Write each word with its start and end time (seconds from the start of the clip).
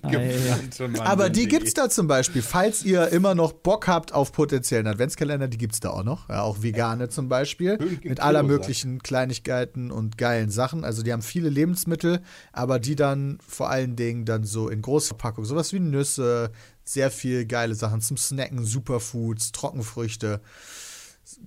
Gebrannte 0.02 0.82
Mandeln, 0.82 1.00
Aber 1.06 1.28
die 1.28 1.46
gibt's 1.46 1.74
da 1.74 1.90
zum 1.90 2.06
Beispiel, 2.06 2.40
falls 2.40 2.84
ihr 2.84 3.08
immer 3.08 3.34
noch 3.34 3.52
Bock 3.52 3.86
habt 3.86 4.14
auf 4.14 4.32
potenziellen 4.32 4.86
Adventskalender, 4.86 5.48
die 5.48 5.58
gibt's 5.58 5.80
da 5.80 5.90
auch 5.90 6.04
noch. 6.04 6.30
Ja, 6.30 6.42
auch 6.42 6.62
vegane 6.62 7.10
zum 7.10 7.28
Beispiel. 7.28 7.78
Mit 8.02 8.20
aller 8.20 8.42
möglichen 8.42 9.02
Kleinigkeiten 9.02 9.90
und 9.90 10.16
geilen 10.16 10.50
Sachen. 10.50 10.84
Also 10.84 11.02
die 11.02 11.12
haben 11.12 11.22
viele 11.22 11.50
Lebensmittel, 11.50 12.22
aber 12.52 12.78
die 12.78 12.93
dann 12.96 13.38
vor 13.46 13.70
allen 13.70 13.96
Dingen 13.96 14.24
dann 14.24 14.44
so 14.44 14.68
in 14.68 14.82
Großverpackung. 14.82 15.44
Sowas 15.44 15.72
wie 15.72 15.80
Nüsse, 15.80 16.50
sehr 16.84 17.10
viel 17.10 17.46
geile 17.46 17.74
Sachen 17.74 18.00
zum 18.00 18.16
Snacken, 18.16 18.64
Superfoods, 18.64 19.52
Trockenfrüchte, 19.52 20.40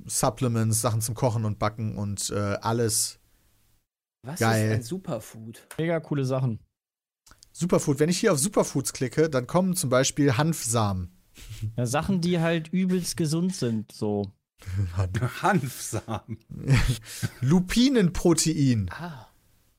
Supplements, 0.07 0.81
Sachen 0.81 1.01
zum 1.01 1.15
Kochen 1.15 1.45
und 1.45 1.59
Backen 1.59 1.97
und 1.97 2.29
äh, 2.31 2.57
alles 2.61 3.19
Was 4.23 4.39
Geil. 4.39 4.69
ist 4.69 4.75
ein 4.75 4.83
Superfood? 4.83 5.67
Mega 5.77 5.99
coole 5.99 6.25
Sachen. 6.25 6.59
Superfood. 7.51 7.99
Wenn 7.99 8.09
ich 8.09 8.19
hier 8.19 8.33
auf 8.33 8.39
Superfoods 8.39 8.93
klicke, 8.93 9.29
dann 9.29 9.47
kommen 9.47 9.75
zum 9.75 9.89
Beispiel 9.89 10.37
Hanfsamen. 10.37 11.11
Ja, 11.75 11.85
Sachen, 11.85 12.21
die 12.21 12.39
halt 12.39 12.67
übelst 12.69 13.15
gesund 13.17 13.55
sind, 13.55 13.91
so. 13.91 14.31
Hanfsamen. 15.41 16.39
Lupinenprotein 17.41 18.89
Ah. 18.91 19.27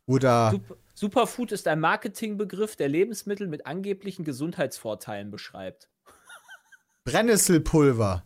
oder 0.07 0.53
Sup 0.53 0.79
Superfood 0.99 1.53
ist 1.53 1.69
ein 1.69 1.79
Marketingbegriff, 1.79 2.75
der 2.75 2.89
Lebensmittel 2.89 3.47
mit 3.47 3.67
angeblichen 3.67 4.25
Gesundheitsvorteilen 4.25 5.31
beschreibt. 5.31 5.89
Brennnesselpulver. 7.05 8.25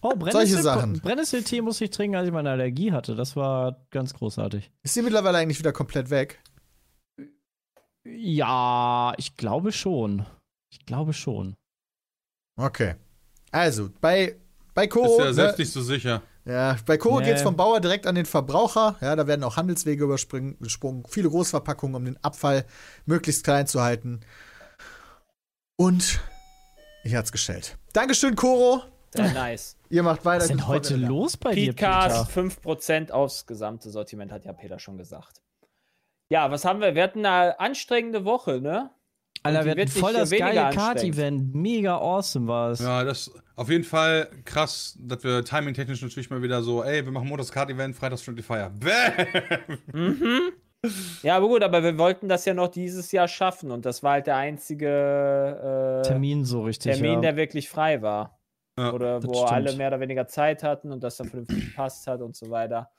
Oh, 0.00 0.14
Solche 0.30 0.62
Sachen. 0.62 0.98
Brennnesseltee 1.00 1.60
muss 1.60 1.78
ich 1.82 1.90
trinken, 1.90 2.16
als 2.16 2.26
ich 2.26 2.32
meine 2.32 2.50
Allergie 2.50 2.92
hatte. 2.92 3.14
Das 3.14 3.36
war 3.36 3.84
ganz 3.90 4.14
großartig. 4.14 4.70
Ist 4.82 4.96
die 4.96 5.02
mittlerweile 5.02 5.36
eigentlich 5.36 5.58
wieder 5.58 5.72
komplett 5.72 6.08
weg? 6.08 6.40
Ja, 8.02 9.12
ich 9.18 9.36
glaube 9.36 9.70
schon. 9.70 10.24
Ich 10.70 10.86
glaube 10.86 11.12
schon. 11.12 11.54
Okay. 12.56 12.94
Also, 13.50 13.90
bei, 14.00 14.38
bei 14.72 14.84
Ist 14.84 14.90
Koro, 14.90 15.22
ja 15.22 15.34
selbst 15.34 15.58
ne, 15.58 15.62
nicht 15.64 15.72
so 15.72 15.82
sicher. 15.82 16.22
Ja, 16.48 16.76
bei 16.86 16.96
Koro 16.96 17.20
Nee. 17.20 17.26
geht's 17.26 17.42
vom 17.42 17.56
Bauer 17.56 17.80
direkt 17.80 18.06
an 18.06 18.14
den 18.14 18.26
Verbraucher. 18.26 18.96
Ja, 19.00 19.14
da 19.14 19.26
werden 19.26 19.44
auch 19.44 19.56
Handelswege 19.56 20.04
übersprungen, 20.04 20.56
gesprungen, 20.60 21.04
viele 21.08 21.28
Großverpackungen, 21.28 21.94
um 21.94 22.04
den 22.04 22.24
Abfall 22.24 22.64
möglichst 23.06 23.44
klein 23.44 23.66
zu 23.66 23.82
halten. 23.82 24.20
Und 25.76 26.20
ich 27.04 27.14
hat's 27.14 27.32
gestellt. 27.32 27.76
Dankeschön, 27.92 28.34
Koro. 28.34 28.82
Sehr 29.14 29.32
nice. 29.32 29.76
Ihr 29.88 30.02
macht 30.02 30.24
weiter. 30.24 30.44
Was 30.44 30.50
ist 30.50 30.50
denn 30.50 30.66
heute 30.68 30.90
Folge. 30.94 31.06
los 31.06 31.36
bei 31.36 31.54
dir, 31.54 31.72
Petecast, 31.72 32.28
Peter? 32.34 32.48
5% 32.48 33.10
aufs 33.10 33.46
gesamte 33.46 33.90
Sortiment, 33.90 34.32
hat 34.32 34.44
ja 34.44 34.52
Peter 34.52 34.78
schon 34.78 34.98
gesagt. 34.98 35.40
Ja, 36.30 36.50
was 36.50 36.64
haben 36.64 36.80
wir? 36.80 36.94
Wir 36.94 37.04
hatten 37.04 37.24
eine 37.24 37.58
anstrengende 37.58 38.24
Woche, 38.26 38.60
ne? 38.60 38.90
Alter, 39.42 39.64
wir 39.64 39.70
hatten 39.72 39.88
voll 39.88 40.12
das 40.12 40.30
geile. 40.30 40.74
Kart-Event. 40.74 41.54
Mega 41.54 41.96
awesome 41.96 42.48
war 42.48 42.70
es. 42.70 42.80
Ja, 42.80 43.04
das 43.04 43.28
ist 43.28 43.42
auf 43.56 43.70
jeden 43.70 43.84
Fall 43.84 44.28
krass, 44.44 44.96
dass 45.00 45.24
wir 45.24 45.44
timing-technisch 45.44 46.02
natürlich 46.02 46.30
mal 46.30 46.42
wieder 46.42 46.62
so, 46.62 46.82
ey, 46.82 47.04
wir 47.04 47.12
machen 47.12 47.28
montags 47.28 47.52
Card-Event, 47.52 47.96
freitags 47.96 48.22
Friendly 48.22 48.42
Fire. 48.42 48.70
Bäm! 48.70 50.52
Ja, 51.22 51.36
aber 51.36 51.48
gut, 51.48 51.64
aber 51.64 51.82
wir 51.82 51.98
wollten 51.98 52.28
das 52.28 52.44
ja 52.44 52.54
noch 52.54 52.68
dieses 52.68 53.10
Jahr 53.10 53.26
schaffen 53.26 53.72
und 53.72 53.84
das 53.84 54.04
war 54.04 54.12
halt 54.12 54.28
der 54.28 54.36
einzige 54.36 56.02
äh, 56.04 56.06
Termin 56.06 56.44
so 56.44 56.62
richtig. 56.62 56.92
Termin, 56.92 57.14
ja. 57.14 57.20
der 57.20 57.36
wirklich 57.36 57.68
frei 57.68 58.00
war. 58.00 58.38
Ja, 58.78 58.92
Oder 58.92 59.20
wo 59.24 59.34
stimmt. 59.34 59.50
alle 59.50 59.72
mehr 59.72 59.88
oder 59.88 59.98
weniger 59.98 60.28
Zeit 60.28 60.62
hatten 60.62 60.92
und 60.92 61.02
das 61.02 61.16
dann 61.16 61.28
vernünftig 61.28 61.70
gepasst 61.70 62.06
hat 62.06 62.20
und 62.20 62.36
so 62.36 62.48
weiter. 62.48 62.92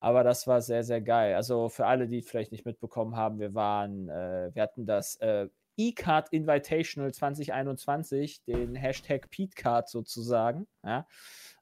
Aber 0.00 0.22
das 0.22 0.46
war 0.46 0.62
sehr, 0.62 0.84
sehr 0.84 1.00
geil. 1.00 1.34
Also 1.34 1.68
für 1.68 1.86
alle, 1.86 2.06
die 2.06 2.18
es 2.18 2.28
vielleicht 2.28 2.52
nicht 2.52 2.64
mitbekommen 2.64 3.16
haben, 3.16 3.40
wir 3.40 3.54
waren, 3.54 4.08
äh, 4.08 4.50
wir 4.54 4.62
hatten 4.62 4.86
das 4.86 5.16
äh, 5.16 5.48
E-Card 5.76 6.28
Invitational 6.32 7.12
2021, 7.12 8.44
den 8.44 8.74
Hashtag 8.74 9.30
PeteCard 9.30 9.88
sozusagen. 9.88 10.66
Ja. 10.84 11.06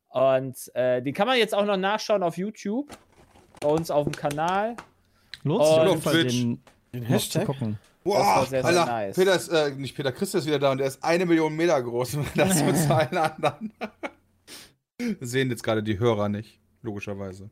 Und 0.08 0.56
äh, 0.74 1.02
die 1.02 1.12
kann 1.12 1.26
man 1.26 1.38
jetzt 1.38 1.54
auch 1.54 1.64
noch 1.64 1.76
nachschauen 1.76 2.22
auf 2.22 2.36
YouTube, 2.36 2.96
bei 3.60 3.68
uns 3.68 3.90
auf 3.90 4.04
dem 4.04 4.14
Kanal. 4.14 4.76
Lohnt 5.42 5.64
sich 5.64 5.76
auf 5.76 6.02
Twitch. 6.02 6.40
den, 6.40 6.62
den 6.92 7.02
Hashtag? 7.04 7.46
gucken. 7.46 7.78
Boah, 8.04 8.18
war 8.18 8.46
sehr, 8.46 8.62
sehr 8.62 8.64
Alter, 8.64 8.86
nice. 8.86 9.16
Peter 9.16 9.34
ist, 9.34 9.48
äh, 9.48 9.70
nicht 9.72 9.96
Peter, 9.96 10.12
Chris 10.12 10.32
ist 10.34 10.46
wieder 10.46 10.60
da 10.60 10.70
und 10.70 10.78
der 10.78 10.86
ist 10.86 11.02
eine 11.02 11.26
Million 11.26 11.54
Meter 11.56 11.82
groß. 11.82 12.18
Das 12.36 12.62
mit 12.62 12.90
allen 12.90 13.16
anderen. 13.16 13.72
Sehen 15.20 15.50
jetzt 15.50 15.64
gerade 15.64 15.82
die 15.82 15.98
Hörer 15.98 16.28
nicht, 16.28 16.60
logischerweise. 16.82 17.50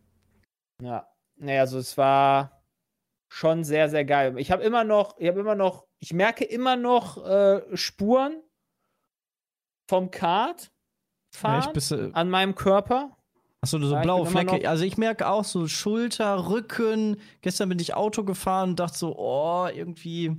Ja, 0.82 1.08
naja, 1.36 1.60
also 1.60 1.78
es 1.78 1.96
war 1.96 2.62
schon 3.28 3.64
sehr, 3.64 3.88
sehr 3.88 4.04
geil. 4.04 4.38
Ich 4.38 4.50
habe 4.50 4.62
immer 4.62 4.84
noch, 4.84 5.18
ich 5.18 5.28
habe 5.28 5.40
immer 5.40 5.54
noch, 5.54 5.86
ich 5.98 6.12
merke 6.12 6.44
immer 6.44 6.76
noch 6.76 7.24
äh, 7.24 7.76
Spuren 7.76 8.42
vom 9.88 10.10
Kart 10.10 10.70
fahren 11.34 11.72
du, 11.74 12.10
an 12.14 12.30
meinem 12.30 12.54
Körper. 12.54 13.16
achso, 13.60 13.78
so 13.78 13.94
Ja, 13.94 14.02
blaue 14.02 14.26
Flecke. 14.26 14.68
Also 14.68 14.84
ich 14.84 14.96
merke 14.96 15.28
auch 15.28 15.44
so 15.44 15.66
Schulter, 15.66 16.48
Rücken. 16.48 17.20
Gestern 17.40 17.68
bin 17.68 17.78
ich 17.78 17.94
Auto 17.94 18.24
gefahren 18.24 18.70
und 18.70 18.80
dachte 18.80 18.98
so, 18.98 19.16
oh, 19.16 19.66
irgendwie. 19.66 20.36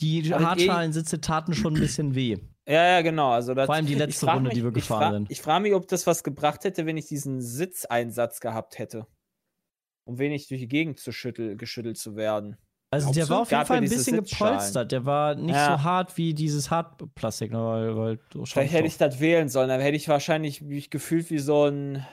Die 0.00 0.34
Hartschalensitze 0.34 1.20
taten 1.20 1.54
schon 1.54 1.74
ein 1.74 1.80
bisschen 1.80 2.14
weh. 2.14 2.38
Ja, 2.66 2.84
ja, 2.86 3.02
genau. 3.02 3.30
Also 3.30 3.52
das, 3.54 3.66
Vor 3.66 3.74
allem 3.74 3.86
die 3.86 3.92
ich 3.92 3.98
letzte 3.98 4.26
Runde, 4.30 4.50
die 4.50 4.62
wir 4.62 4.68
ich 4.70 4.74
gefahren 4.74 5.12
sind. 5.12 5.30
Ich 5.30 5.42
frage 5.42 5.62
mich, 5.62 5.74
ob 5.74 5.86
das 5.88 6.06
was 6.06 6.24
gebracht 6.24 6.64
hätte, 6.64 6.86
wenn 6.86 6.96
ich 6.96 7.06
diesen 7.06 7.40
Sitzeinsatz 7.42 8.40
gehabt 8.40 8.78
hätte. 8.78 9.06
Um 10.06 10.18
wenig 10.18 10.48
durch 10.48 10.60
die 10.60 10.68
Gegend 10.68 10.98
zu 10.98 11.12
schüttel, 11.12 11.56
geschüttelt 11.56 11.98
zu 11.98 12.16
werden. 12.16 12.56
Also 12.90 13.06
Glaubst 13.10 13.18
der 13.18 13.28
war 13.28 13.40
auf 13.42 13.50
jeden 13.50 13.66
Fall 13.66 13.76
ein 13.78 13.82
bisschen 13.88 14.16
gepolstert. 14.24 14.92
Der 14.92 15.04
war 15.04 15.34
nicht 15.34 15.54
Ja. 15.54 15.76
so 15.78 15.82
hart 15.82 16.16
wie 16.16 16.32
dieses 16.32 16.70
Hartplastik, 16.70 17.50
ne, 17.52 18.18
Vielleicht 18.44 18.72
hätte 18.72 18.86
ich 18.86 18.96
das 18.98 19.18
wählen 19.20 19.48
sollen. 19.48 19.68
Dann 19.68 19.80
hätte 19.80 19.96
ich 19.96 20.08
wahrscheinlich 20.08 20.62
mich 20.62 20.90
gefühlt 20.90 21.28
wie 21.30 21.38
so 21.38 21.64
ein 21.66 22.06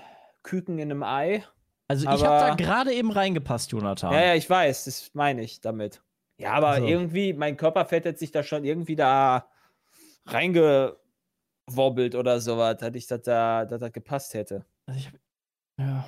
Küken 0.44 0.80
in 0.80 0.89
einem 0.92 1.04
Ei. 1.04 1.44
Also 1.88 2.04
ich 2.04 2.09
aber- 2.09 2.27
habe 2.27 2.50
da 2.50 2.56
gerade 2.56 2.94
eben 2.94 3.12
reingepasst, 3.12 3.71
Jonathan. 3.74 4.12
Ja, 4.13 4.21
ja, 4.27 4.36
ich 4.36 4.50
weiß, 4.50 4.86
das 4.86 5.12
meine 5.13 5.44
ich 5.44 5.62
damit. 5.62 6.01
Ja, 6.38 6.54
aber 6.54 6.69
Also. 6.69 6.88
irgendwie, 6.88 7.33
mein 7.33 7.57
Körperfett 7.57 8.06
hat 8.06 8.18
sich 8.18 8.31
da 8.31 8.42
schon 8.42 8.63
irgendwie 8.63 8.95
da 8.95 9.47
reingewobbelt 10.25 12.15
oder 12.15 12.39
sowas, 12.39 12.77
dass 12.77 12.95
ich 12.95 13.07
das 13.07 13.21
da, 13.21 13.65
dass 13.65 13.79
das 13.79 13.91
gepasst 13.91 14.33
hätte. 14.33 14.65
Also 14.85 15.00
ich, 15.00 15.12
ja. 15.79 16.06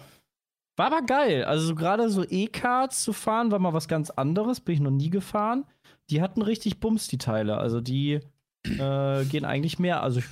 War 0.76 0.88
aber 0.88 1.04
geil. 1.04 1.46
Also 1.46 1.68
so 1.68 1.76
gerade 1.76 2.10
so 2.10 2.26
E-Cards 2.28 3.04
zu 3.04 3.14
fahren, 3.14 3.52
war 3.52 3.60
mal 3.60 3.74
was 3.74 3.88
ganz 3.88 4.10
anderes. 4.10 4.60
Bin 4.60 4.76
ich 4.76 4.82
noch 4.82 4.92
nie 4.92 5.10
gefahren. 5.10 5.66
Die 6.10 6.22
hatten 6.22 6.42
richtig 6.42 6.80
Bums, 6.80 7.08
die 7.08 7.20
Teile. 7.20 7.58
Also 7.58 7.80
die 7.80 8.20
äh, 8.66 9.26
gehen 9.26 9.46
eigentlich 9.46 9.78
mehr. 9.78 10.02
Also 10.02 10.20
ich 10.20 10.26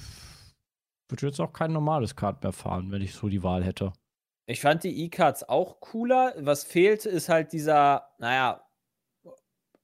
würde 1.09 1.27
jetzt 1.27 1.39
auch 1.39 1.53
kein 1.53 1.71
normales 1.71 2.15
Kart 2.15 2.41
mehr 2.41 2.53
fahren, 2.53 2.91
wenn 2.91 3.01
ich 3.01 3.13
so 3.13 3.29
die 3.29 3.43
Wahl 3.43 3.63
hätte. 3.63 3.93
Ich 4.47 4.61
fand 4.61 4.83
die 4.83 5.03
E-Cards 5.03 5.47
auch 5.47 5.79
cooler. 5.79 6.33
Was 6.39 6.63
fehlt, 6.63 7.05
ist 7.05 7.29
halt 7.29 7.53
dieser, 7.53 8.09
naja, 8.17 8.63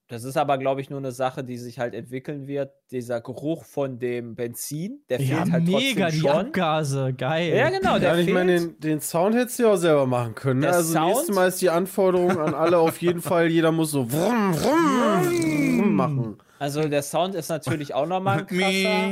Das 0.09 0.23
ist 0.23 0.37
aber, 0.37 0.57
glaube 0.57 0.79
ich, 0.79 0.89
nur 0.89 0.99
eine 0.99 1.11
Sache, 1.11 1.43
die 1.43 1.57
sich 1.57 1.79
halt 1.79 1.93
entwickeln 1.93 2.47
wird. 2.47 2.71
Dieser 2.91 3.19
Geruch 3.19 3.65
von 3.65 3.99
dem 3.99 4.35
Benzin, 4.35 5.01
der 5.09 5.19
Ja, 5.21 5.37
fehlt 5.43 5.51
halt 5.51 5.63
mega, 5.65 5.79
trotzdem 6.05 6.11
die 6.11 6.19
schon. 6.27 6.29
Abgase, 6.47 7.13
geil. 7.13 7.53
Ja, 7.53 7.69
genau, 7.69 7.99
der 7.99 8.09
Ja, 8.13 8.17
ich 8.17 8.23
fehlt. 8.25 8.33
meine, 8.33 8.55
den, 8.59 8.79
den 8.79 9.01
Sound 9.01 9.35
hättest 9.35 9.59
du 9.59 9.63
ja 9.63 9.73
auch 9.73 9.75
selber 9.75 10.05
machen 10.07 10.33
können. 10.33 10.61
Ne? 10.61 10.67
Der 10.67 10.75
Also 10.77 10.93
Sound- 10.93 11.07
nächstes 11.07 11.35
Mal 11.35 11.47
ist 11.49 11.61
die 11.61 11.69
Anforderung 11.69 12.39
an 12.39 12.53
alle 12.53 12.77
auf 12.79 13.01
jeden 13.01 13.21
Fall, 13.21 13.47
jeder 13.47 13.73
muss 13.73 13.91
so 13.91 14.05
vroom, 14.05 14.53
vroom, 14.53 15.23
vroom 15.23 15.93
machen. 15.95 16.37
also 16.57 16.87
der 16.87 17.01
Sound 17.03 17.35
ist 17.35 17.49
natürlich 17.49 17.93
auch 17.93 18.07
nochmal 18.07 18.45
krasser. 18.47 19.11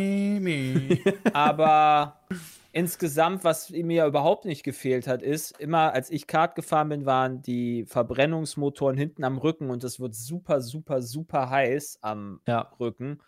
Aber 1.33 2.19
insgesamt, 2.75 3.45
was 3.45 3.69
mir 3.69 4.06
überhaupt 4.06 4.44
nicht 4.44 4.63
gefehlt 4.63 5.07
hat, 5.07 5.22
ist, 5.22 5.57
immer 5.62 5.94
als 5.94 6.12
ich 6.12 6.27
Kart 6.27 6.56
gefahren 6.56 6.89
bin, 6.89 7.06
waren 7.06 7.42
die 7.42 7.86
Verbrennungsmotoren 7.86 8.98
hinten 8.98 9.24
am 9.24 9.38
Rücken 9.38 9.69
und 9.69 9.86
es 9.86 10.01
wird 10.01 10.13
super, 10.13 10.60
super, 10.60 11.01
super 11.01 11.50
heiß 11.50 12.00
am 12.01 12.42
Ja. 12.45 12.74
Rücken. 12.77 13.22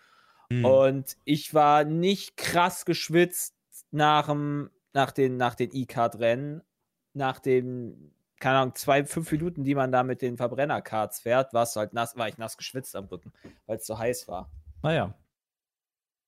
Hm. 0.52 0.66
Und 0.66 1.18
ich 1.24 1.54
war 1.54 1.86
nicht 1.86 2.36
krass 2.36 2.84
geschwitzt 2.84 3.56
nach, 3.90 4.28
dem, 4.28 4.70
nach 4.92 5.12
den, 5.12 5.38
nach 5.38 5.56
den 5.56 5.74
E-Kart-Rennen, 5.74 6.62
nach 7.14 7.40
den, 7.40 8.14
keine 8.42 8.58
Ahnung, 8.58 8.76
zwei, 8.76 9.06
fünf 9.06 9.32
Minuten, 9.32 9.64
die 9.64 9.76
man 9.76 9.94
da 9.94 10.04
mit 10.04 10.22
den 10.22 10.36
Verbrenner-Karts 10.36 11.22
fährt, 11.22 11.54
du 11.54 11.58
halt 11.58 11.94
nass, 11.94 12.18
war 12.18 12.28
ich 12.28 12.38
nass 12.38 12.58
geschwitzt 12.58 12.98
am 12.98 13.06
Rücken, 13.06 13.32
weil 13.66 13.78
es 13.78 13.86
so 13.86 13.98
heiß 13.98 14.28
war. 14.28 14.52
Naja. 14.84 15.14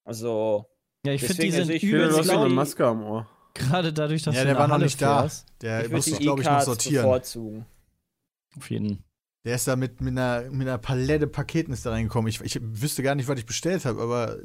Also, 0.05 0.69
Ja, 1.05 1.13
ich 1.13 1.21
finde, 1.21 1.41
die 1.43 1.49
Deswegen, 1.49 1.51
sind 1.51 1.61
also 1.61 1.71
ich 1.73 1.81
du 1.81 1.87
Übelst 1.87 2.17
hast 2.19 2.25
so 2.27 2.31
eine. 2.39 2.49
Maske 2.49 2.85
am 2.87 3.03
Ohr. 3.03 3.27
gerade 3.53 3.93
dadurch, 3.93 4.23
dass 4.23 4.35
Ja, 4.35 4.41
du 4.41 4.47
der 4.47 4.57
war 4.57 4.67
noch 4.67 4.73
Halle 4.75 4.85
nicht 4.85 5.01
da. 5.01 5.21
fährst. 5.21 5.47
Der 5.61 5.85
ich 5.85 5.91
muss 5.91 5.91
würde 5.91 6.01
sich, 6.03 6.17
die 6.17 6.23
glaube 6.23 6.41
ich, 6.41 6.47
noch 6.47 6.61
sortieren. 6.61 7.03
bevorzugen. 7.05 7.65
Auf 8.57 8.69
jeden. 8.69 9.03
Der 9.45 9.55
ist 9.55 9.67
da 9.67 9.75
mit, 9.75 10.01
mit, 10.01 10.11
einer, 10.11 10.49
mit 10.51 10.67
einer 10.67 10.77
Palette 10.77 11.25
Paketen 11.27 11.71
ist 11.73 11.85
da 11.85 11.91
reingekommen. 11.91 12.27
Ich, 12.29 12.41
ich 12.41 12.59
wüsste 12.61 13.03
gar 13.03 13.15
nicht, 13.15 13.27
was 13.29 13.39
ich 13.39 13.45
bestellt 13.45 13.85
habe, 13.85 14.01
aber 14.01 14.37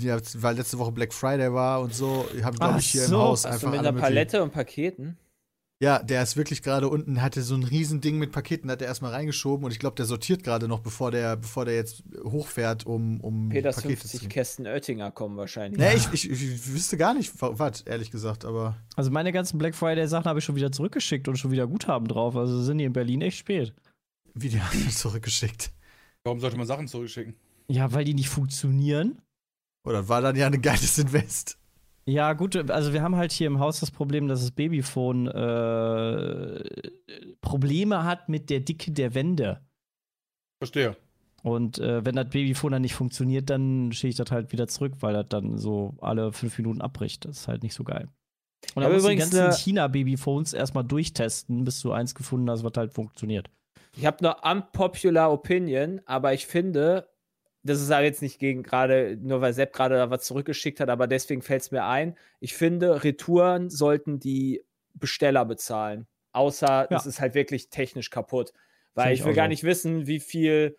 ja, 0.00 0.18
weil 0.34 0.56
letzte 0.56 0.78
Woche 0.78 0.92
Black 0.92 1.14
Friday 1.14 1.52
war 1.52 1.80
und 1.80 1.94
so, 1.94 2.28
habe 2.42 2.58
glaube 2.58 2.78
ich 2.80 2.90
hier 2.90 3.02
so. 3.06 3.14
im 3.16 3.20
Haus 3.22 3.44
Hast 3.44 3.62
du 3.62 3.66
einfach 3.66 3.70
mit 3.70 3.78
alle 3.78 3.88
einer 3.88 3.98
Palette 3.98 4.42
und 4.42 4.52
Paketen? 4.52 5.16
Ja, 5.82 6.02
der 6.02 6.22
ist 6.22 6.36
wirklich 6.36 6.62
gerade 6.62 6.88
unten, 6.88 7.22
hatte 7.22 7.40
so 7.40 7.54
ein 7.54 7.62
riesen 7.62 8.02
Ding 8.02 8.18
mit 8.18 8.32
Paketen, 8.32 8.70
hat 8.70 8.82
er 8.82 8.88
erstmal 8.88 9.12
reingeschoben 9.12 9.64
und 9.64 9.70
ich 9.70 9.78
glaube, 9.78 9.96
der 9.96 10.04
sortiert 10.04 10.44
gerade 10.44 10.68
noch, 10.68 10.80
bevor 10.80 11.10
der, 11.10 11.36
bevor 11.36 11.64
der 11.64 11.74
jetzt 11.74 12.02
hochfährt, 12.22 12.84
um, 12.84 13.18
um 13.22 13.48
Peters 13.48 13.76
Pakete 13.76 13.96
50 13.96 14.20
zu 14.20 14.28
Kästen 14.28 14.66
Oettinger 14.66 15.10
kommen 15.10 15.38
wahrscheinlich. 15.38 15.80
Nee, 15.80 15.94
ich, 15.94 16.12
ich, 16.12 16.30
ich 16.30 16.68
wüsste 16.74 16.98
gar 16.98 17.14
nicht, 17.14 17.32
was, 17.40 17.80
ehrlich 17.82 18.10
gesagt, 18.10 18.44
aber 18.44 18.76
Also 18.94 19.10
meine 19.10 19.32
ganzen 19.32 19.56
Black 19.56 19.74
Friday-Sachen 19.74 20.26
habe 20.26 20.40
ich 20.40 20.44
schon 20.44 20.54
wieder 20.56 20.70
zurückgeschickt 20.70 21.28
und 21.28 21.36
schon 21.38 21.50
wieder 21.50 21.66
Guthaben 21.66 22.06
drauf. 22.08 22.36
Also 22.36 22.60
sind 22.62 22.76
die 22.76 22.84
in 22.84 22.92
Berlin 22.92 23.22
echt 23.22 23.38
spät. 23.38 23.72
wie 24.34 24.50
die 24.50 24.60
haben 24.60 24.90
zurückgeschickt. 24.90 25.70
Warum 26.24 26.40
sollte 26.40 26.58
man 26.58 26.66
Sachen 26.66 26.88
zurückschicken? 26.88 27.36
Ja, 27.68 27.90
weil 27.94 28.04
die 28.04 28.12
nicht 28.12 28.28
funktionieren. 28.28 29.22
Oder 29.86 30.10
war 30.10 30.20
dann 30.20 30.36
ja 30.36 30.46
ein 30.46 30.60
geiles 30.60 30.98
Invest? 30.98 31.56
Ja, 32.10 32.32
gut, 32.32 32.56
also 32.70 32.92
wir 32.92 33.02
haben 33.02 33.14
halt 33.16 33.30
hier 33.30 33.46
im 33.46 33.60
Haus 33.60 33.78
das 33.80 33.90
Problem, 33.90 34.26
dass 34.26 34.40
das 34.40 34.50
Babyphone 34.50 35.28
äh, 35.28 36.60
Probleme 37.40 38.04
hat 38.04 38.28
mit 38.28 38.50
der 38.50 38.60
Dicke 38.60 38.90
der 38.90 39.14
Wände. 39.14 39.60
Verstehe. 40.62 40.96
Und 41.42 41.78
äh, 41.78 42.04
wenn 42.04 42.16
das 42.16 42.28
Babyphone 42.28 42.72
dann 42.72 42.82
nicht 42.82 42.94
funktioniert, 42.94 43.48
dann 43.48 43.92
schicke 43.92 44.08
ich 44.10 44.16
das 44.16 44.30
halt 44.30 44.52
wieder 44.52 44.66
zurück, 44.68 44.94
weil 45.00 45.14
das 45.14 45.26
dann 45.28 45.56
so 45.56 45.94
alle 46.00 46.32
fünf 46.32 46.58
Minuten 46.58 46.80
abbricht. 46.82 47.24
Das 47.24 47.38
ist 47.38 47.48
halt 47.48 47.62
nicht 47.62 47.74
so 47.74 47.84
geil. 47.84 48.08
Und 48.74 48.82
Ich 48.82 48.88
dann 48.88 48.92
musst 48.92 49.06
du 49.06 49.10
die 49.10 49.16
ganzen 49.16 49.40
eine- 49.40 49.52
China-Babyphones 49.54 50.52
erstmal 50.52 50.84
durchtesten, 50.84 51.64
bis 51.64 51.80
du 51.80 51.92
eins 51.92 52.14
gefunden 52.14 52.50
hast, 52.50 52.62
was 52.64 52.72
halt 52.76 52.92
funktioniert. 52.92 53.48
Ich 53.96 54.04
habe 54.04 54.18
eine 54.18 54.56
unpopular 54.58 55.32
Opinion, 55.32 56.00
aber 56.04 56.34
ich 56.34 56.46
finde, 56.46 57.08
das 57.62 57.80
ist 57.80 57.90
aber 57.90 58.04
jetzt 58.04 58.22
nicht 58.22 58.38
gegen 58.38 58.62
gerade, 58.62 59.16
nur 59.20 59.40
weil 59.40 59.52
Sepp 59.52 59.72
gerade 59.72 59.96
da 59.96 60.10
was 60.10 60.24
zurückgeschickt 60.24 60.80
hat, 60.80 60.88
aber 60.88 61.06
deswegen 61.06 61.42
fällt 61.42 61.62
es 61.62 61.70
mir 61.70 61.84
ein. 61.84 62.16
Ich 62.40 62.54
finde, 62.54 63.04
Retouren 63.04 63.68
sollten 63.68 64.18
die 64.18 64.64
Besteller 64.94 65.44
bezahlen. 65.44 66.06
Außer 66.32 66.88
es 66.90 67.06
ist 67.06 67.20
halt 67.20 67.34
wirklich 67.34 67.70
technisch 67.70 68.10
kaputt. 68.10 68.52
Weil 68.94 69.12
ich 69.12 69.20
ich 69.20 69.26
will 69.26 69.34
gar 69.34 69.46
so. 69.46 69.50
nicht 69.50 69.64
wissen, 69.64 70.06
wie 70.06 70.20
viel 70.20 70.76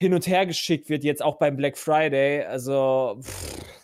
hin 0.00 0.14
und 0.14 0.26
her 0.26 0.46
geschickt 0.46 0.88
wird, 0.88 1.04
jetzt 1.04 1.22
auch 1.22 1.38
beim 1.38 1.56
Black 1.56 1.76
Friday. 1.76 2.44
Also, 2.44 3.18
pff, 3.20 3.79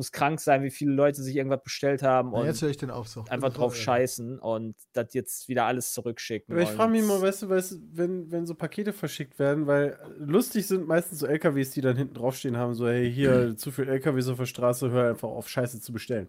muss 0.00 0.12
krank 0.12 0.40
sein, 0.40 0.62
wie 0.62 0.70
viele 0.70 0.92
Leute 0.92 1.22
sich 1.22 1.36
irgendwas 1.36 1.62
bestellt 1.62 2.02
haben 2.02 2.32
und 2.32 2.46
jetzt 2.46 2.62
höre 2.62 2.70
ich 2.70 2.78
den 2.78 2.90
auf 2.90 3.06
so. 3.06 3.26
einfach 3.28 3.52
drauf 3.52 3.76
scheißen 3.76 4.38
und 4.38 4.74
das 4.94 5.12
jetzt 5.12 5.46
wieder 5.46 5.66
alles 5.66 5.92
zurückschicken. 5.92 6.54
Aber 6.54 6.62
ich 6.62 6.70
frage 6.70 6.90
mich 6.90 7.04
mal, 7.04 7.20
weißt 7.20 7.42
du, 7.42 7.50
weißt, 7.50 7.78
wenn, 7.92 8.32
wenn 8.32 8.46
so 8.46 8.54
Pakete 8.54 8.94
verschickt 8.94 9.38
werden, 9.38 9.66
weil 9.66 9.98
lustig 10.18 10.66
sind 10.66 10.88
meistens 10.88 11.18
so 11.18 11.26
LKWs, 11.26 11.72
die 11.72 11.82
dann 11.82 11.98
hinten 11.98 12.14
draufstehen 12.14 12.56
haben, 12.56 12.72
so, 12.72 12.88
hey, 12.88 13.12
hier, 13.12 13.58
zu 13.58 13.70
viel 13.70 13.90
LKWs 13.90 14.28
auf 14.28 14.38
der 14.38 14.46
Straße, 14.46 14.90
hör 14.90 15.10
einfach 15.10 15.28
auf, 15.28 15.50
Scheiße 15.50 15.82
zu 15.82 15.92
bestellen. 15.92 16.28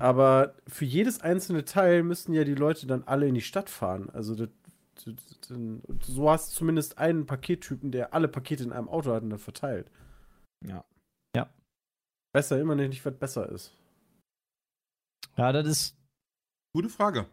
Aber 0.00 0.56
für 0.66 0.84
jedes 0.84 1.20
einzelne 1.20 1.64
Teil 1.64 2.02
müssten 2.02 2.32
ja 2.32 2.42
die 2.42 2.56
Leute 2.56 2.88
dann 2.88 3.04
alle 3.04 3.28
in 3.28 3.36
die 3.36 3.42
Stadt 3.42 3.70
fahren. 3.70 4.10
Also 4.12 4.34
das, 4.34 4.48
das, 5.04 5.14
das, 5.42 5.50
und 5.56 6.04
so 6.04 6.28
hast 6.28 6.50
du 6.50 6.56
zumindest 6.56 6.98
einen 6.98 7.26
Pakettypen, 7.26 7.92
der 7.92 8.12
alle 8.12 8.26
Pakete 8.26 8.64
in 8.64 8.72
einem 8.72 8.88
Auto 8.88 9.12
hat 9.12 9.22
und 9.22 9.30
dann 9.30 9.38
verteilt. 9.38 9.88
Ja. 10.66 10.70
Ja. 10.70 10.84
Besser 12.38 12.60
immer 12.60 12.74
nicht, 12.76 13.04
was 13.04 13.14
besser 13.14 13.48
ist. 13.50 13.72
Ja, 15.36 15.50
das 15.52 15.66
ist, 15.66 15.96
Gute 16.72 16.88
Frage. 16.88 17.26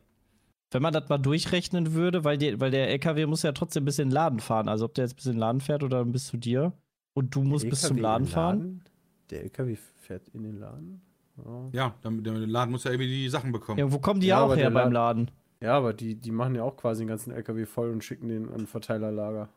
wenn 0.71 0.81
man 0.81 0.93
das 0.93 1.09
mal 1.09 1.17
durchrechnen 1.19 1.93
würde, 1.93 2.23
weil, 2.23 2.37
die, 2.39 2.59
weil 2.59 2.71
der 2.71 2.89
LKW 2.89 3.25
muss 3.27 3.43
ja 3.43 3.51
trotzdem 3.51 3.85
bis 3.85 3.99
in 3.99 4.07
den 4.09 4.13
Laden 4.13 4.39
fahren. 4.39 4.67
Also 4.67 4.85
ob 4.85 4.93
der 4.95 5.05
jetzt 5.05 5.15
bis 5.15 5.25
in 5.27 5.33
den 5.33 5.39
Laden 5.39 5.61
fährt 5.61 5.83
oder 5.83 6.03
bis 6.05 6.25
zu 6.27 6.37
dir. 6.37 6.73
Und 7.13 7.35
du 7.35 7.43
musst 7.43 7.69
bis 7.69 7.81
zum 7.81 7.97
Laden 7.97 8.25
den 8.25 8.31
fahren. 8.31 8.83
Der 9.29 9.43
LKW 9.43 9.75
fährt 9.75 10.27
in 10.29 10.43
den 10.43 10.59
Laden? 10.59 11.01
Ja. 11.37 11.69
Ja, 11.71 11.95
der, 12.03 12.11
der 12.11 12.33
Laden 12.47 12.71
muss 12.71 12.83
ja 12.85 12.91
irgendwie 12.91 13.07
die 13.09 13.29
Sachen 13.29 13.51
bekommen. 13.51 13.77
Irgendwo 13.77 13.99
kommen 13.99 14.19
die 14.21 14.27
Ja, 14.27 14.37
ja 14.37 14.41
auch 14.41 14.45
aber 14.45 14.55
her 14.55 14.71
beim 14.71 14.91
Laden- 14.91 15.25
Laden. 15.27 15.31
Ja, 15.61 15.77
aber 15.77 15.93
die, 15.93 16.15
die 16.15 16.31
machen 16.31 16.55
ja 16.55 16.63
auch 16.63 16.75
quasi 16.77 17.03
den 17.03 17.07
ganzen 17.09 17.31
LKW 17.31 17.65
voll 17.65 17.89
und 17.91 18.03
schicken 18.03 18.27
den 18.27 18.49
an 18.49 18.61
ein 18.61 18.67
Verteilerlager. 18.67 19.49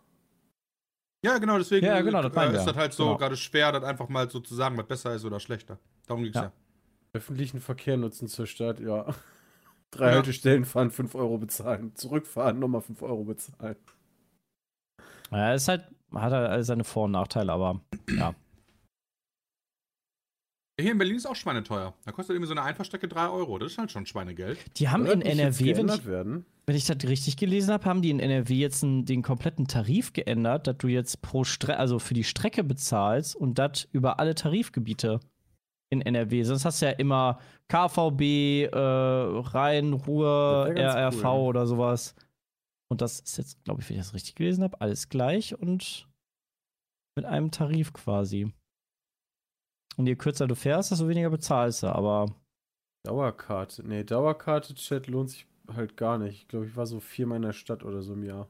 Ja, 1.24 1.38
genau, 1.38 1.58
deswegen 1.58 1.84
Ja, 1.86 2.00
genau, 2.00 2.22
das 2.22 2.34
äh, 2.36 2.56
ist 2.56 2.64
das 2.66 2.76
halt 2.76 2.92
so 2.92 3.04
Genau. 3.06 3.16
gerade 3.16 3.36
schwer, 3.36 3.72
das 3.72 3.82
einfach 3.84 4.08
mal 4.08 4.30
so 4.30 4.38
zu 4.40 4.54
sagen, 4.54 4.76
was 4.78 4.86
besser 4.86 5.14
ist 5.14 5.24
oder 5.24 5.40
schlechter. 5.40 5.78
Darum 6.06 6.22
ging's 6.22 6.36
Ja. 6.36 6.42
ja. 6.44 6.52
Öffentlichen 7.12 7.60
Verkehr 7.60 7.96
nutzen 7.96 8.28
zur 8.28 8.46
Stadt, 8.46 8.78
ja. 8.80 9.06
Drei 9.90 10.08
Ja. 10.10 10.14
Haltestellen 10.16 10.64
fahren, 10.64 10.90
5 10.90 11.14
Euro 11.14 11.38
bezahlen. 11.38 11.94
Zurückfahren, 11.96 12.58
nochmal 12.58 12.82
5 12.82 13.02
Euro 13.02 13.24
bezahlen. 13.24 13.76
Ja, 15.30 15.54
ist 15.54 15.68
halt, 15.68 15.84
hat 16.14 16.32
halt 16.32 16.64
seine 16.64 16.84
Vor- 16.84 17.04
und 17.04 17.12
Nachteile, 17.12 17.52
aber 17.52 17.80
ja. 18.10 18.34
Hier 20.80 20.92
in 20.92 20.98
Berlin 20.98 21.16
ist 21.16 21.26
auch 21.26 21.34
schweineteuer. 21.34 21.92
Da 22.04 22.12
kostet 22.12 22.34
irgendwie 22.34 22.46
so 22.46 22.54
eine 22.54 22.62
Einfahrstrecke 22.62 23.08
3 23.08 23.30
Euro. 23.30 23.58
Das 23.58 23.72
ist 23.72 23.78
halt 23.78 23.90
schon 23.90 24.06
Schweinegeld. 24.06 24.58
Die 24.78 24.88
haben 24.88 25.06
Soll 25.06 25.14
in 25.14 25.22
NRW, 25.22 25.76
wenn 25.76 25.88
ich, 25.88 26.06
werden? 26.06 26.46
wenn 26.66 26.76
ich 26.76 26.86
das 26.86 26.98
richtig 27.02 27.36
gelesen 27.36 27.72
habe, 27.72 27.84
haben 27.84 28.00
die 28.00 28.10
in 28.10 28.20
NRW 28.20 28.54
jetzt 28.54 28.84
einen, 28.84 29.04
den 29.04 29.22
kompletten 29.22 29.66
Tarif 29.66 30.12
geändert, 30.12 30.68
dass 30.68 30.78
du 30.78 30.86
jetzt 30.86 31.20
pro 31.20 31.42
Strecke, 31.42 31.78
also 31.78 31.98
für 31.98 32.14
die 32.14 32.22
Strecke 32.22 32.62
bezahlst 32.62 33.34
und 33.34 33.58
das 33.58 33.88
über 33.90 34.20
alle 34.20 34.36
Tarifgebiete 34.36 35.18
in 35.90 36.00
NRW. 36.00 36.44
Sonst 36.44 36.64
hast 36.64 36.80
du 36.80 36.86
ja 36.86 36.92
immer 36.92 37.40
KVB, 37.66 38.70
äh, 38.72 38.78
Rhein, 38.78 39.94
Ruhr, 39.94 40.72
RRV 40.76 41.24
cool, 41.24 41.48
oder 41.48 41.66
sowas. 41.66 42.14
Und 42.88 43.00
das 43.00 43.18
ist 43.18 43.36
jetzt, 43.36 43.64
glaube 43.64 43.80
ich, 43.80 43.90
wenn 43.90 43.96
ich 43.96 44.02
das 44.02 44.14
richtig 44.14 44.36
gelesen 44.36 44.62
habe, 44.62 44.80
alles 44.80 45.08
gleich 45.08 45.58
und 45.58 46.08
mit 47.16 47.24
einem 47.24 47.50
Tarif 47.50 47.92
quasi. 47.92 48.52
Und 49.98 50.06
je 50.06 50.14
kürzer 50.14 50.46
du 50.46 50.54
fährst, 50.54 50.92
desto 50.92 51.08
weniger 51.08 51.28
bezahlst 51.28 51.82
du, 51.82 51.88
aber 51.88 52.26
Dauerkarte. 53.04 53.86
Nee, 53.86 54.04
Dauerkarte-Chat 54.04 55.08
lohnt 55.08 55.30
sich 55.30 55.46
halt 55.74 55.96
gar 55.96 56.18
nicht. 56.18 56.42
Ich 56.42 56.48
glaube, 56.48 56.66
ich 56.66 56.76
war 56.76 56.86
so 56.86 57.00
viermal 57.00 57.36
in 57.36 57.42
der 57.42 57.52
Stadt 57.52 57.84
oder 57.84 58.02
so 58.02 58.12
im 58.12 58.22
Jahr. 58.22 58.48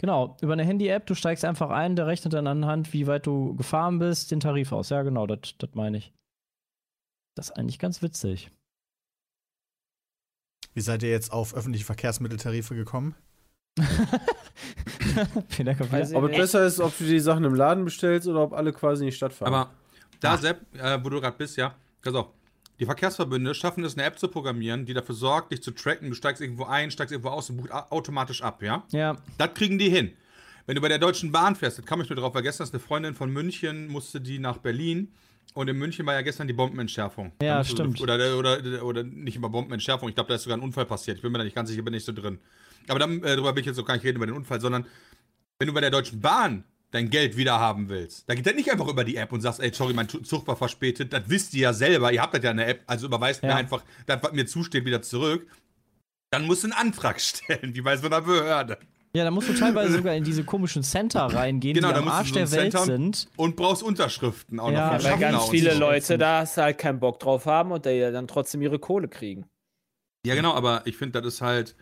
Genau, 0.00 0.36
über 0.40 0.52
eine 0.52 0.64
Handy-App, 0.64 1.06
du 1.06 1.14
steigst 1.14 1.44
einfach 1.44 1.70
ein, 1.70 1.96
der 1.96 2.06
rechnet 2.06 2.32
dann 2.32 2.46
anhand, 2.46 2.92
wie 2.92 3.06
weit 3.06 3.26
du 3.26 3.54
gefahren 3.54 3.98
bist, 3.98 4.30
den 4.30 4.40
Tarif 4.40 4.72
aus. 4.72 4.88
Ja, 4.90 5.02
genau, 5.02 5.26
das 5.26 5.54
das 5.58 5.70
meine 5.74 5.98
ich. 5.98 6.12
Das 7.36 7.50
ist 7.50 7.56
eigentlich 7.56 7.78
ganz 7.78 8.02
witzig. 8.02 8.50
Wie 10.74 10.80
seid 10.80 11.02
ihr 11.02 11.10
jetzt 11.10 11.32
auf 11.32 11.54
öffentliche 11.54 11.84
Verkehrsmitteltarife 11.84 12.74
gekommen? 12.74 13.14
Ich 15.48 16.14
Ob 16.14 16.30
es 16.30 16.36
besser 16.36 16.64
ist, 16.66 16.80
ob 16.80 16.96
du 16.96 17.04
die 17.04 17.20
Sachen 17.20 17.44
im 17.44 17.54
Laden 17.54 17.84
bestellst 17.84 18.26
oder 18.28 18.42
ob 18.42 18.52
alle 18.52 18.72
quasi 18.72 19.04
in 19.04 19.10
die 19.10 19.16
Stadt 19.16 19.32
fahren. 19.32 19.52
Aber 19.52 19.70
da, 20.20 20.34
Ah. 20.34 20.38
Sepp, 20.38 20.60
äh, 20.78 20.98
wo 21.02 21.08
du 21.10 21.20
gerade 21.20 21.36
bist, 21.36 21.56
ja, 21.56 21.74
pass 22.02 22.14
auf. 22.14 22.28
Die 22.80 22.86
Verkehrsverbünde 22.86 23.54
schaffen 23.54 23.84
es, 23.84 23.94
eine 23.94 24.04
App 24.04 24.18
zu 24.18 24.28
programmieren, 24.28 24.86
die 24.86 24.94
dafür 24.94 25.14
sorgt, 25.14 25.52
dich 25.52 25.62
zu 25.62 25.70
tracken. 25.72 26.08
Du 26.08 26.14
steigst 26.14 26.40
irgendwo 26.40 26.64
ein, 26.64 26.90
steigst 26.90 27.12
irgendwo 27.12 27.30
aus 27.30 27.50
und 27.50 27.58
bucht 27.58 27.70
automatisch 27.72 28.42
ab, 28.42 28.62
ja? 28.62 28.84
Ja, 28.90 29.16
Das 29.38 29.50
kriegen 29.54 29.78
die 29.78 29.88
hin. 29.90 30.12
Wenn 30.66 30.76
du 30.76 30.80
bei 30.80 30.88
der 30.88 30.98
Deutschen 30.98 31.32
Bahn 31.32 31.54
fährst, 31.56 31.78
das 31.78 31.84
kam 31.86 32.00
ich 32.00 32.08
nur 32.08 32.16
drauf, 32.16 32.34
weil 32.34 32.42
gestern 32.42 32.64
ist 32.64 32.72
eine 32.74 32.80
Freundin 32.80 33.14
von 33.14 33.30
München, 33.30 33.88
musste 33.88 34.20
die 34.20 34.38
nach 34.38 34.58
Berlin. 34.58 35.12
Und 35.54 35.68
in 35.68 35.76
München 35.76 36.06
war 36.06 36.14
ja 36.14 36.22
gestern 36.22 36.46
die 36.46 36.54
Bombenentschärfung. 36.54 37.32
Ja, 37.42 37.54
Da 37.54 37.58
musste- 37.58 37.74
stimmt. 37.74 38.00
Oder, 38.00 38.38
oder, 38.38 38.82
oder 38.84 39.02
nicht 39.02 39.36
immer 39.36 39.50
Bombenentschärfung. 39.50 40.08
Ich 40.08 40.14
glaube, 40.14 40.28
da 40.28 40.36
ist 40.36 40.44
sogar 40.44 40.56
ein 40.56 40.62
Unfall 40.62 40.86
passiert. 40.86 41.16
Ich 41.18 41.22
bin 41.22 41.30
mir 41.30 41.38
da 41.38 41.44
nicht 41.44 41.54
ganz 41.54 41.68
sicher, 41.68 41.82
bin 41.82 41.92
nicht 41.92 42.06
so 42.06 42.12
drin. 42.12 42.38
Aber 42.88 42.98
dann, 42.98 43.18
äh, 43.22 43.36
darüber 43.36 43.54
will 43.54 43.60
ich 43.60 43.66
jetzt 43.66 43.78
auch 43.78 43.84
gar 43.84 43.94
nicht 43.94 44.04
reden, 44.04 44.16
über 44.16 44.26
den 44.26 44.34
Unfall, 44.36 44.60
sondern 44.60 44.86
wenn 45.58 45.68
du 45.68 45.74
bei 45.74 45.80
der 45.80 45.90
Deutschen 45.90 46.20
Bahn 46.20 46.64
dein 46.90 47.08
Geld 47.08 47.36
wieder 47.36 47.58
haben 47.58 47.88
willst, 47.88 48.28
dann 48.28 48.36
geht 48.36 48.46
das 48.46 48.54
nicht 48.54 48.70
einfach 48.70 48.88
über 48.88 49.04
die 49.04 49.16
App 49.16 49.32
und 49.32 49.40
sagst, 49.40 49.60
ey, 49.60 49.72
sorry, 49.72 49.94
mein 49.94 50.08
Zug 50.08 50.46
war 50.46 50.56
verspätet. 50.56 51.12
Das 51.12 51.22
wisst 51.26 51.54
ihr 51.54 51.62
ja 51.62 51.72
selber. 51.72 52.12
Ihr 52.12 52.20
habt 52.20 52.34
das 52.34 52.42
ja 52.44 52.50
in 52.50 52.58
der 52.58 52.68
App. 52.68 52.82
Also 52.86 53.06
überweist 53.06 53.42
mir 53.42 53.50
Ja. 53.50 53.56
einfach 53.56 53.82
das, 54.06 54.22
was 54.22 54.32
mir 54.32 54.46
zusteht, 54.46 54.84
wieder 54.84 55.00
zurück. 55.02 55.46
Dann 56.30 56.46
musst 56.46 56.62
du 56.64 56.66
einen 56.68 56.74
Antrag 56.74 57.20
stellen, 57.20 57.74
wie 57.74 57.80
bei 57.80 57.96
so 57.96 58.06
einer 58.06 58.20
Behörde. 58.20 58.78
Ja, 59.14 59.24
da 59.24 59.30
musst 59.30 59.46
du 59.48 59.52
teilweise 59.52 59.92
sogar 59.98 60.14
in 60.14 60.24
diese 60.24 60.42
komischen 60.42 60.82
Center 60.82 61.20
reingehen, 61.20 61.74
Genau, 61.74 61.90
die 61.92 61.98
am 61.98 62.08
Arsch 62.08 62.28
so 62.30 62.34
der 62.34 62.50
Welt 62.50 62.72
Center- 62.72 62.84
sind. 62.86 63.28
Und 63.36 63.56
brauchst 63.56 63.82
Unterschriften 63.82 64.58
auch 64.58 64.70
Ja, 64.72 64.94
noch. 64.96 65.04
weil 65.04 65.18
ganz 65.18 65.48
viele 65.50 65.74
so. 65.74 65.80
Leute 65.80 66.16
da 66.16 66.46
halt 66.56 66.78
keinen 66.78 66.98
Bock 66.98 67.20
drauf 67.20 67.44
haben 67.44 67.72
und 67.72 67.84
die 67.84 68.00
dann 68.00 68.26
trotzdem 68.26 68.62
ihre 68.62 68.78
Kohle 68.78 69.08
kriegen. 69.08 69.44
Ja, 70.26 70.34
genau, 70.34 70.54
aber 70.54 70.82
ich 70.86 70.96
finde, 70.96 71.20
das 71.20 71.34
ist 71.34 71.40
halt 71.42 71.76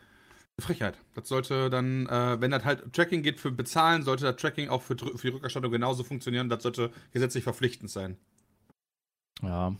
Frechheit. 0.61 0.99
Das 1.14 1.29
sollte 1.29 1.71
dann, 1.71 2.07
äh, 2.07 2.40
wenn 2.40 2.50
das 2.50 2.64
halt 2.64 2.93
Tracking 2.93 3.23
geht 3.23 3.38
für 3.40 3.50
Bezahlen, 3.50 4.02
sollte 4.02 4.25
das 4.25 4.37
Tracking 4.37 4.69
auch 4.69 4.83
für, 4.83 4.97
für 4.97 5.29
die 5.29 5.35
Rückerstattung 5.35 5.71
genauso 5.71 6.05
funktionieren. 6.05 6.49
Das 6.49 6.62
sollte 6.62 6.90
gesetzlich 7.12 7.45
verpflichtend 7.45 7.90
sein. 7.90 8.17
Ja, 9.43 9.75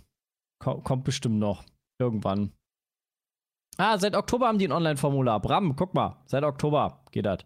ko 0.59 0.81
kommt 0.81 1.05
bestimmt 1.05 1.39
noch. 1.39 1.65
Irgendwann. 1.99 2.53
Ah, 3.77 3.99
seit 3.99 4.15
Oktober 4.15 4.49
haben 4.49 4.59
die 4.59 4.67
ein 4.69 4.73
Online-Formular. 4.73 5.41
Bram, 5.41 5.77
guck 5.77 5.95
mal, 5.95 6.17
seit 6.27 6.45
Oktober 6.45 7.03
geht 7.13 7.27
das. 7.27 7.41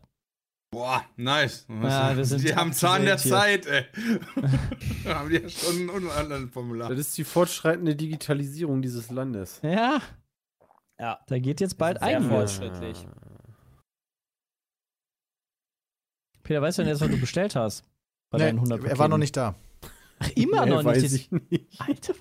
Boah, 0.73 1.05
nice. 1.17 1.67
Ja, 1.69 2.17
wir 2.17 2.25
sind 2.25 2.43
die 2.43 2.55
haben 2.57 2.73
Zahn 2.73 3.05
der 3.05 3.17
hier. 3.17 3.31
Zeit, 3.31 3.67
ey. 3.67 3.85
da 5.05 5.15
haben 5.21 5.29
die 5.29 5.37
ja 5.37 5.49
schon 5.49 5.89
ein 5.89 5.91
Online-Formular. 5.91 6.89
Das 6.89 6.99
ist 6.99 7.17
die 7.19 7.25
fortschreitende 7.25 7.95
Digitalisierung 7.95 8.83
dieses 8.83 9.11
Landes. 9.11 9.61
Ja, 9.63 10.01
Ja. 10.99 11.19
da 11.29 11.39
geht 11.39 11.61
jetzt 11.61 11.79
bald 11.79 11.99
Sehr 12.01 12.17
ein. 12.17 12.29
fortschrittlich. 12.29 13.07
Peter, 16.45 16.63
weißt 16.63 16.79
du 16.79 16.83
denn 16.83 16.91
jetzt, 16.91 17.01
was 17.01 17.11
du 17.11 17.19
bestellt 17.19 17.57
hast? 17.57 17.83
Bei 18.31 18.39
Nee, 18.39 18.45
deinen 18.45 18.59
100 18.59 18.85
er 18.85 18.99
war 18.99 19.09
noch 19.09 19.17
Paketen? 19.17 19.21
nicht 19.21 19.37
da. 19.37 19.55
Ach, 20.21 20.31
immer 20.37 20.65
Nee, 20.65 20.71
noch 20.71 20.85
weiß 20.85 21.03
nicht. 21.03 21.33
ich 21.33 21.51
nicht. 21.51 21.81
Alter. 21.81 22.15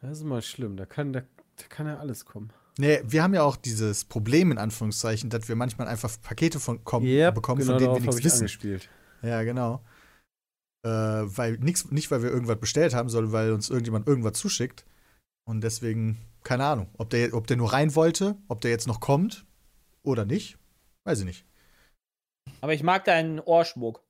Das 0.00 0.18
ist 0.18 0.24
mal 0.24 0.40
schlimm. 0.42 0.76
Da 0.76 0.86
kann, 0.86 1.12
da, 1.12 1.20
da 1.20 1.64
kann 1.68 1.86
ja 1.86 1.98
alles 1.98 2.24
kommen. 2.24 2.52
Nee, 2.78 3.00
wir 3.04 3.22
haben 3.22 3.34
ja 3.34 3.42
auch 3.42 3.56
dieses 3.56 4.04
Problem, 4.04 4.52
in 4.52 4.58
Anführungszeichen, 4.58 5.30
dass 5.30 5.48
wir 5.48 5.56
manchmal 5.56 5.88
einfach 5.88 6.10
Pakete 6.22 6.60
von, 6.60 6.84
kommen, 6.84 7.06
Yep, 7.06 7.34
bekommen, 7.34 7.60
genau 7.60 7.72
von 7.72 7.78
denen 7.82 7.94
wir 7.94 8.00
nichts 8.00 8.24
wissen. 8.24 8.38
angespielt. 8.40 8.88
Ja, 9.22 9.42
genau. 9.42 9.82
Äh, 10.84 10.88
weil 10.90 11.52
nix, 11.58 11.90
nicht, 11.90 12.10
weil 12.10 12.22
wir 12.22 12.30
irgendwas 12.30 12.60
bestellt 12.60 12.94
haben, 12.94 13.08
sondern 13.08 13.32
weil 13.32 13.52
uns 13.52 13.70
irgendjemand 13.70 14.06
irgendwas 14.06 14.34
zuschickt. 14.34 14.84
Und 15.48 15.62
deswegen, 15.62 16.18
keine 16.42 16.64
Ahnung, 16.66 16.88
ob 16.98 17.08
der, 17.10 17.32
ob 17.34 17.46
der 17.46 17.56
nur 17.56 17.72
rein 17.72 17.94
wollte, 17.94 18.36
ob 18.48 18.60
der 18.60 18.70
jetzt 18.70 18.86
noch 18.86 19.00
kommt 19.00 19.46
oder 20.02 20.24
nicht, 20.26 20.58
weiß 21.04 21.20
ich 21.20 21.24
nicht. 21.24 21.44
Aber 22.60 22.74
ich 22.74 22.82
mag 22.82 23.04
deinen 23.04 23.40
Ohrschmuck. 23.40 24.02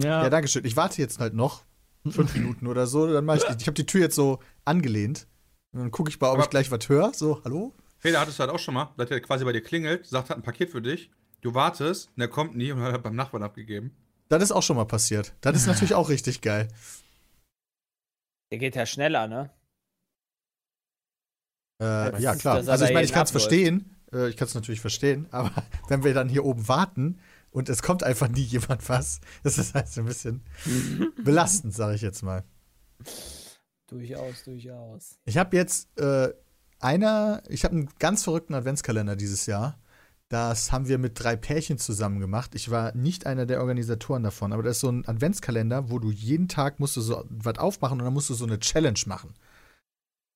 Ja, 0.00 0.22
Ja, 0.22 0.30
danke 0.30 0.48
schön. 0.48 0.64
Ich 0.64 0.76
warte 0.76 1.00
jetzt 1.00 1.18
halt 1.18 1.34
noch 1.34 1.64
fünf 2.08 2.34
Minuten 2.34 2.66
oder 2.66 2.86
so, 2.86 3.10
dann 3.12 3.24
mach 3.24 3.36
ich, 3.36 3.44
ich 3.44 3.66
habe 3.66 3.72
die 3.74 3.86
Tür 3.86 4.00
jetzt 4.02 4.14
so 4.14 4.38
angelehnt. 4.64 5.26
Und 5.72 5.80
dann 5.80 5.90
gucke 5.90 6.08
ich 6.10 6.18
mal, 6.20 6.28
ob 6.28 6.34
Aber- 6.34 6.44
ich 6.44 6.50
gleich 6.50 6.70
was 6.70 6.88
höre. 6.88 7.12
So, 7.14 7.42
hallo? 7.44 7.74
Feder 7.98 8.20
hattest 8.20 8.38
du 8.38 8.42
halt 8.42 8.52
auch 8.52 8.58
schon 8.60 8.74
mal, 8.74 8.92
dass 8.96 9.08
der 9.08 9.20
quasi 9.20 9.44
bei 9.44 9.52
dir 9.52 9.60
klingelt, 9.62 10.06
sagt, 10.06 10.30
hat 10.30 10.36
ein 10.36 10.42
Paket 10.42 10.70
für 10.70 10.80
dich. 10.80 11.10
Du 11.40 11.54
wartest, 11.54 12.08
und 12.08 12.18
der 12.18 12.28
kommt 12.28 12.56
nie 12.56 12.70
und 12.72 12.80
hat 12.80 12.92
halt 12.92 13.02
beim 13.02 13.16
Nachbarn 13.16 13.42
abgegeben. 13.42 13.92
Das 14.28 14.42
ist 14.42 14.52
auch 14.52 14.62
schon 14.62 14.76
mal 14.76 14.84
passiert. 14.84 15.34
Das 15.40 15.56
ist 15.56 15.66
natürlich 15.66 15.94
auch 15.94 16.08
richtig 16.08 16.40
geil. 16.40 16.68
Der 18.52 18.58
geht 18.58 18.76
ja 18.76 18.86
schneller, 18.86 19.26
ne? 19.26 19.50
Äh, 21.80 22.20
ja, 22.20 22.34
klar. 22.34 22.58
er 22.60 22.68
Also 22.68 22.84
ich 22.84 22.92
meine, 22.92 23.04
ich 23.04 23.12
kann 23.12 23.24
es 23.24 23.30
verstehen. 23.30 23.96
Äh, 24.12 24.28
ich 24.28 24.36
kann 24.36 24.46
es 24.48 24.54
natürlich 24.54 24.80
verstehen. 24.80 25.26
Aber 25.30 25.50
wenn 25.88 26.04
wir 26.04 26.14
dann 26.14 26.28
hier 26.28 26.44
oben 26.44 26.66
warten 26.68 27.20
und 27.50 27.68
es 27.68 27.82
kommt 27.82 28.02
einfach 28.02 28.28
nie 28.28 28.42
jemand 28.42 28.88
was, 28.88 29.20
das 29.42 29.58
ist 29.58 29.74
halt 29.74 29.88
so 29.88 30.02
ein 30.02 30.06
bisschen 30.06 30.42
belastend, 31.24 31.74
sage 31.74 31.94
ich 31.94 32.02
jetzt 32.02 32.22
mal. 32.22 32.44
Durchaus, 33.88 34.44
durchaus. 34.44 35.18
Ich 35.24 35.38
habe 35.38 35.56
jetzt 35.56 35.88
äh, 35.98 36.32
einer, 36.78 37.42
ich 37.48 37.64
habe 37.64 37.74
einen 37.74 37.88
ganz 37.98 38.24
verrückten 38.24 38.54
Adventskalender 38.54 39.16
dieses 39.16 39.46
Jahr. 39.46 39.78
Das 40.28 40.72
haben 40.72 40.88
wir 40.88 40.98
mit 40.98 41.12
drei 41.14 41.36
Pärchen 41.36 41.78
zusammen 41.78 42.20
gemacht. 42.20 42.54
Ich 42.54 42.70
war 42.70 42.94
nicht 42.94 43.24
einer 43.24 43.46
der 43.46 43.60
Organisatoren 43.60 44.22
davon, 44.22 44.52
aber 44.52 44.62
das 44.62 44.76
ist 44.76 44.80
so 44.80 44.90
ein 44.90 45.08
Adventskalender, 45.08 45.90
wo 45.90 45.98
du 45.98 46.10
jeden 46.10 46.48
Tag 46.48 46.80
musst 46.80 46.96
du 46.96 47.00
so 47.00 47.24
was 47.30 47.56
aufmachen 47.58 47.98
und 47.98 48.04
dann 48.04 48.12
musst 48.12 48.28
du 48.28 48.34
so 48.34 48.44
eine 48.44 48.58
Challenge 48.58 49.00
machen. 49.06 49.32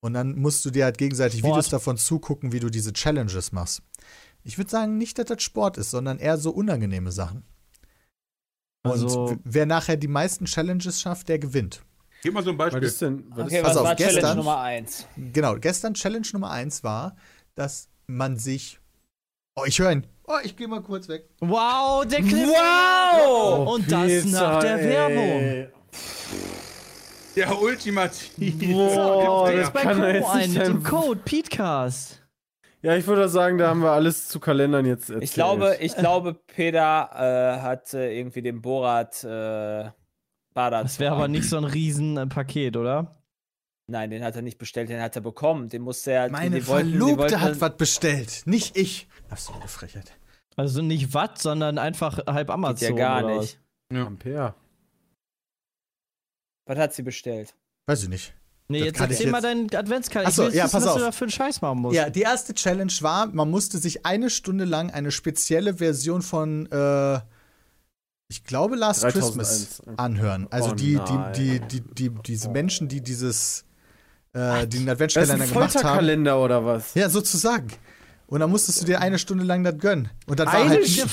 Und 0.01 0.15
dann 0.15 0.37
musst 0.37 0.65
du 0.65 0.71
dir 0.71 0.85
halt 0.85 0.99
gegenseitig 0.99 1.41
Sport. 1.41 1.53
Videos 1.53 1.69
davon 1.69 1.97
zugucken, 1.97 2.53
wie 2.53 2.59
du 2.59 2.71
diese 2.71 2.93
Challenges 2.93 3.53
machst. 3.53 3.83
Ich 4.45 4.59
würde 4.59 4.71
sagen, 4.71 4.99
nicht, 4.99 5.19
dass 5.19 5.27
das 5.27 5.43
Sport 5.43 5.79
ist, 5.79 5.91
sondern 5.91 6.19
eher 6.19 6.37
so 6.39 6.51
unangenehme 6.51 7.13
Sachen. 7.13 7.45
Und 8.85 8.91
Also- 8.93 9.37
wer 9.45 9.67
nachher 9.67 9.97
die 9.97 10.09
meisten 10.09 10.47
Challenges 10.47 11.01
schafft, 11.01 11.29
der 11.29 11.39
gewinnt. 11.39 11.83
Gib 12.23 12.35
mal 12.35 12.43
so 12.45 12.51
ein 12.51 12.59
Was 12.59 12.71
Beispiel. 12.73 12.89
ist 12.89 13.01
denn? 13.03 13.25
Was 13.31 13.47
Okay, 13.47 13.57
ist, 13.59 13.63
Pass 13.63 13.71
was 13.73 13.77
auf, 13.79 13.85
war 13.87 13.97
Challenge 13.97 14.15
gestern- 14.15 14.37
Nummer 14.37 14.61
1? 14.61 15.07
Genau, 15.17 15.57
gestern 15.57 15.95
Challenge 15.95 16.27
Nummer 16.33 16.51
eins 16.51 16.83
war, 16.85 17.17
dass 17.55 17.89
man 18.07 18.37
sich. 18.39 18.79
Oh, 19.57 19.65
ich 19.67 19.79
höre 19.79 19.93
ihn. 19.93 20.07
Oh, 20.27 20.39
ich 20.43 20.57
gehe 20.57 20.67
mal 20.69 20.83
kurz 20.83 21.09
weg. 21.09 21.29
Wow, 21.41 22.07
der 22.07 22.21
Cliff. 22.21 22.49
Wow! 22.49 23.75
Und 23.75 23.91
das 23.91 24.25
nach 24.27 24.61
der 24.61 24.79
Werbung. 24.79 25.69
Ja, 27.35 27.53
ultimativ. 27.53 28.59
Boah, 28.73 29.51
Gib 29.51 29.57
das 29.57 29.65
jetzt 29.65 29.73
bei 29.73 30.13
jetzt 30.13 30.27
ein 30.31 30.41
nicht 30.51 30.59
mit 30.59 30.67
dem 30.69 30.83
Code 30.83 31.21
PETECAST. 31.25 32.22
Ja, 32.83 32.97
ich 32.97 33.07
würde 33.07 33.29
sagen, 33.29 33.59
da 33.59 33.69
haben 33.69 33.81
wir 33.81 33.93
alles 33.93 34.29
zu 34.29 34.41
Kalendern 34.41 34.85
jetzt 34.85 35.09
erzählt. 35.09 35.23
Ich 35.23 35.35
glaube, 35.35 35.77
ich 35.81 35.95
glaube, 35.97 36.35
Peter 36.35 37.11
äh, 37.15 37.61
hat 37.61 37.95
äh, 37.95 38.17
irgendwie 38.19 38.43
den 38.43 38.61
Borat 38.61 39.23
äh, 39.23 39.91
Badat. 40.53 40.85
Das 40.85 40.99
wäre 40.99 41.15
aber 41.15 41.29
nicht 41.29 41.49
so 41.49 41.57
ein 41.57 41.65
Riesenpaket, 41.65 42.77
oder? 42.77 43.23
Nein, 43.87 44.11
den 44.11 44.25
hat 44.25 44.35
er 44.37 44.43
nicht 44.43 44.59
bestellt, 44.59 44.89
den 44.89 45.01
hat 45.01 45.15
er 45.15 45.23
bekommen. 45.23 45.69
Den 45.69 45.83
musste 45.83 46.13
er. 46.13 46.31
Meine 46.31 46.61
die 46.61 46.67
wollten, 46.67 46.93
die 46.93 46.99
Verlobte 46.99 47.19
wollten, 47.19 47.41
hat 47.41 47.61
was 47.61 47.77
bestellt, 47.77 48.43
nicht 48.47 48.77
ich. 48.77 49.09
Ist 49.33 49.47
so 49.47 49.53
eine 49.53 49.69
Frechheit. 49.69 50.17
Also 50.57 50.83
nicht 50.83 51.15
Watt, 51.15 51.39
sondern 51.39 51.79
einfach 51.79 52.19
halb 52.27 52.49
Geht 52.49 52.55
Amazon. 52.55 52.89
ja 52.89 52.95
gar 52.95 53.25
oder 53.25 53.39
nicht. 53.39 53.61
Ampere. 53.93 54.55
Was 56.67 56.79
hat 56.79 56.95
sie 56.95 57.03
bestellt? 57.03 57.55
Weiß 57.87 58.03
ich 58.03 58.09
nicht. 58.09 58.35
Nee, 58.73 58.79
Das 58.81 58.87
jetzt 59.01 59.01
erzähl 59.01 59.31
mal 59.31 59.39
jetzt- 59.39 59.45
deinen 59.45 59.75
Adventskalender. 59.75 60.31
Ach 60.31 60.35
so, 60.35 60.43
ich 60.45 60.49
will 60.51 60.57
ja, 60.59 60.65
wissen, 60.65 60.73
pass 60.73 60.83
was 60.85 60.91
auf. 60.93 60.99
du 60.99 61.05
da 61.05 61.13
für 61.13 61.25
einen 61.25 61.31
Scheiß 61.31 61.61
machen 61.63 61.81
musst. 61.81 61.95
Ja, 61.97 62.11
die 62.11 62.23
erste 62.23 62.55
Challenge 62.55 62.93
war, 63.01 63.27
man 63.27 63.51
musste 63.51 63.79
sich 63.79 64.05
eine 64.05 64.31
Stunde 64.31 64.65
lang 64.65 64.91
eine 64.91 65.11
spezielle 65.11 65.75
Version 65.75 66.23
von, 66.23 66.67
äh, 66.71 67.21
ich 68.29 68.45
glaube, 68.45 68.77
Last 68.77 69.03
3001. 69.03 69.35
Christmas 69.35 69.83
anhören. 69.99 70.47
Also 70.51 70.71
Oh 70.71 70.75
die, 70.75 70.99
die, 70.99 71.33
die, 71.37 71.61
die, 71.61 71.81
die, 71.81 72.11
diese 72.27 72.49
Menschen, 72.49 72.89
die 72.89 73.01
dieses, 73.03 73.65
äh, 74.33 74.67
den 74.67 74.89
Adventskalender 74.89 75.47
gemacht 75.47 75.55
haben. 75.55 75.71
Folterkalender 75.71 76.43
oder 76.43 76.65
was? 76.65 76.95
Ja, 76.95 77.09
sozusagen. 77.11 77.69
Und 78.33 78.41
dann 78.41 78.49
musstest 78.49 78.81
du 78.81 78.87
dir 78.87 79.03
eine 79.03 79.19
Stunde 79.19 79.45
lang 79.45 79.63
das 79.63 79.77
gönnen. 79.77 80.09
Und 80.25 80.41
dann 80.41 80.47
war 80.47 80.55
Eine 80.55 80.71
halt 80.71 80.87
Jetzt 80.87 81.05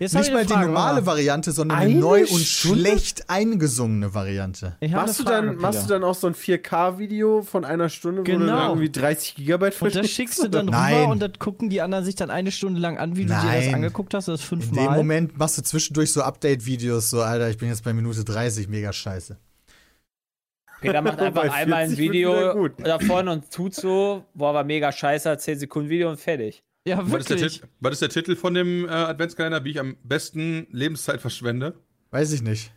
nicht, 0.00 0.14
nicht 0.14 0.32
mal 0.32 0.44
die 0.44 0.52
normale. 0.52 1.06
Variante, 1.06 1.52
sondern 1.52 1.78
eine, 1.78 1.90
Eine 1.92 2.00
neu 2.00 2.20
und 2.22 2.40
Stunde? 2.40 2.80
schlecht 2.80 3.30
eingesungene 3.30 4.14
Variante. 4.14 4.76
Machst 4.90 5.20
du, 5.20 5.22
dann, 5.22 5.58
machst 5.58 5.84
du 5.84 5.88
dann 5.88 6.02
auch 6.02 6.16
so 6.16 6.26
ein 6.26 6.34
4K-Video 6.34 7.42
von 7.42 7.64
einer 7.64 7.88
Stunde, 7.88 8.22
wo 8.22 8.24
du 8.24 8.32
Genau. 8.32 8.46
dann 8.56 8.68
irgendwie 8.70 8.90
30 8.90 9.36
Gigabyte 9.36 9.80
Und 9.80 9.94
das 9.94 10.10
schickst 10.10 10.42
du 10.42 10.48
dann 10.48 10.66
Nein. 10.66 10.94
rüber 11.02 11.12
und 11.12 11.22
das 11.22 11.30
gucken 11.38 11.70
die 11.70 11.82
anderen 11.82 12.04
sich 12.04 12.16
dann 12.16 12.30
eine 12.30 12.50
Stunde 12.50 12.80
lang 12.80 12.98
an, 12.98 13.14
wie 13.14 13.26
du 13.26 13.28
dir 13.28 13.34
das 13.34 13.66
Nein. 13.66 13.74
angeguckt 13.76 14.12
hast, 14.14 14.26
das 14.26 14.40
In 14.40 14.46
fünfmal. 14.48 14.88
dem 14.88 14.94
Moment 14.94 15.38
machst 15.38 15.56
du 15.56 15.62
zwischendurch 15.62 16.12
so 16.12 16.22
Update-Videos, 16.22 17.10
so, 17.10 17.22
Alter, 17.22 17.48
ich 17.48 17.58
bin 17.58 17.68
jetzt 17.68 17.84
bei 17.84 17.92
Minute 17.92 18.24
30, 18.24 18.66
mega 18.68 18.92
scheiße. 18.92 19.36
Peter 20.80 21.02
macht 21.02 21.18
einfach 21.20 21.52
einmal 21.52 21.82
ein 21.84 21.90
40 21.90 21.98
wird 21.98 22.12
wieder 22.14 22.32
Video 22.40 22.54
gut. 22.54 22.72
davon 22.86 23.28
und 23.28 23.50
tut 23.50 23.74
so, 23.74 24.24
boah, 24.34 24.54
war 24.54 24.64
mega 24.64 24.90
scheiße, 24.92 25.36
10 25.36 25.58
Sekunden 25.60 25.88
Video 25.90 26.10
und 26.10 26.18
fertig. 26.20 26.62
Ja, 26.86 26.98
Was 26.98 27.20
ist, 27.20 27.30
der 27.30 27.36
wirklich. 27.38 27.60
Tit- 27.60 27.68
was 27.80 27.92
ist 27.92 28.02
der 28.02 28.08
Titel 28.08 28.36
von 28.36 28.54
dem 28.54 28.86
äh, 28.86 28.90
Adventskalender, 28.90 29.62
wie 29.64 29.70
ich 29.70 29.80
am 29.80 29.96
besten 30.02 30.66
Lebenszeit 30.70 31.20
verschwende? 31.20 31.74
Weiß 32.10 32.32
ich 32.32 32.42
nicht. 32.42 32.72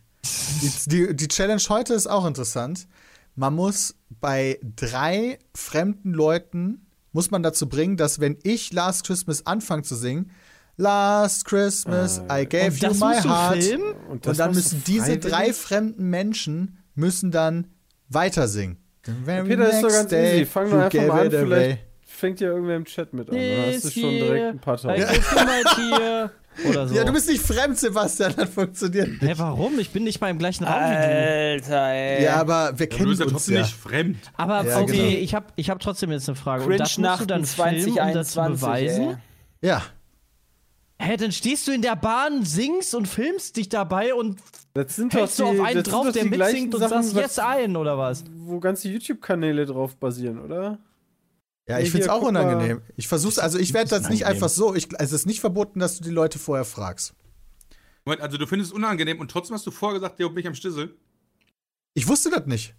Die, 0.62 0.70
die, 0.90 1.16
die 1.16 1.28
Challenge 1.28 1.62
heute 1.68 1.94
ist 1.94 2.06
auch 2.06 2.26
interessant. 2.26 2.86
Man 3.34 3.54
muss 3.54 3.96
bei 4.20 4.60
drei 4.76 5.38
fremden 5.54 6.12
Leuten, 6.12 6.86
muss 7.12 7.30
man 7.30 7.42
dazu 7.42 7.68
bringen, 7.68 7.96
dass 7.96 8.20
wenn 8.20 8.38
ich 8.42 8.72
Last 8.72 9.06
Christmas 9.06 9.46
anfange 9.46 9.82
zu 9.82 9.94
singen, 9.96 10.30
Last 10.76 11.44
Christmas, 11.44 12.18
I 12.30 12.46
gave 12.46 12.66
Und 12.72 12.82
you 12.82 12.94
my 13.04 13.14
heart. 13.22 13.62
filmen? 13.62 13.94
Und 14.08 14.26
dann 14.26 14.52
müssen 14.54 14.82
diese 14.86 15.18
drei 15.18 15.52
fremden 15.52 16.10
Menschen 16.10 16.78
müssen 16.94 17.30
dann 17.30 17.68
weiter 18.14 18.48
singen. 18.48 18.78
Peter, 19.02 19.68
ist 19.68 19.82
doch 19.82 19.88
ganz 19.90 20.08
day, 20.10 20.36
easy. 20.36 20.46
Fang 20.46 20.70
doch 20.70 20.78
einfach 20.78 21.06
mal 21.06 21.20
an, 21.20 21.26
it 21.26 21.34
away. 21.34 21.44
vielleicht 21.46 21.78
fängt 22.06 22.40
ja 22.40 22.48
irgendwer 22.48 22.76
im 22.76 22.84
Chat 22.84 23.12
mit 23.12 23.28
an. 23.28 23.36
Dann 23.36 23.66
hast 23.74 23.84
du 23.84 23.90
schon 23.90 24.10
direkt 24.10 24.44
ein 24.46 24.58
paar 24.60 24.76
tear. 24.78 26.30
Oder 26.68 26.86
so. 26.86 26.94
Ja, 26.94 27.02
du 27.02 27.12
bist 27.12 27.28
nicht 27.28 27.42
fremd, 27.42 27.76
Sebastian, 27.76 28.32
das 28.36 28.48
funktioniert 28.50 29.08
Hä, 29.20 29.26
nicht. 29.26 29.38
warum? 29.40 29.76
Ich 29.80 29.90
bin 29.90 30.04
nicht 30.04 30.20
mal 30.20 30.30
im 30.30 30.38
gleichen 30.38 30.62
Raum 30.62 30.74
wie 30.84 30.94
du. 30.94 31.68
Alter, 31.72 31.88
ey. 31.88 32.22
Ja, 32.24 32.36
aber 32.36 32.78
wir 32.78 32.86
Ja, 32.86 32.90
du 32.90 32.96
kennen 32.96 33.08
bist 33.08 33.18
ja 33.20 33.24
uns 33.26 33.32
trotzdem 33.32 33.54
ja. 33.56 33.60
nicht 33.62 33.74
fremd. 33.74 34.18
Aber 34.36 34.64
Ja, 34.64 34.78
okay, 34.78 34.96
genau. 34.96 35.22
ich 35.22 35.34
habe 35.34 35.46
ich 35.56 35.68
hab 35.70 35.80
trotzdem 35.80 36.12
jetzt 36.12 36.28
eine 36.28 36.36
Frage. 36.36 36.62
Cringe 36.62 36.74
und 36.74 36.80
das 36.80 36.96
musst 36.96 37.20
du 37.20 37.26
dann 37.26 37.40
Nachten 37.40 37.56
filmen, 37.84 37.98
um 37.98 38.14
das 38.14 38.28
zu 38.28 38.34
2021, 38.34 38.60
beweisen? 38.60 39.18
ey. 39.60 39.68
Ja. 39.68 39.82
Hä, 41.00 41.16
dann 41.16 41.32
stehst 41.32 41.66
du 41.66 41.72
in 41.72 41.82
der 41.82 41.96
Bahn, 41.96 42.44
singst 42.44 42.94
und 42.94 43.08
filmst 43.08 43.56
dich 43.56 43.68
dabei 43.68 44.14
und 44.14 44.38
Das 44.74 44.96
sind 44.96 45.14
doch 45.14 45.20
hältst 45.20 45.38
die, 45.38 45.42
du 45.42 45.48
auf 45.48 45.60
einen 45.60 45.82
drauf, 45.84 46.06
doch 46.06 46.12
der 46.12 46.24
mitsingt 46.24 46.74
und 46.74 46.80
Sachen, 46.80 47.02
sagst 47.04 47.16
jetzt 47.16 47.38
ein 47.38 47.76
oder 47.76 47.96
was? 47.96 48.24
wo 48.34 48.58
ganze 48.58 48.88
YouTube-Kanäle 48.88 49.66
drauf 49.66 49.96
basieren, 49.96 50.40
oder? 50.40 50.78
Ja, 51.68 51.78
ich 51.78 51.90
find's 51.90 52.08
auch 52.08 52.22
unangenehm. 52.22 52.82
Ich 52.96 53.08
versuch's, 53.08 53.38
also 53.38 53.58
ich 53.58 53.72
werde 53.72 53.88
das 53.88 54.10
nicht 54.10 54.26
einfach 54.26 54.48
so. 54.48 54.74
Ich, 54.74 54.88
es 54.98 55.12
ist 55.12 55.26
nicht 55.26 55.40
verboten, 55.40 55.78
dass 55.78 55.98
du 55.98 56.04
die 56.04 56.10
Leute 56.10 56.38
vorher 56.38 56.64
fragst. 56.64 57.14
Moment, 58.04 58.20
also 58.20 58.36
du 58.36 58.46
findest 58.46 58.72
es 58.72 58.76
unangenehm 58.76 59.20
und 59.20 59.30
trotzdem 59.30 59.54
hast 59.54 59.66
du 59.66 59.70
vorher 59.70 59.98
gesagt, 59.98 60.18
der 60.18 60.28
bin 60.28 60.38
ich 60.38 60.46
am 60.46 60.54
Stissel. 60.54 60.94
Ich 61.94 62.06
wusste 62.08 62.28
das 62.30 62.44
nicht. 62.46 62.74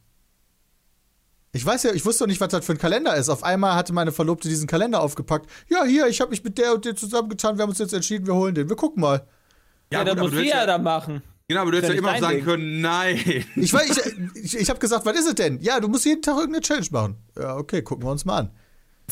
Ich 1.53 1.65
weiß 1.65 1.83
ja, 1.83 1.93
ich 1.93 2.05
wusste 2.05 2.25
doch 2.25 2.27
nicht, 2.27 2.41
was 2.41 2.49
das 2.49 2.65
für 2.65 2.73
ein 2.73 2.77
Kalender 2.77 3.15
ist. 3.15 3.29
Auf 3.29 3.43
einmal 3.43 3.75
hatte 3.75 3.93
meine 3.93 4.11
Verlobte 4.11 4.49
diesen 4.49 4.67
Kalender 4.67 5.01
aufgepackt. 5.01 5.49
Ja, 5.69 5.85
hier, 5.85 6.07
ich 6.07 6.19
habe 6.19 6.31
mich 6.31 6.43
mit 6.43 6.57
der 6.57 6.73
und 6.73 6.83
der 6.83 6.97
zusammengetan. 6.97 7.57
Wir 7.57 7.63
haben 7.63 7.69
uns 7.69 7.79
jetzt 7.79 7.93
entschieden, 7.93 8.27
wir 8.27 8.35
holen 8.35 8.53
den. 8.53 8.67
Wir 8.67 8.75
gucken 8.75 9.01
mal. 9.01 9.25
Ja, 9.91 10.03
das 10.03 10.11
aber 10.11 10.23
muss 10.23 10.33
Lia 10.33 10.57
ja- 10.57 10.65
da 10.65 10.77
machen. 10.77 11.23
Genau, 11.47 11.61
aber 11.61 11.71
du 11.71 11.77
hättest 11.77 11.93
ja 11.93 11.99
immer 11.99 12.13
noch 12.13 12.19
sagen 12.19 12.37
dein 12.37 12.45
können, 12.45 12.81
nein. 12.81 13.45
Ich, 13.55 13.71
weiß, 13.71 14.13
ich, 14.33 14.43
ich, 14.43 14.57
ich 14.57 14.69
habe 14.69 14.79
gesagt, 14.79 15.05
was 15.05 15.15
ist 15.15 15.27
es 15.27 15.35
denn? 15.35 15.59
Ja, 15.61 15.79
du 15.79 15.87
musst 15.87 16.05
jeden 16.05 16.21
Tag 16.21 16.37
irgendeine 16.37 16.61
Challenge 16.61 16.87
machen. 16.91 17.17
Ja, 17.37 17.55
okay, 17.57 17.83
gucken 17.83 18.05
wir 18.05 18.11
uns 18.11 18.25
mal 18.25 18.39
an. 18.39 18.51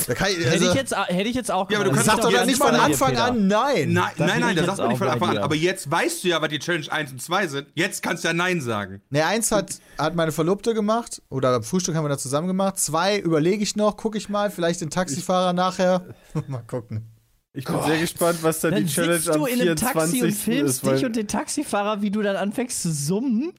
Da 0.07 0.15
kann 0.15 0.29
ich, 0.31 0.39
hätte, 0.39 0.51
also, 0.51 0.69
ich 0.69 0.73
jetzt, 0.73 0.95
hätte 0.95 1.29
ich 1.29 1.35
jetzt 1.35 1.51
auch 1.51 1.69
Ja, 1.69 1.77
aber 1.77 1.85
du 1.85 1.91
gemacht. 1.91 2.07
kannst 2.07 2.23
doch 2.23 2.31
dann 2.31 2.47
nicht 2.47 2.57
von 2.57 2.73
Anfang 2.73 3.15
an 3.15 3.47
nein. 3.47 3.93
Nein, 3.93 4.11
nein, 4.17 4.39
nein, 4.39 4.55
das 4.55 4.65
sagt 4.65 4.79
man 4.79 4.87
nicht 4.87 4.97
von 4.97 5.07
Anfang 5.07 5.29
an. 5.29 5.37
Aber 5.37 5.53
jetzt 5.53 5.91
weißt 5.91 6.23
du 6.23 6.29
ja, 6.29 6.41
was 6.41 6.49
die 6.49 6.57
Challenge 6.57 6.91
1 6.91 7.11
und 7.11 7.21
2 7.21 7.47
sind. 7.47 7.67
Jetzt 7.75 8.01
kannst 8.01 8.23
du 8.23 8.29
ja 8.29 8.33
Nein 8.33 8.59
sagen. 8.59 9.03
Ne, 9.11 9.23
eins 9.23 9.51
hat, 9.51 9.79
hat 9.99 10.15
meine 10.15 10.31
Verlobte 10.31 10.73
gemacht, 10.73 11.21
oder 11.29 11.53
am 11.53 11.63
Frühstück 11.63 11.93
haben 11.93 12.05
wir 12.05 12.09
da 12.09 12.17
zusammen 12.17 12.47
gemacht. 12.47 12.79
Zwei 12.79 13.19
überlege 13.19 13.61
ich 13.61 13.75
noch, 13.75 13.95
gucke 13.95 14.17
ich 14.17 14.29
mal, 14.29 14.49
vielleicht 14.49 14.81
den 14.81 14.89
Taxifahrer 14.89 15.53
nachher. 15.53 16.03
mal 16.47 16.63
gucken. 16.65 17.12
Ich 17.55 17.65
bin 17.65 17.75
sehr 17.86 18.00
gespannt, 18.00 18.39
was 18.41 18.62
dann, 18.62 18.72
Dann 18.72 18.86
die 18.86 18.91
Challenge 18.91 19.15
sitzt 19.17 19.29
am 19.29 19.39
du 19.39 19.45
in 19.45 19.62
einem 19.62 19.77
24. 19.77 19.93
Taxi 19.93 20.24
und 20.24 20.31
filmst 20.33 20.75
ist. 20.77 20.86
weil 20.86 20.95
dich 20.95 21.05
und 21.05 21.15
den 21.15 21.27
Taxifahrer, 21.27 22.01
wie 22.01 22.10
du 22.10 22.22
dann 22.24 22.36
anfängst 22.36 22.81
zu 22.81 22.91
summen. 22.91 23.53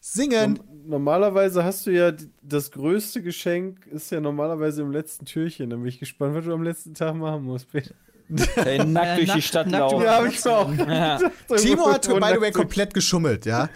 Singen. 0.00 0.54
norm- 0.54 0.68
Normalerweise 0.86 1.64
hast 1.64 1.86
du 1.86 1.92
ja 1.92 2.12
das 2.42 2.70
größte 2.70 3.22
Geschenk 3.22 3.86
ist 3.86 4.10
ja 4.10 4.20
normalerweise 4.20 4.82
im 4.82 4.90
letzten 4.92 5.24
Türchen. 5.24 5.70
Dann 5.70 5.78
bin 5.80 5.88
ich 5.88 5.98
gespannt, 5.98 6.34
was 6.34 6.44
du 6.44 6.52
am 6.52 6.62
letzten 6.62 6.92
Tag 6.92 7.14
machen 7.14 7.44
musst, 7.44 7.70
Peter. 7.72 7.94
Ey, 8.66 8.84
nackt 8.84 9.18
durch 9.18 9.32
die 9.32 9.40
Stadt 9.42 9.66
nackt 9.68 9.92
laufen. 9.92 10.04
Ja, 10.04 10.16
hab 10.18 10.26
ich 10.26 10.44
mir 10.44 10.52
auch 10.52 10.74
Ja. 10.88 11.18
Timo 11.56 11.90
hat, 11.90 12.06
by 12.06 12.14
the 12.34 12.40
way, 12.40 12.50
komplett 12.52 12.92
geschummelt, 12.92 13.46
ja. 13.46 13.70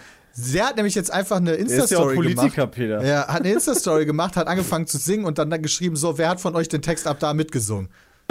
Der 0.53 0.67
hat 0.67 0.77
nämlich 0.77 0.95
jetzt 0.95 1.11
einfach 1.11 1.37
eine 1.39 1.53
ist 1.53 1.71
ja 1.71 1.79
Insta-Story 1.83 2.17
gemacht. 2.17 2.37
Politiker, 2.37 2.67
Peter. 2.67 3.05
Ja, 3.05 3.27
hat 3.27 3.41
eine 3.41 3.53
Insta-Story 3.53 4.05
gemacht, 4.05 4.37
hat 4.37 4.47
angefangen 4.47 4.87
zu 4.87 4.99
singen 4.99 5.25
und 5.25 5.39
dann, 5.39 5.49
dann 5.49 5.63
geschrieben, 5.63 5.97
so, 5.97 6.19
wer 6.19 6.29
hat 6.29 6.41
von 6.43 6.55
euch 6.55 6.69
den 6.69 6.83
Text 6.83 7.07
ab 7.07 7.19
da 7.21 7.33
mitgesungen? 7.33 7.89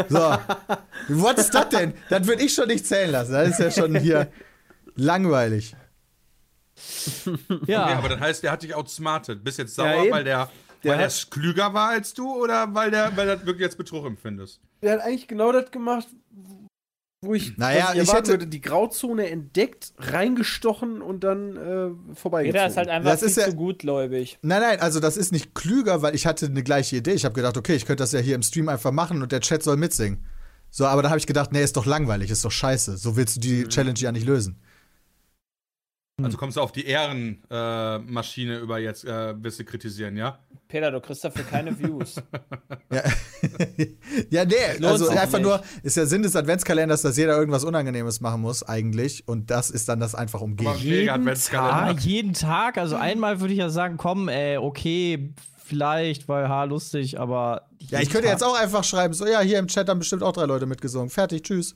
So, 0.09 0.37
was 1.09 1.37
ist 1.39 1.53
das 1.55 1.69
denn? 1.69 1.93
Das 2.09 2.27
würde 2.27 2.43
ich 2.43 2.53
schon 2.53 2.67
nicht 2.67 2.85
zählen 2.85 3.11
lassen. 3.11 3.31
Das 3.31 3.49
ist 3.49 3.59
ja 3.59 3.71
schon 3.71 3.95
hier 3.95 4.31
langweilig. 4.95 5.75
Ja, 7.65 7.87
Nee, 7.87 7.93
aber 7.93 8.09
das 8.09 8.19
heißt, 8.19 8.43
der 8.43 8.51
hat 8.51 8.61
dich 8.63 8.75
outsmartet. 8.75 9.43
Bist 9.43 9.57
jetzt 9.57 9.73
sauer, 9.75 10.03
Ja, 10.05 10.11
weil 10.11 10.23
der, 10.23 10.49
Der 10.83 10.91
weil 10.91 10.97
der 10.99 11.11
klüger 11.31 11.73
war 11.73 11.89
als 11.89 12.13
du 12.13 12.31
oder 12.31 12.73
weil 12.75 12.91
der, 12.91 13.15
weil 13.17 13.25
der 13.25 13.43
wirklich 13.45 13.65
als 13.65 13.75
Betrug 13.75 14.05
empfindest? 14.05 14.61
Der 14.83 14.93
hat 14.93 14.99
eigentlich 15.01 15.27
genau 15.27 15.51
das 15.51 15.71
gemacht, 15.71 16.07
wo 17.21 17.33
ich, 17.33 17.57
Naja, 17.57 17.93
ich, 17.95 18.13
hätte- 18.13 18.29
würde, 18.29 18.47
die 18.47 18.61
Grauzone 18.61 19.29
entdeckt, 19.29 19.91
reingezogen 19.97 21.01
und 21.01 21.23
dann 21.23 21.57
äh, 21.57 22.15
vorbeigezogen. 22.15 22.45
Jeder 22.45 22.67
ist 22.67 22.77
halt 22.77 22.89
einfach 22.89 23.09
Das 23.11 23.19
viel 23.21 23.29
ist 23.29 23.37
ja- 23.37 23.45
zu 23.49 23.55
gutgläubig. 23.55 24.37
Nein, 24.43 24.61
nein, 24.61 24.79
also 24.79 24.99
das 24.99 25.17
ist 25.17 25.31
nicht 25.31 25.55
klüger, 25.55 26.01
weil 26.03 26.13
ich 26.13 26.27
hatte 26.27 26.45
eine 26.45 26.61
gleiche 26.63 26.97
Idee. 26.97 27.13
Ich 27.13 27.25
habe 27.25 27.33
gedacht, 27.33 27.57
okay, 27.57 27.75
ich 27.75 27.85
könnte 27.85 28.03
das 28.03 28.11
ja 28.11 28.19
hier 28.19 28.35
im 28.35 28.43
Stream 28.43 28.69
einfach 28.69 28.91
machen 28.91 29.21
und 29.23 29.31
der 29.31 29.39
Chat 29.41 29.63
soll 29.63 29.77
mitsingen. 29.77 30.19
So, 30.69 30.85
aber 30.85 31.01
dann 31.01 31.09
habe 31.09 31.17
ich 31.19 31.25
gedacht, 31.27 31.51
nee, 31.51 31.63
ist 31.63 31.75
doch 31.77 31.85
langweilig, 31.85 32.29
ist 32.29 32.45
doch 32.45 32.51
scheiße. 32.51 32.97
So 32.97 33.15
willst 33.15 33.37
du 33.37 33.39
die 33.39 33.63
Mhm. 33.63 33.69
Challenge 33.69 33.99
ja 33.99 34.11
nicht 34.11 34.25
lösen. 34.27 34.59
Also 36.23 36.35
kommst 36.35 36.57
du 36.57 36.61
auf 36.61 36.71
die 36.71 36.87
Ehrenmaschine 36.87 38.55
äh, 38.55 38.59
über 38.59 38.79
jetzt, 38.79 39.05
äh, 39.05 39.35
wirst 39.43 39.59
du 39.59 39.65
kritisieren, 39.65 40.17
ja? 40.17 40.39
Peter, 40.67 40.89
du 40.89 40.99
kriegst 40.99 41.23
dafür 41.23 41.43
keine 41.43 41.77
Views. 41.77 42.21
Ja, 42.89 43.03
ja 44.29 44.45
nee, 44.45 44.85
also 44.85 45.09
einfach 45.09 45.39
nicht. 45.39 45.41
nur, 45.41 45.61
ist 45.83 45.97
der 45.97 46.07
Sinn 46.07 46.23
des 46.23 46.37
Adventskalenders, 46.37 47.01
dass 47.01 47.17
jeder 47.17 47.37
irgendwas 47.37 47.65
Unangenehmes 47.65 48.21
machen 48.21 48.41
muss, 48.41 48.63
eigentlich. 48.63 49.27
Und 49.27 49.51
das 49.51 49.69
ist 49.69 49.89
dann 49.89 49.99
das 49.99 50.15
einfach 50.15 50.39
umgehen. 50.39 50.73
Jeden 50.77 51.09
Adventskalender. 51.09 51.93
Tag, 51.93 51.99
jeden 51.99 52.33
Tag. 52.33 52.77
Also 52.77 52.95
einmal 52.95 53.41
würde 53.41 53.53
ich 53.53 53.59
ja 53.59 53.69
sagen, 53.69 53.97
komm, 53.97 54.29
ey, 54.29 54.57
okay, 54.57 55.33
vielleicht, 55.57 56.29
weil 56.29 56.47
ha, 56.47 56.63
lustig, 56.63 57.19
aber. 57.19 57.67
Ja, 57.89 57.99
ich 57.99 58.09
könnte 58.09 58.29
jetzt 58.29 58.43
auch 58.43 58.57
einfach 58.57 58.85
schreiben, 58.85 59.13
so, 59.13 59.27
ja, 59.27 59.41
hier 59.41 59.59
im 59.59 59.67
Chat 59.67 59.89
haben 59.89 59.99
bestimmt 59.99 60.23
auch 60.23 60.31
drei 60.31 60.45
Leute 60.45 60.65
mitgesungen. 60.65 61.09
Fertig, 61.09 61.43
tschüss. 61.43 61.75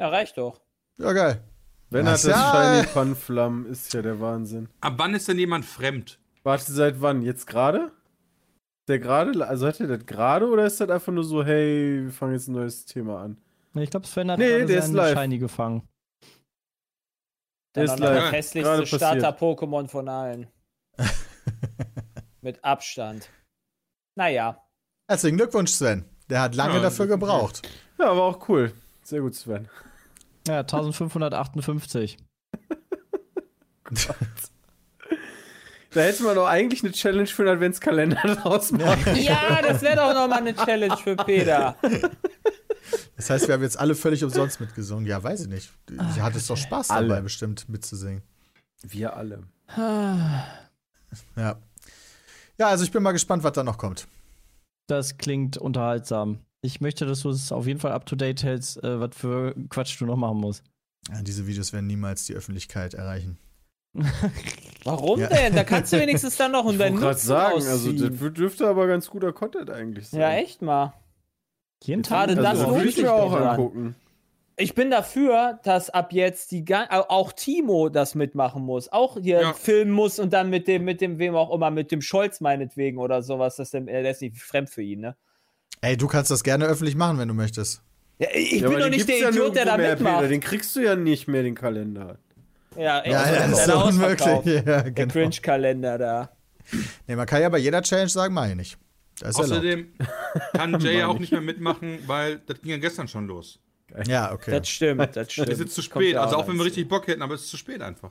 Ja, 0.00 0.08
reicht 0.08 0.36
doch. 0.36 0.60
Ja, 0.98 1.12
geil. 1.12 1.44
Wenn 1.92 2.06
hat 2.06 2.14
das 2.14 2.24
ja. 2.24 2.74
Shiny 2.82 2.86
Panflam, 2.92 3.66
ist 3.66 3.92
ja 3.92 4.02
der 4.02 4.20
Wahnsinn. 4.20 4.68
Ab 4.80 4.94
wann 4.96 5.14
ist 5.14 5.28
denn 5.28 5.38
jemand 5.38 5.64
fremd? 5.64 6.18
Warte, 6.42 6.72
seit 6.72 7.00
wann? 7.00 7.22
Jetzt 7.22 7.46
gerade? 7.46 7.92
Der 8.88 8.98
gerade? 8.98 9.46
Also 9.46 9.66
hat 9.66 9.78
er 9.80 9.86
das 9.86 10.06
gerade 10.06 10.48
oder 10.48 10.66
ist 10.66 10.80
das 10.80 10.90
einfach 10.90 11.12
nur 11.12 11.24
so, 11.24 11.44
hey, 11.44 12.04
wir 12.04 12.10
fangen 12.12 12.32
jetzt 12.32 12.48
ein 12.48 12.52
neues 12.54 12.84
Thema 12.84 13.22
an? 13.22 13.36
Ich 13.74 13.90
glaube, 13.90 14.06
Sven 14.06 14.30
hat 14.30 14.38
Nee, 14.38 14.48
gerade 14.48 14.66
der 14.66 14.78
ist 14.80 14.92
live. 14.92 15.18
Shiny 15.18 15.38
gefangen. 15.38 15.88
Der 17.74 17.84
ist 17.84 17.90
noch 17.92 17.98
live. 18.00 18.10
der 18.12 18.20
Gerade 18.22 18.36
hässlichste. 18.36 18.86
Starter-Pokémon 18.86 19.88
von 19.88 20.08
allen. 20.08 20.48
Mit 22.42 22.62
Abstand. 22.64 23.30
Naja. 24.16 24.62
Herzlichen 25.08 25.36
Glückwunsch, 25.36 25.70
Sven. 25.70 26.04
Der 26.28 26.42
hat 26.42 26.54
lange 26.54 26.74
Ja, 26.74 26.80
dafür 26.82 27.06
gebraucht. 27.06 27.62
Ja, 27.98 28.10
aber 28.10 28.22
auch 28.24 28.48
cool. 28.48 28.72
Sehr 29.04 29.20
gut, 29.20 29.34
Sven. 29.34 29.68
Ja, 30.46 30.60
1558. 30.60 32.16
Da 35.94 36.00
hätte 36.00 36.22
man 36.22 36.34
doch 36.34 36.46
eigentlich 36.46 36.82
eine 36.82 36.92
Challenge 36.92 37.26
für 37.26 37.42
einen 37.42 37.56
Adventskalender 37.56 38.16
draus 38.36 38.72
machen. 38.72 39.14
Ja, 39.16 39.60
das 39.60 39.82
wäre 39.82 39.96
doch 39.96 40.14
nochmal 40.14 40.38
eine 40.38 40.54
Challenge 40.54 40.96
für 40.96 41.16
Peter. 41.16 41.76
Das 43.16 43.28
heißt, 43.28 43.46
wir 43.46 43.54
haben 43.54 43.62
jetzt 43.62 43.78
alle 43.78 43.94
völlig 43.94 44.24
umsonst 44.24 44.58
mitgesungen. 44.60 45.06
Ja, 45.06 45.22
weiß 45.22 45.42
ich 45.42 45.48
nicht. 45.48 45.70
Du 45.86 45.98
hattest 46.22 46.48
doch 46.48 46.56
Spaß 46.56 46.88
dabei, 46.88 47.00
Alle. 47.00 47.22
bestimmt 47.22 47.68
mitzusingen. 47.68 48.22
Wir 48.82 49.14
alle. 49.16 49.44
Ja. 51.36 51.58
Ja, 52.58 52.68
also 52.68 52.84
ich 52.84 52.90
bin 52.90 53.02
mal 53.02 53.12
gespannt, 53.12 53.44
was 53.44 53.52
da 53.52 53.62
noch 53.62 53.78
kommt. 53.78 54.08
Das 54.88 55.18
klingt 55.18 55.56
unterhaltsam. 55.56 56.40
Ich 56.64 56.80
möchte, 56.80 57.06
dass 57.06 57.22
du 57.22 57.30
es 57.30 57.50
auf 57.50 57.66
jeden 57.66 57.80
Fall 57.80 57.92
up 57.92 58.06
to 58.06 58.14
date 58.14 58.42
hältst, 58.44 58.82
äh, 58.84 59.00
was 59.00 59.16
für 59.16 59.54
Quatsch 59.68 60.00
du 60.00 60.06
noch 60.06 60.16
machen 60.16 60.38
musst. 60.38 60.62
Ja, 61.12 61.20
diese 61.22 61.46
Videos 61.48 61.72
werden 61.72 61.88
niemals 61.88 62.26
die 62.26 62.34
Öffentlichkeit 62.34 62.94
erreichen. 62.94 63.36
Warum 64.84 65.18
Ja. 65.20 65.28
denn? 65.28 65.54
Da 65.54 65.64
kannst 65.64 65.92
du 65.92 65.98
wenigstens 66.00 66.36
dann 66.36 66.52
noch 66.52 66.60
Ich 66.60 66.66
wollte 66.66 66.78
deinen 66.78 66.96
gerade 66.96 67.14
Nutzen 67.14 67.26
sagen, 67.26 67.54
also 67.66 67.90
ausziehen. 67.90 68.18
das 68.20 68.32
dürfte 68.34 68.68
aber 68.68 68.86
ganz 68.86 69.10
guter 69.10 69.32
Content 69.32 69.70
eigentlich 69.70 70.08
sein. 70.08 70.20
Ja, 70.20 70.32
echt 70.34 70.62
mal. 70.62 70.94
Jeden 71.82 72.04
Tag. 72.04 72.28
Gerade 72.28 72.36
das 72.40 72.46
Also, 72.46 72.64
lohnt 72.64 72.76
würde 72.76 72.88
ich 72.88 72.96
mir 73.02 73.12
auch 73.12 73.32
angucken. 73.32 73.96
Ich 74.56 74.74
bin 74.74 74.90
dafür, 74.90 75.58
dass 75.64 75.90
ab 75.90 76.12
jetzt 76.12 76.52
die 76.52 76.64
auch 77.08 77.32
Timo 77.32 77.88
das 77.88 78.14
mitmachen 78.14 78.62
muss, 78.62 78.92
auch 78.92 79.18
hier 79.20 79.40
Ja. 79.40 79.52
filmen 79.54 79.90
muss 79.90 80.20
und 80.20 80.32
dann 80.32 80.50
mit 80.50 80.68
dem, 80.68 80.84
mit 80.84 81.00
dem, 81.00 81.18
wem 81.18 81.34
auch 81.34 81.52
immer, 81.52 81.70
mit 81.70 81.90
dem 81.90 82.02
Scholz 82.02 82.40
meinetwegen 82.40 82.98
oder 82.98 83.22
sowas, 83.22 83.56
das 83.56 83.70
der 83.70 84.08
ist 84.10 84.20
nicht 84.20 84.38
fremd 84.40 84.70
für 84.70 84.82
ihn, 84.82 85.00
ne? 85.00 85.16
Ey, 85.80 85.96
du 85.96 86.06
kannst 86.06 86.30
das 86.30 86.42
gerne 86.44 86.66
öffentlich 86.66 86.94
machen, 86.94 87.18
wenn 87.18 87.28
du 87.28 87.34
möchtest. 87.34 87.82
Ja, 88.18 88.28
ich 88.34 88.60
Ja, 88.60 88.68
bin 88.68 88.78
doch 88.78 88.88
nicht 88.88 89.08
der 89.08 89.18
ja 89.18 89.28
Idiot, 89.30 89.56
der 89.56 89.64
da 89.64 89.76
mitmacht. 89.76 90.16
Peter. 90.18 90.28
Den 90.28 90.40
kriegst 90.40 90.76
du 90.76 90.80
ja 90.80 90.94
nicht 90.94 91.26
mehr, 91.28 91.42
den 91.42 91.54
Kalender. 91.54 92.18
ja, 92.76 93.00
echt, 93.00 93.12
Ja, 93.12 93.24
der 93.24 93.34
ja, 93.34 93.48
das 93.48 93.58
ist 93.60 93.66
der 93.66 93.84
unmöglich. 93.84 94.26
Ja, 94.44 94.82
Der 94.82 94.90
genau. 94.92 95.12
Cringe-Kalender 95.12 95.98
da. 95.98 96.30
Nee, 97.08 97.16
man 97.16 97.26
kann 97.26 97.42
ja 97.42 97.48
bei 97.48 97.58
jeder 97.58 97.82
Challenge 97.82 98.08
sagen, 98.08 98.32
mach 98.34 98.48
ich 98.48 98.54
nicht. 98.54 98.78
Das 99.18 99.30
ist 99.30 99.38
erlaubt. 99.40 99.52
Außerdem 99.58 99.92
kann 100.54 100.80
Jay 100.80 100.98
ja 100.98 101.06
auch 101.08 101.18
nicht 101.18 101.32
mehr 101.32 101.40
mitmitmachen, 101.40 101.98
weil 102.06 102.38
das 102.46 102.60
ging 102.60 102.70
ja 102.70 102.76
gestern 102.78 103.08
schon 103.08 103.26
los. 103.26 103.58
Ja, 104.06 104.32
okay. 104.32 104.52
Das 104.52 104.68
stimmt, 104.68 105.16
das 105.16 105.32
stimmt. 105.32 105.48
Es 105.48 105.54
ist 105.54 105.60
jetzt 105.60 105.74
zu 105.74 105.82
spät. 105.82 106.16
Also 106.16 106.36
auch 106.36 106.48
wenn 106.48 106.56
wir 106.56 106.64
richtig 106.64 106.88
Bock 106.88 107.06
hätten, 107.08 107.20
aber 107.22 107.34
es 107.34 107.42
ist 107.42 107.50
zu 107.50 107.56
spät 107.56 107.82
einfach. 107.82 108.10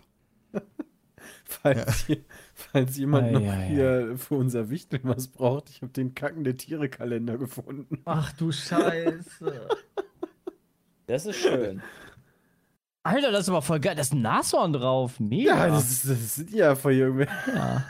Falls, 1.52 2.08
je- 2.08 2.24
falls 2.54 2.96
jemand 2.98 3.28
Ei, 3.28 3.32
noch 3.32 3.42
ei. 3.42 3.68
hier 3.68 4.18
für 4.18 4.36
unser 4.36 4.70
Wichtel 4.70 5.00
was 5.04 5.28
braucht, 5.28 5.70
ich 5.70 5.82
habe 5.82 5.92
den 5.92 6.16
kackende 6.16 6.56
Tiere-Kalender 6.56 7.38
gefunden. 7.38 8.02
Ach 8.06 8.32
du 8.34 8.52
Scheiße. 8.54 9.68
Das 11.08 11.26
ist 11.26 11.36
schön. 11.36 11.82
Alter, 13.04 13.32
das 13.32 13.42
ist 13.42 13.50
aber 13.50 13.62
voll 13.62 13.80
geil. 13.82 13.96
Da 13.96 14.02
ist 14.02 14.14
ein 14.14 14.22
Nashorn 14.22 14.72
drauf. 14.74 15.20
Mega. 15.20 15.58
Ja, 15.58 15.68
das, 15.68 15.92
ist, 15.92 16.10
das 16.10 16.36
sind 16.36 16.52
ja 16.52 16.74
von 16.76 16.94
irgendwie. 16.94 17.28
Ja. 17.54 17.84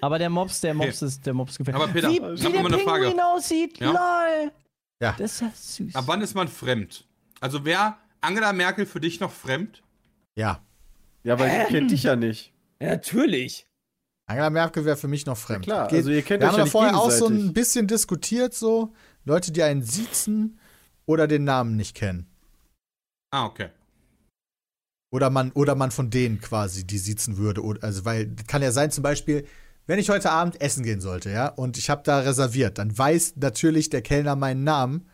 Aber 0.00 0.18
der 0.18 0.30
Mops, 0.30 0.60
der 0.60 0.74
Mops 0.74 1.02
ist, 1.02 1.24
der 1.26 1.34
Mops 1.34 1.58
gefällt. 1.58 1.74
Aber 1.76 1.88
Peter, 1.88 2.08
wie, 2.08 2.16
ich 2.16 2.20
wie 2.22 2.26
hab 2.46 2.52
der 2.52 2.62
noch 2.62 2.62
mal 2.70 2.74
eine 2.74 2.78
Frage. 2.84 3.04
Pinguin 3.06 3.20
aussieht, 3.20 3.78
Ja? 3.78 3.86
lol. 3.90 4.52
Ja. 5.00 5.14
Das 5.18 5.32
ist 5.32 5.40
ja 5.40 5.50
süß. 5.54 5.94
Ab 5.96 6.04
wann 6.06 6.20
ist 6.22 6.34
man 6.34 6.48
fremd? 6.48 7.06
Also 7.40 7.64
wäre 7.64 7.96
Angela 8.20 8.52
Merkel 8.52 8.86
für 8.86 9.00
dich 9.00 9.20
noch 9.20 9.32
fremd? 9.32 9.82
Ja. 10.34 10.60
Ja, 11.26 11.32
aber 11.34 11.48
die 11.48 11.72
kennt 11.72 11.90
dich 11.90 12.04
ja 12.04 12.14
nicht. 12.14 12.52
Ja, 12.80 12.90
natürlich. 12.90 13.66
Angela 14.28 14.48
Merkel 14.50 14.84
wäre 14.84 14.96
für 14.96 15.08
mich 15.08 15.26
noch 15.26 15.36
fremd. 15.36 15.64
klar, 15.64 15.88
Geht- 15.88 15.98
also 15.98 16.10
ihr 16.10 16.22
kennt 16.22 16.40
wir 16.40 16.46
euch 16.48 16.52
haben 16.52 16.54
ja 16.54 16.58
da 16.58 16.64
nicht 16.64 16.72
vorher 16.72 16.96
auch 16.96 17.10
so 17.10 17.26
ein 17.26 17.52
bisschen 17.52 17.86
diskutiert, 17.88 18.54
so. 18.54 18.92
Leute, 19.24 19.50
die 19.52 19.62
einen 19.62 19.82
siezen. 19.82 20.58
oder 21.04 21.26
den 21.28 21.44
Namen 21.44 21.76
nicht 21.76 21.94
kennen. 21.94 22.26
Ah, 23.32 23.46
okay. 23.46 23.68
Oder 25.12 25.30
man, 25.30 25.52
oder 25.52 25.74
man 25.76 25.90
von 25.92 26.10
denen 26.10 26.40
quasi 26.40 26.84
die 26.86 26.98
sitzen 26.98 27.36
würde. 27.38 27.62
Also, 27.80 28.04
weil 28.04 28.34
kann 28.48 28.62
ja 28.62 28.72
sein, 28.72 28.90
zum 28.90 29.02
Beispiel, 29.02 29.46
wenn 29.86 29.98
ich 30.00 30.10
heute 30.10 30.30
Abend 30.30 30.60
essen 30.60 30.82
gehen 30.82 31.00
sollte, 31.00 31.30
ja, 31.30 31.48
und 31.48 31.78
ich 31.78 31.90
habe 31.90 32.02
da 32.04 32.20
reserviert, 32.20 32.78
dann 32.78 32.96
weiß 32.96 33.34
natürlich 33.36 33.88
der 33.90 34.02
Kellner 34.02 34.34
meinen 34.36 34.64
Namen, 34.64 35.08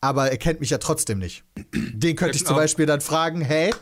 aber 0.00 0.30
er 0.30 0.38
kennt 0.38 0.60
mich 0.60 0.70
ja 0.70 0.78
trotzdem 0.78 1.18
nicht. 1.18 1.44
Den 1.74 2.16
könnte 2.16 2.36
ich 2.36 2.44
zum. 2.44 2.56
Beispiel 2.56 2.86
dann 2.86 3.00
fragen, 3.00 3.40
hey, 3.40 3.72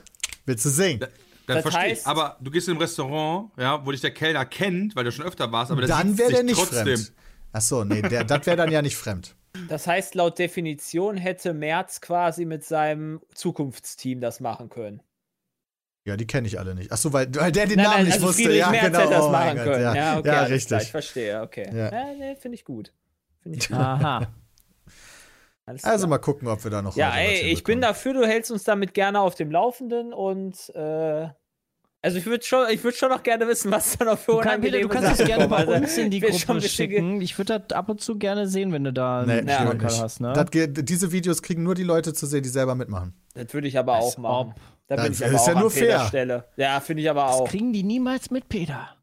willst 0.45 0.65
du 0.65 0.69
singen? 0.71 1.05
Dann 1.47 1.57
Das 1.57 1.63
verstehe 1.63 1.93
ich. 1.93 1.99
heißt- 2.01 2.07
Aber 2.07 2.37
du 2.41 2.51
gehst 2.51 2.69
in 2.69 2.75
ein 2.77 2.81
Restaurant, 2.81 3.51
ja, 3.57 3.85
wo 3.87 3.93
dich 3.93 4.01
der 4.01 4.11
Kellner 4.13 4.45
kennt, 4.45 4.97
weil 4.97 5.05
du 5.05 5.13
schon 5.13 5.25
öfter 5.25 5.51
warst, 5.53 5.71
aber 5.71 5.81
der 5.81 5.89
Dann 5.97 6.19
wäre 6.19 6.31
der 6.33 6.43
nicht 6.43 6.57
trotzdem. 6.59 6.85
fremd. 6.85 7.13
Ach 7.53 7.61
so, 7.61 7.85
nee, 7.85 8.03
der, 8.03 8.25
das 8.25 8.45
wäre 8.47 8.57
dann 8.57 8.71
ja 8.73 8.83
nicht 8.83 8.97
fremd. 8.97 9.35
Das 9.69 9.87
heißt, 9.87 10.15
laut 10.15 10.39
Definition 10.39 11.17
hätte 11.17 11.55
Merz 11.55 12.01
quasi 12.03 12.45
mit 12.45 12.65
seinem 12.65 13.21
Zukunftsteam 13.35 14.21
das 14.21 14.41
machen 14.41 14.69
können. 14.69 15.01
Ja, 16.05 16.17
die 16.17 16.27
kenne 16.27 16.47
ich 16.47 16.59
alle 16.59 16.75
nicht. 16.75 16.93
Ach 16.93 16.97
so, 16.99 17.13
weil, 17.13 17.35
weil 17.35 17.51
der 17.53 17.67
den 17.67 17.77
Nein, 17.77 17.85
Namen 17.85 17.97
nein, 17.97 18.05
nicht 18.05 18.15
also 18.15 18.27
wusste. 18.29 18.43
Friedrich 18.43 18.59
Ja, 18.61 18.71
Merz 18.71 18.85
genau. 18.87 18.99
hätte 19.01 19.11
das 19.11 19.25
oh 19.25 19.31
machen 19.31 19.55
Gott, 19.57 19.65
können. 19.65 19.83
Ja, 19.83 19.95
Ja, 19.95 20.19
okay, 20.19 20.29
ja 20.29 20.35
klar, 20.35 20.47
ich 20.47 20.53
richtig. 20.53 20.91
verstehe, 20.91 21.41
okay. 21.43 21.71
Ja. 21.75 21.91
Ja, 21.93 22.15
nee, 22.19 22.37
finde 22.37 22.55
ich 22.57 22.65
gut. 22.65 22.93
Finde 23.43 23.59
ich 23.59 23.69
gut. 23.69 23.77
Aha. 23.79 24.27
Alles 25.66 25.83
Also 25.85 26.07
klar. 26.07 26.11
mal 26.11 26.18
gucken, 26.18 26.48
ob 26.48 26.62
wir 26.62 26.70
da 26.70 26.81
noch 26.81 26.96
Ja, 26.96 27.14
ey, 27.16 27.50
ich 27.52 27.64
bin 27.64 27.81
dafür, 27.81 28.14
du 28.14 28.26
hältst 28.26 28.50
uns 28.52 28.62
damit 28.64 28.94
gerne 28.94 29.20
auf 29.20 29.35
dem 29.35 29.50
Laufenden 29.50 30.12
und 30.12 30.70
äh, 30.76 31.29
also 32.02 32.18
ich 32.18 32.26
würde 32.26 32.44
schon, 32.44 32.68
ich 32.70 32.85
würde 32.85 32.96
schon 32.96 33.09
noch 33.11 33.24
gerne 33.24 33.48
wissen, 33.48 33.72
was 33.72 33.98
da 33.98 34.05
noch 34.05 34.16
für 34.18 34.33
Du, 34.33 34.38
kann, 34.38 34.61
Peter, 34.61 34.79
du 34.79 34.87
unangenehme 34.87 34.88
kannst 34.90 35.11
es 35.11 35.18
Sachen 35.18 35.26
gerne 35.26 35.48
bei 35.48 35.66
uns 35.66 35.98
in 35.98 36.11
die 36.12 36.20
Gruppe 36.20 36.61
schicken. 36.61 37.20
Ich 37.20 37.37
würde 37.37 37.59
das 37.59 37.76
ab 37.76 37.88
und 37.88 38.00
zu 38.00 38.16
gerne 38.16 38.46
sehen, 38.46 38.72
wenn 38.72 38.85
du 38.85 38.92
da 38.92 39.24
Nee, 39.26 39.38
einen 39.40 39.48
Ja. 39.48 39.74
hast, 40.00 40.20
ne? 40.20 40.33
Das 40.33 40.46
diese 40.85 41.11
Videos 41.11 41.42
kriegen 41.42 41.64
nur 41.64 41.74
die 41.74 41.83
Leute 41.83 42.12
zu 42.14 42.26
sehen, 42.26 42.44
die 42.44 42.48
selber 42.48 42.76
mitmachen. 42.76 43.14
Das 43.35 43.52
würde 43.52 43.66
ich 43.66 43.76
aber 43.76 43.94
Als 43.94 44.05
auch 44.14 44.18
machen. 44.18 44.48
ob. 44.50 44.55
Da 44.87 44.94
bin 44.94 45.07
Das 45.07 45.18
ich 45.18 45.24
aber 45.26 45.35
ist 45.35 45.40
auch 45.40 45.46
ja 45.48 45.52
an 45.55 45.61
nur 45.61 45.70
fair. 45.72 46.07
Stelle. 46.07 46.44
Ja, 46.57 46.79
finde 46.79 47.02
ich 47.02 47.11
aber 47.11 47.24
Das 47.26 47.35
auch. 47.40 47.48
kriegen 47.48 47.72
die 47.72 47.83
niemals 47.83 48.31
mit, 48.31 48.48
Peter. 48.48 48.96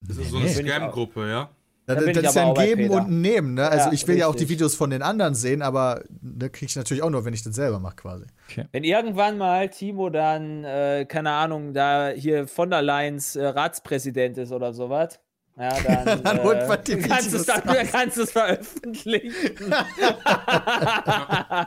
Das 0.00 0.16
ist 0.16 0.30
so 0.30 0.38
eine. 0.38 0.46
Bin. 0.46 0.66
Scam-Gruppe, 0.66 1.28
ja. 1.28 1.50
Das, 1.86 2.02
bin 2.04 2.14
das 2.14 2.24
ist 2.24 2.34
ja 2.34 2.48
ein 2.48 2.54
Geben 2.54 2.82
Peter. 2.82 2.94
und 2.94 3.08
ein 3.08 3.20
Nehmen. 3.20 3.54
Ne? 3.54 3.68
Also 3.68 3.88
Ja, 3.88 3.92
ich 3.92 4.08
will 4.08 4.16
ja 4.16 4.26
auch 4.26 4.34
die 4.34 4.40
richtig. 4.40 4.56
Videos 4.56 4.74
von 4.74 4.88
den 4.90 5.02
anderen 5.02 5.34
sehen, 5.34 5.60
aber 5.60 6.02
da 6.08 6.48
kriege 6.48 6.66
ich 6.66 6.76
natürlich 6.76 7.02
auch 7.02 7.10
nur, 7.10 7.24
wenn 7.26 7.34
ich 7.34 7.42
das 7.42 7.54
selber 7.54 7.78
mache 7.78 7.96
quasi. 7.96 8.24
Wenn 8.72 8.84
irgendwann 8.84 9.36
mal 9.36 9.68
Timo 9.68 10.08
dann, 10.08 10.64
äh, 10.64 11.04
keine 11.06 11.32
Ahnung, 11.32 11.74
da 11.74 12.08
hier 12.08 12.48
von 12.48 12.70
der 12.70 12.80
Leyen's 12.80 13.36
äh, 13.36 13.44
Ratspräsident 13.44 14.38
ist 14.38 14.50
oder 14.52 14.72
sowas, 14.72 15.20
ja, 15.56 15.70
dann, 16.04 16.22
Dann 16.24 16.42
holt 16.42 16.62
äh, 16.62 16.66
man 16.66 16.82
die 16.82 16.96
kannst 16.96 17.32
du 17.32 17.36
es 17.36 17.46
Videos 17.46 17.62
dann, 17.62 17.86
kannst 17.86 18.16
du 18.16 18.22
es 18.22 18.32
veröffentlichen. 18.32 19.32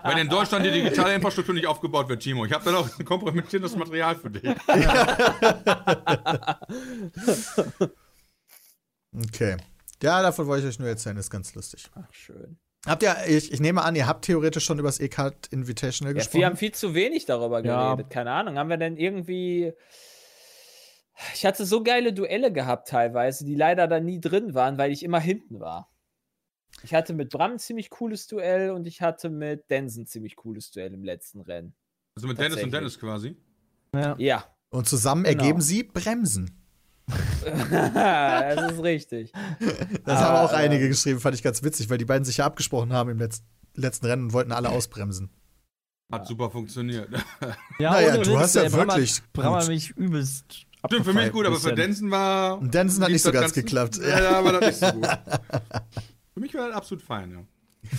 Wenn 0.03 0.17
in 0.17 0.27
Deutschland 0.27 0.65
die 0.65 0.71
digitale 0.71 1.15
Infrastruktur 1.15 1.53
nicht 1.55 1.67
aufgebaut 1.67 2.09
wird, 2.09 2.21
Timo, 2.21 2.43
ich 2.45 2.51
habe 2.51 2.65
dann 2.65 2.75
auch 2.75 2.89
kompromittierendes 3.05 3.77
Material 3.77 4.15
für 4.15 4.29
dich. 4.29 4.43
Okay. 9.17 9.57
Ja, 10.01 10.21
davon 10.21 10.47
wollte 10.47 10.67
ich 10.67 10.73
euch 10.73 10.79
nur 10.79 10.87
erzählen, 10.89 11.17
ist 11.17 11.29
ganz 11.29 11.55
lustig. 11.55 11.89
Ach, 11.95 12.11
schön. 12.13 12.57
Habt 12.85 13.03
ihr, 13.03 13.15
ich, 13.27 13.51
ich 13.51 13.59
nehme 13.59 13.81
an, 13.81 13.95
ihr 13.95 14.07
habt 14.07 14.25
theoretisch 14.25 14.63
schon 14.63 14.79
über 14.79 14.87
das 14.87 14.99
E-Card 14.99 15.47
Invitational 15.47 16.13
Ja, 16.13 16.19
gesprochen. 16.19 16.39
wir 16.39 16.45
haben 16.45 16.57
viel 16.57 16.71
zu 16.73 16.93
wenig 16.93 17.25
darüber 17.25 17.63
Ja. 17.63 17.95
geredet. 17.95 18.11
Keine 18.11 18.31
Ahnung. 18.31 18.57
Haben 18.57 18.69
wir 18.69 18.77
denn 18.77 18.95
irgendwie. 18.97 19.73
Ich 21.33 21.45
hatte 21.45 21.65
so 21.65 21.83
geile 21.83 22.13
Duelle 22.13 22.53
gehabt 22.53 22.87
teilweise, 22.89 23.43
die 23.43 23.55
leider 23.55 23.87
da 23.87 23.99
nie 23.99 24.21
drin 24.21 24.53
waren, 24.53 24.77
weil 24.77 24.91
ich 24.91 25.03
immer 25.03 25.19
hinten 25.19 25.59
war. 25.59 25.91
Ich 26.83 26.93
hatte 26.93 27.13
mit 27.13 27.31
Bram 27.31 27.53
ein 27.53 27.59
ziemlich 27.59 27.89
cooles 27.89 28.27
Duell 28.27 28.69
und 28.69 28.85
ich 28.85 29.01
hatte 29.01 29.29
mit 29.31 29.67
Densen 29.71 30.03
ein 30.03 30.05
ziemlich 30.05 30.35
cooles 30.35 30.69
Duell 30.69 30.93
im 30.93 31.03
letzten 31.03 31.41
Rennen. 31.41 31.75
Also 32.15 32.27
mit 32.27 32.37
Dennis 32.39 32.61
und. 32.63 32.71
Dennis 32.71 32.99
quasi. 32.99 33.35
Ja. 33.95 34.15
Ja. 34.19 34.45
Und 34.69 34.87
zusammen 34.87 35.23
Genau. 35.23 35.41
ergeben 35.43 35.61
sie 35.61 35.83
Bremsen. 35.83 36.61
Das 37.49 38.71
ist 38.73 38.83
richtig. 38.83 39.31
Das 40.05 40.19
Ah, 40.19 40.21
haben 40.21 40.45
auch 40.47 40.53
äh, 40.53 40.57
einige 40.57 40.87
geschrieben, 40.87 41.19
fand 41.19 41.35
ich 41.35 41.43
ganz 41.43 41.63
witzig, 41.63 41.89
weil 41.89 41.97
die 41.97 42.05
beiden 42.05 42.25
sich 42.25 42.37
ja 42.37 42.45
abgesprochen 42.45 42.93
haben 42.93 43.09
im 43.09 43.17
letzten, 43.19 43.45
letzten 43.75 44.05
Rennen 44.05 44.23
und 44.25 44.33
wollten 44.33 44.51
alle 44.51 44.69
ausbremsen. 44.69 45.29
Hat 46.11 46.25
super 46.27 46.49
funktioniert. 46.49 47.09
Ja, 47.79 47.91
Naja, 47.91 48.17
du 48.17 48.39
hast 48.39 48.55
ja 48.55 48.71
wirklich 48.71 49.21
Bram 49.33 49.53
hat 49.55 49.61
gut. 49.63 49.69
mich 49.69 49.91
übelst 49.91 50.45
Stimmt, 50.85 51.05
für 51.05 51.13
mich 51.13 51.31
gut, 51.31 51.45
aber 51.45 51.59
für. 51.59 51.73
Denson 51.73 52.09
war. 52.11 52.57
Und 52.59 52.73
Denson 52.73 53.03
hat 53.03 53.11
nicht 53.11 53.21
so 53.23 53.31
ganz 53.31 53.53
geklappt. 53.53 53.97
Ja, 53.97 54.21
ja, 54.21 54.39
aber 54.39 54.53
das 54.53 54.65
nicht 54.65 54.79
so 54.79 54.91
gut. 54.99 55.05
für 56.33 56.39
mich 56.39 56.53
war 56.53 56.67
das 56.69 56.77
absolut 56.77 57.03
fein, 57.03 57.31
ja. 57.31 57.89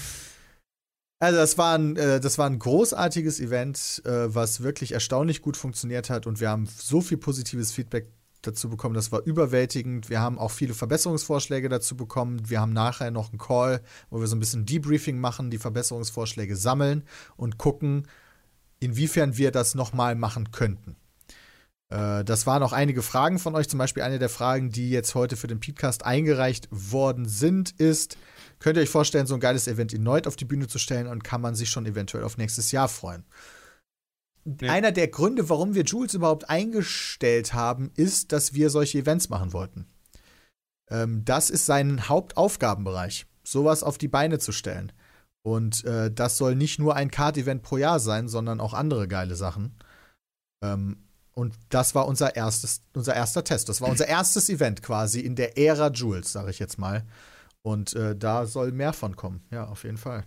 Also 1.21 1.37
das 1.39 1.59
war 1.59 1.77
ein, 1.77 1.97
äh, 1.97 2.21
das 2.21 2.39
war 2.39 2.49
ein 2.49 2.59
großartiges 2.59 3.41
Event, 3.41 4.03
äh, 4.05 4.33
was 4.35 4.63
wirklich 4.63 4.93
erstaunlich 4.93 5.43
gut 5.43 5.57
funktioniert 5.57 6.11
hat 6.11 6.27
und 6.27 6.41
wir 6.41 6.49
haben 6.49 6.67
so 6.67 7.01
viel 7.01 7.19
positives 7.19 7.73
Feedback 7.73 8.09
dazu 8.49 8.69
bekommen, 8.69 8.95
das 8.95 9.13
war 9.13 9.23
überwältigend. 9.25 10.11
Wir 10.11 10.21
haben 10.21 10.39
auch 10.39 10.51
viele 10.51 10.75
Verbesserungsvorschläge 10.75 11.69
dazu 11.69 11.97
bekommen. 11.97 12.49
Wir 12.49 12.61
haben 12.61 12.73
nachher 12.73 13.11
noch 13.11 13.31
einen 13.31 13.39
Call, 13.39 13.81
wo 14.11 14.21
wir 14.21 14.27
so 14.27 14.37
ein 14.37 14.41
bisschen 14.41 14.67
Debriefing 14.67 15.19
machen, 15.21 15.51
die 15.51 15.59
Verbesserungsvorschläge 15.59 16.57
sammeln 16.57 17.05
und 17.37 17.59
gucken, 17.59 18.09
inwiefern 18.81 19.37
wir 19.37 19.51
das 19.51 19.75
nochmal 19.75 20.15
machen 20.15 20.51
könnten. 20.51 20.97
Äh, 21.91 22.25
Das 22.25 22.47
waren 22.47 22.63
auch 22.63 22.73
einige 22.73 23.03
Fragen 23.03 23.39
von 23.39 23.55
euch. 23.55 23.69
Zum 23.69 23.79
Beispiel 23.79 24.03
eine 24.03 24.19
der 24.19 24.29
Fragen, 24.29 24.71
die 24.71 24.91
jetzt 24.91 25.15
heute 25.15 25.37
für 25.37 25.47
den 25.47 25.61
Podcast 25.61 26.05
eingereicht 26.05 26.69
worden 26.71 27.27
sind, 27.29 27.71
ist: 27.79 28.17
Könnt 28.59 28.77
ihr 28.77 28.83
euch 28.83 28.91
vorstellen, 28.91 29.27
so 29.27 29.35
ein 29.35 29.41
geiles 29.41 29.69
Event 29.69 29.93
erneut 29.93 30.27
auf 30.27 30.37
die 30.37 30.45
Bühne 30.45 30.69
zu 30.69 30.79
stellen 30.79 31.07
und 31.07 31.25
kann 31.25 31.41
man 31.41 31.55
sich 31.55 31.71
schon 31.71 31.87
eventuell 31.87 32.25
auf 32.25 32.37
nächstes 32.39 32.73
Jahr 32.73 32.89
freuen? 32.89 33.25
Nee. 34.61 34.69
Einer 34.69 34.93
der 34.93 35.09
Gründe, 35.09 35.49
warum 35.51 35.75
wir 35.75 35.83
Jules 35.85 36.15
überhaupt 36.15 36.49
eingestellt 36.49 37.53
haben, 37.53 37.91
ist, 37.97 38.33
dass 38.33 38.55
wir 38.55 38.71
solche 38.71 38.99
Events 38.99 39.29
machen 39.29 39.53
wollten. 39.53 39.87
Ähm, 40.91 41.25
das 41.25 41.51
ist 41.51 41.67
sein 41.67 42.09
Hauptaufgabenbereich, 42.09 43.27
sowas 43.45 43.83
auf 43.83 43.99
die 43.99 44.09
Beine 44.09 44.39
zu 44.39 44.53
stellen. 44.53 44.93
Und 45.43 45.85
äh, 45.85 46.11
das 46.11 46.39
soll 46.39 46.57
nicht 46.57 46.79
nur 46.79 46.97
ein 46.97 47.11
Card-Event 47.11 47.63
pro 47.63 47.77
Jahr 47.77 48.01
sein, 48.01 48.29
sondern 48.29 48.61
auch 48.61 48.75
andere 48.75 49.07
geile 49.07 49.37
Sachen. 49.37 49.77
Ähm, 50.65 51.05
und 51.35 51.55
das 51.69 51.95
war 51.95 52.09
unser 52.09 52.35
erstes, 52.35 52.83
unser 52.95 53.15
erster 53.15 53.45
Test. 53.45 53.69
Das 53.69 53.81
war 53.81 53.89
unser 53.89 54.09
erstes 54.09 54.49
Event 54.49 54.83
quasi 54.83 55.21
in 55.21 55.37
der 55.37 55.59
Ära 55.59 55.89
Jules, 55.89 56.33
sage 56.33 56.51
ich 56.51 56.59
jetzt 56.59 56.79
mal. 56.79 57.05
Und 57.63 57.95
äh, 57.95 58.17
da 58.17 58.47
soll 58.47 58.73
mehr 58.73 58.93
von 58.93 59.15
kommen. 59.15 59.43
Ja, 59.51 59.67
auf 59.67 59.85
jeden 59.85 59.99
Fall. 59.99 60.25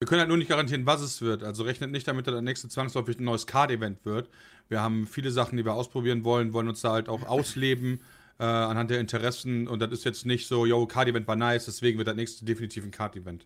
Wir 0.00 0.06
können 0.06 0.20
halt 0.20 0.28
nur 0.30 0.38
nicht 0.38 0.48
garantieren, 0.48 0.86
was 0.86 1.02
es 1.02 1.20
wird. 1.20 1.44
Also 1.44 1.62
rechnet 1.62 1.90
nicht 1.90 2.08
damit, 2.08 2.26
dass 2.26 2.32
das 2.32 2.42
nächste 2.42 2.70
zwangsläufig 2.70 3.18
ein 3.20 3.24
neues 3.24 3.46
Card-Event 3.46 4.06
wird. 4.06 4.30
Wir 4.70 4.80
haben 4.80 5.06
viele 5.06 5.30
Sachen, 5.30 5.58
die 5.58 5.64
wir 5.66 5.74
ausprobieren 5.74 6.24
wollen, 6.24 6.54
wollen 6.54 6.68
uns 6.68 6.80
da 6.80 6.92
halt 6.92 7.10
auch 7.10 7.28
ausleben 7.28 8.00
äh, 8.38 8.44
anhand 8.44 8.90
der 8.90 8.98
Interessen. 8.98 9.68
Und 9.68 9.80
das 9.82 9.92
ist 9.92 10.06
jetzt 10.06 10.24
nicht 10.24 10.48
so, 10.48 10.64
yo, 10.64 10.86
Card-Event 10.86 11.28
war 11.28 11.36
nice, 11.36 11.66
deswegen 11.66 11.98
wird 11.98 12.08
das 12.08 12.16
nächste 12.16 12.46
definitiv 12.46 12.82
ein 12.82 12.90
Card-Event. 12.92 13.44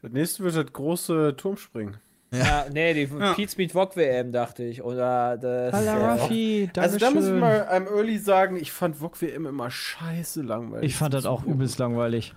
Das 0.00 0.10
nächste 0.10 0.42
wird 0.42 0.56
das 0.56 0.72
große 0.72 1.34
Turmspringen. 1.36 1.98
Ja, 2.32 2.64
nee, 2.72 2.94
die 2.94 3.14
Ja. 3.14 3.34
Pete 3.34 3.52
Speed 3.52 3.74
Wok 3.74 3.94
WM, 3.94 4.32
dachte 4.32 4.64
ich. 4.64 4.82
Oder 4.82 5.36
das. 5.36 5.74
Hallo 5.74 5.86
äh, 5.86 6.04
Raffi, 6.04 6.70
danke 6.72 6.80
Also 6.80 6.98
da 6.98 7.10
muss 7.10 7.24
ich 7.24 7.30
schön. 7.30 7.40
mal 7.40 7.66
einem 7.66 7.88
Early 7.88 8.16
sagen, 8.16 8.56
ich 8.56 8.72
fand 8.72 8.96
VOG 8.96 9.20
WM 9.20 9.44
immer 9.44 9.70
scheiße 9.70 10.40
langweilig. 10.40 10.92
Ich 10.92 10.96
fand 10.96 11.12
das 11.12 11.26
auch 11.26 11.44
übelst 11.44 11.78
langweilig. 11.78 12.32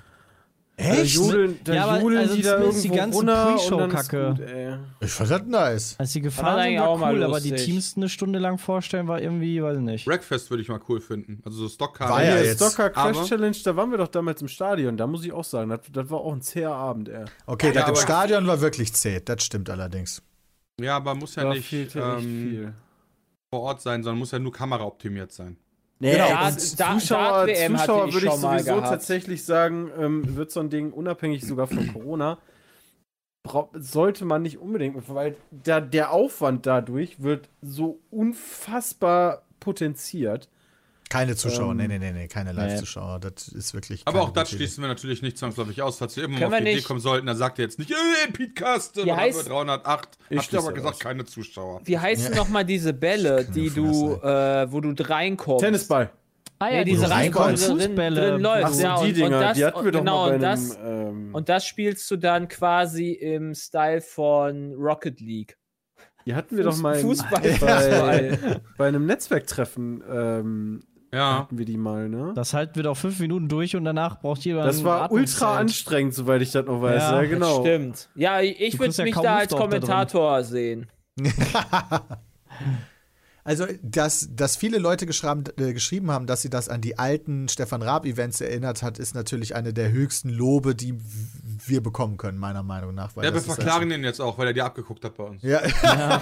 Da 0.75 1.01
jodeln, 1.03 1.59
da 1.63 1.73
Ja, 1.75 1.85
aber 1.85 2.17
also 2.17 2.35
die 2.35 2.41
da 2.41 2.55
zumindest 2.57 2.83
die 2.83 2.87
irgendwo 2.87 2.95
ganze 2.97 3.17
runter 3.19 3.47
und 3.47 3.55
Pre-Show 3.57 3.77
dann 3.77 3.89
ist 3.91 3.95
Kacke. 3.95 4.29
gut, 4.29 4.39
ey. 4.39 4.73
Ich 5.01 5.11
fand 5.11 5.29
das 5.31 5.41
nice. 5.45 5.95
Als 5.99 6.11
die 6.13 6.19
War 6.19 6.23
gefahren 6.23 6.57
das 6.57 6.65
sind, 6.65 6.79
war 6.79 6.87
auch 6.89 7.11
cool, 7.13 7.23
aber 7.23 7.39
die. 7.39 7.51
Teams 7.53 7.93
eine 7.95 8.09
Stunde 8.09 8.39
lang 8.39 8.57
vorstellen, 8.57 9.07
war 9.07 9.21
irgendwie, 9.21 9.61
weiß 9.61 9.77
ich 9.77 9.83
nicht. 9.83 10.07
Wreckfest 10.07 10.49
würde 10.49 10.63
ich 10.63 10.69
mal 10.69 10.79
cool 10.89 10.99
finden. 10.99 11.41
Also 11.45 11.57
so 11.59 11.69
Stockcard. 11.69 12.09
War 12.09 12.23
ja 12.23 12.39
jetzt. 12.39 12.57
Stocker 12.57 12.89
Crash 12.89 13.27
Challenge, 13.29 13.55
da 13.63 13.75
waren 13.75 13.91
wir 13.91 13.99
doch 13.99 14.07
damals 14.07 14.41
im 14.41 14.47
Stadion. 14.47 14.97
Da 14.97 15.05
muss 15.05 15.23
ich 15.23 15.31
auch 15.31 15.43
sagen, 15.43 15.69
das, 15.69 15.81
das 15.91 16.09
war 16.09 16.21
auch 16.21 16.33
ein 16.33 16.41
zäher 16.41 16.71
Abend, 16.71 17.07
ey. 17.07 17.25
Okay, 17.45 17.67
Ja, 17.71 17.81
das 17.81 17.89
im 17.89 17.95
Stadion 17.95 18.47
war 18.47 18.59
wirklich 18.59 18.93
zäh. 18.93 19.21
Das 19.23 19.43
stimmt 19.43 19.69
allerdings. 19.69 20.23
Ja, 20.81 20.95
aber 20.97 21.13
muss 21.13 21.35
ja 21.35 21.43
Da 21.43 21.49
nicht 21.53 21.71
echt 21.71 21.95
ähm, 21.95 22.19
viel. 22.19 22.73
vor 23.51 23.61
Ort 23.61 23.81
sein, 23.83 24.01
sondern 24.01 24.17
muss 24.17 24.31
ja 24.31 24.39
nur 24.39 24.51
kameraoptimiert 24.51 25.31
sein. 25.31 25.57
Nee, 26.03 26.11
Genau, 26.11 26.27
Ja, 26.27 26.51
Da- 26.75 26.99
Zuschauer, 26.99 27.47
hatte 27.47 27.53
Zuschauer 27.77 28.07
ich 28.07 28.13
würde 28.13 28.27
ich 28.27 28.33
sowieso 28.33 28.63
tatsächlich 28.89 29.45
sagen, 29.45 29.89
ähm, 29.97 30.35
wird 30.35 30.51
so 30.51 30.59
ein 30.59 30.69
Ding 30.69 30.91
unabhängig 30.91 31.45
sogar 31.45 31.67
von 31.67 31.87
Corona, 31.93 32.37
sollte 33.73 34.25
man 34.25 34.41
nicht 34.41 34.57
unbedingt, 34.57 34.97
weil 35.09 35.35
da, 35.51 35.79
der 35.81 36.11
Aufwand 36.11 36.65
dadurch 36.65 37.21
wird 37.23 37.49
so 37.61 37.99
unfassbar 38.09 39.43
potenziert. 39.59 40.49
Keine 41.13 41.35
Zuschauer, 41.35 41.71
Ähm, 41.71 41.77
nee, 41.77 41.87
nee, 41.87 41.99
nee, 41.99 42.11
nee, 42.11 42.27
keine 42.27 42.53
Live-Zuschauer. 42.53 43.19
Das 43.19 43.47
ist 43.47 43.75
wirklich. 43.75 44.01
Aber 44.05 44.23
auch 44.23 44.31
das 44.31 44.49
schließen 44.49 44.81
wir 44.83 44.87
natürlich 44.87 45.21
nicht 45.21 45.37
zwangsläufig 45.37 45.79
aus. 45.83 45.99
Falls 45.99 46.15
wir 46.15 46.23
irgendwann 46.23 46.45
auf 46.51 46.57
die 46.59 46.71
Idee 46.71 46.81
kommen 46.81 46.99
sollten, 46.99 47.27
dann 47.27 47.37
sagt 47.37 47.59
er 47.59 47.65
jetzt 47.65 47.77
nicht, 47.77 47.91
äh, 47.91 48.31
Podcast, 48.31 48.95
Wie 48.95 49.01
dann 49.05 49.11
haben 49.11 49.25
wir 49.27 49.33
heißt- 49.35 49.47
308. 49.47 50.17
Ich 50.31 50.39
Habt 50.39 50.53
ihr 50.53 50.59
aber 50.59 50.73
gesagt, 50.73 50.95
aus. 50.95 50.99
keine 50.99 51.25
Zuschauer. 51.25 51.81
Wie 51.85 51.99
heißen 51.99 52.33
noch 52.35 52.49
mal 52.49 52.65
diese 52.65 52.93
Bälle, 52.93 53.45
die 53.45 53.67
ja 53.67 53.73
du, 53.75 54.13
äh, 54.23 54.71
wo 54.71 54.81
du 54.81 54.93
reinkommst? 55.07 55.63
Tennisball. 55.63 56.09
Ah 56.57 56.69
Nee, 56.71 56.83
diese 56.83 57.07
reinkommst. 57.07 57.67
drin, 57.69 57.77
Fußbälle. 57.79 58.31
drin 58.31 58.41
läuft. 58.41 58.65
Ach 58.65 58.73
so, 58.73 58.81
ja, 58.81 58.95
die 58.95 59.01
und, 59.01 59.07
und 59.09 59.15
Dinger, 59.17 59.39
das, 59.41 59.57
die 59.57 59.65
hatten 59.65 59.85
wir 59.85 59.91
doch 59.91 59.99
genau, 59.99 60.17
mal 60.17 60.29
bei 60.29 60.35
und 60.37 60.43
einem, 60.45 60.67
das, 60.67 60.77
ähm, 60.83 61.29
und 61.35 61.49
das 61.49 61.65
spielst 61.67 62.09
du 62.09 62.15
dann 62.17 62.47
quasi 62.47 63.11
im 63.11 63.53
Style 63.53 64.01
von 64.01 64.73
Rocket 64.73 65.19
League. 65.21 65.57
die 66.25 66.33
hatten 66.33 66.57
wir 66.57 66.63
doch 66.63 66.77
mal 66.77 66.95
Fußball. 66.95 67.41
bei, 67.59 68.39
bei 68.77 68.87
einem 68.87 69.05
Netzwerktreffen 69.05 70.03
ähm, 70.09 70.83
Ja. 71.13 71.39
hatten 71.39 71.57
wir 71.57 71.65
die 71.65 71.77
mal, 71.77 72.09
ne? 72.09 72.33
Das 72.35 72.53
halten 72.53 72.75
wir 72.75 72.83
doch 72.83 72.97
fünf 72.97 73.19
Minuten 73.19 73.47
durch 73.47 73.75
und 73.75 73.85
danach 73.85 74.19
braucht 74.19 74.43
jeder 74.43 74.63
Das 74.63 74.83
war 74.83 75.11
ultra 75.11 75.57
anstrengend, 75.57 76.13
soweit 76.15 76.41
ich 76.41 76.51
das 76.51 76.65
noch 76.65 76.81
weiß. 76.81 77.01
Ja, 77.01 77.21
Ja, 77.21 77.29
genau. 77.29 77.61
Stimmt. 77.61 78.09
Ja, 78.15 78.41
ich 78.41 78.79
würde 78.79 78.93
ja 78.93 79.03
mich 79.03 79.13
kaum 79.13 79.23
da 79.23 79.35
als 79.37 79.53
auch 79.53 79.57
da. 79.59 79.63
Kommentator 79.63 80.43
sehen. 80.43 80.87
Also, 83.45 83.65
dass, 83.81 84.29
dass 84.33 84.55
viele 84.55 84.77
Leute 84.77 85.05
geschrieben, 85.05 85.43
äh, 85.57 85.73
geschrieben 85.73 86.11
haben, 86.11 86.27
dass 86.27 86.41
sie 86.41 86.49
das 86.49 86.69
an 86.69 86.79
die 86.79 86.97
alten 86.97 87.49
Stefan 87.49 87.81
Raab-Events 87.81 88.39
erinnert 88.39 88.81
hat, 88.81 88.97
ist 88.97 89.15
natürlich 89.15 89.53
eine 89.53 89.73
der 89.73 89.91
höchsten 89.91 90.29
Lobe, 90.29 90.75
die 90.75 90.95
wir 91.65 91.83
bekommen 91.83 92.15
können, 92.15 92.37
meiner 92.37 92.63
Meinung 92.63 92.95
nach. 92.95 93.17
Weil 93.17 93.25
Ja, 93.25 93.33
wir 93.33 93.41
verklagen 93.41 93.89
den 93.89 94.05
jetzt 94.05 94.21
auch, 94.21 94.37
weil 94.37 94.47
er 94.47 94.53
die 94.53 94.61
abgeguckt 94.61 95.03
hat 95.03 95.17
bei 95.17 95.25
uns. 95.25 95.43
Ja. 95.43 95.59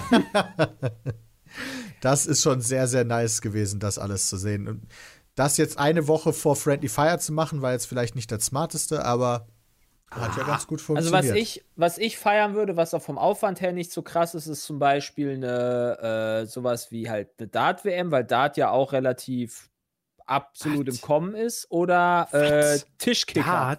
das 2.02 2.26
ist 2.26 2.42
schon 2.42 2.60
sehr, 2.60 2.88
sehr 2.88 3.04
nice 3.04 3.40
gewesen, 3.40 3.80
das 3.80 3.98
alles 3.98 4.28
zu 4.28 4.36
sehen. 4.36 4.68
Und 4.68 4.82
das 5.34 5.56
jetzt 5.56 5.78
eine 5.78 6.08
Woche 6.08 6.32
vor 6.32 6.56
Friendly 6.56 6.88
Fire 6.88 7.18
zu 7.18 7.32
machen, 7.32 7.62
war 7.62 7.72
jetzt 7.72 7.86
vielleicht 7.86 8.16
nicht 8.16 8.30
das 8.30 8.44
Smarteste, 8.44 9.04
aber 9.04 9.46
hat 10.10 10.36
ja 10.36 10.44
ganz 10.44 10.66
gut 10.66 10.80
Also 10.80 10.86
funktioniert. 11.10 11.24
was 11.24 11.40
ich, 11.40 11.64
was 11.76 11.98
ich 11.98 12.18
feiern 12.18 12.54
würde, 12.54 12.76
was 12.76 12.92
auch 12.92 13.00
vom 13.00 13.16
Aufwand 13.16 13.60
her 13.62 13.72
nicht 13.72 13.92
so 13.92 14.02
krass 14.02 14.34
ist, 14.34 14.46
ist 14.46 14.64
zum 14.64 14.78
Beispiel 14.78 15.30
eine 15.30 16.42
äh, 16.42 16.46
sowas 16.46 16.90
wie 16.90 17.08
halt 17.08 17.30
eine 17.38 17.48
Dart-WM, 17.48 18.10
weil 18.10 18.24
Dart 18.24 18.58
ja 18.58 18.70
auch 18.70 18.92
relativ 18.92 19.70
absolut 20.26 20.88
im 20.88 21.00
Kommen 21.00 21.34
ist. 21.34 21.70
Oder 21.70 22.28
äh, 22.32 22.78
Tischkicker. 22.98 23.78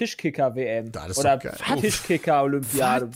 Tischkicker-Wm. 0.00 0.92
Das 0.92 1.08
ist 1.10 1.18
Oder 1.18 1.36
doch 1.36 1.42
geil. 1.44 1.80
Tischkicker-Olympiade. 1.80 3.10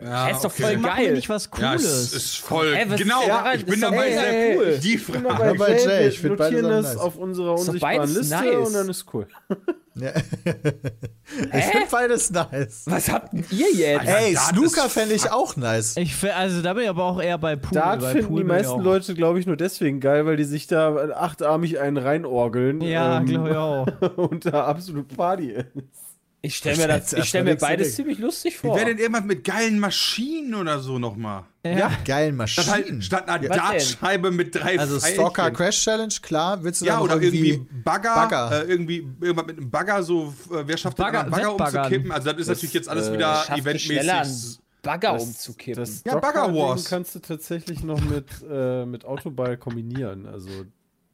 Ja, 0.00 0.28
das 0.28 0.36
ist 0.36 0.44
doch 0.44 0.50
okay. 0.52 0.62
voll 0.62 0.76
wir 0.82 0.88
geil. 0.88 1.12
nicht 1.14 1.28
was 1.28 1.50
Ja, 1.58 1.74
es 1.74 1.82
Cooles? 1.82 2.12
ist 2.14 2.36
voll. 2.38 2.72
Ey, 2.74 2.86
genau, 2.96 3.26
ja, 3.26 3.52
ich 3.54 3.66
bin 3.66 3.80
dabei. 3.80 4.10
sehr 4.12 4.20
sehr 4.20 4.56
cool. 4.58 4.78
Die 4.82 4.94
Ich 4.94 5.06
bin 5.06 5.22
mal 5.22 5.36
Frage. 5.36 5.58
bei 5.58 5.72
Jay, 5.72 5.78
Jay, 5.84 5.98
wir 6.00 6.08
ich 6.08 6.20
find 6.20 6.36
beide 6.36 6.56
notieren 6.62 6.82
das 6.82 6.94
nice. 6.94 7.02
auf 7.02 7.16
unserer 7.16 7.52
unsichtbaren 7.54 8.14
Liste 8.14 8.34
nice. 8.36 8.66
und 8.66 8.72
dann 8.74 8.88
ist 8.88 9.06
cool. 9.12 9.26
Ja. 9.96 10.12
ich 11.52 11.64
finde 11.64 11.86
beides 11.90 12.30
nice. 12.30 12.82
Was 12.86 13.08
habt 13.10 13.34
ihr 13.34 13.72
jetzt? 13.74 14.06
Ey, 14.06 14.36
Snooker 14.36 14.88
fände 14.88 15.14
ich 15.16 15.30
auch 15.30 15.56
nice. 15.56 15.96
Ich, 15.96 16.14
fi- 16.14 16.30
also 16.30 16.62
da 16.62 16.74
bin 16.74 16.84
ich 16.84 16.88
aber 16.88 17.04
auch 17.04 17.20
eher 17.20 17.38
bei 17.38 17.56
Pool. 17.56 17.74
Dart 17.76 18.00
bei 18.00 18.12
finden 18.12 18.28
Pool 18.28 18.42
die 18.42 18.44
bin 18.48 18.56
ich 18.56 18.62
meisten 18.66 18.80
Leute, 18.82 19.14
glaube 19.14 19.40
ich, 19.40 19.46
nur 19.46 19.56
deswegen 19.56 19.98
geil, 20.00 20.26
weil 20.26 20.36
die 20.36 20.44
sich 20.44 20.68
da 20.68 20.94
achtarmig 21.16 21.80
einen 21.80 21.96
reinorgeln 21.96 22.80
Ja, 22.82 23.18
ähm, 23.18 23.26
glaube 23.26 23.50
ich 23.50 23.56
auch. 23.56 24.16
und 24.16 24.46
da 24.46 24.64
absolut 24.66 25.14
Party 25.16 25.50
ist. 25.52 25.66
Ich 26.42 26.56
stelle 26.56 26.78
mir, 26.78 26.88
das- 26.88 27.12
ich 27.12 27.24
stell 27.26 27.44
mir 27.44 27.56
beides 27.56 27.96
ziemlich 27.96 28.18
lustig 28.18 28.54
Wie 28.54 28.68
vor. 28.68 28.74
wäre 28.76 28.86
denn 28.86 28.98
irgendwas 28.98 29.24
mit 29.24 29.44
geilen 29.44 29.78
Maschinen 29.78 30.54
oder 30.54 30.78
so 30.80 30.98
nochmal? 30.98 31.44
Ja. 31.64 31.90
Geilen 32.06 32.34
Statt, 32.48 32.66
Maschinen. 32.66 32.94
halt, 32.94 33.04
statt 33.04 33.28
einer 33.28 33.38
denn? 33.40 33.50
Dartscheibe 33.50 34.30
mit 34.30 34.54
drei 34.54 34.78
also 34.78 34.98
Pfeilchen. 34.98 35.20
Stalker 35.20 35.50
Crash 35.50 35.84
Challenge, 35.84 36.14
klar. 36.22 36.64
Willst 36.64 36.80
du 36.80 36.86
Ja, 36.86 37.00
oder 37.00 37.20
irgendwie 37.20 37.58
Bagger, 37.84 38.14
Bagger. 38.14 38.62
Äh, 38.64 38.70
irgendwie 38.70 39.06
irgendwas 39.20 39.46
mit 39.46 39.58
einem 39.58 39.70
Bagger, 39.70 40.02
so, 40.02 40.32
äh, 40.50 40.62
wer 40.66 40.76
schafft 40.78 40.96
Bagger- 40.96 41.24
den 41.24 41.34
anderen 41.34 41.56
Bagger 41.58 41.80
umzukippen? 41.82 42.10
Also, 42.12 42.32
das 42.32 42.40
ist 42.40 42.48
natürlich 42.48 42.72
jetzt 42.72 42.88
alles 42.88 43.08
äh, 43.08 43.12
wieder 43.12 43.44
eventmäßig. 43.54 44.10
einen 44.10 44.56
Bagger 44.82 45.12
Das- 45.12 45.22
umzukippen. 45.24 45.82
Das 45.82 46.02
Ja, 46.06 46.16
Bagger 46.18 46.54
Wars. 46.54 46.86
kannst 46.86 47.14
du 47.14 47.18
tatsächlich 47.18 47.82
noch 47.84 48.00
mit, 48.00 48.26
äh, 48.50 48.86
mit 48.86 49.04
Autoball 49.04 49.58
kombinieren. 49.58 50.24
Also 50.24 50.48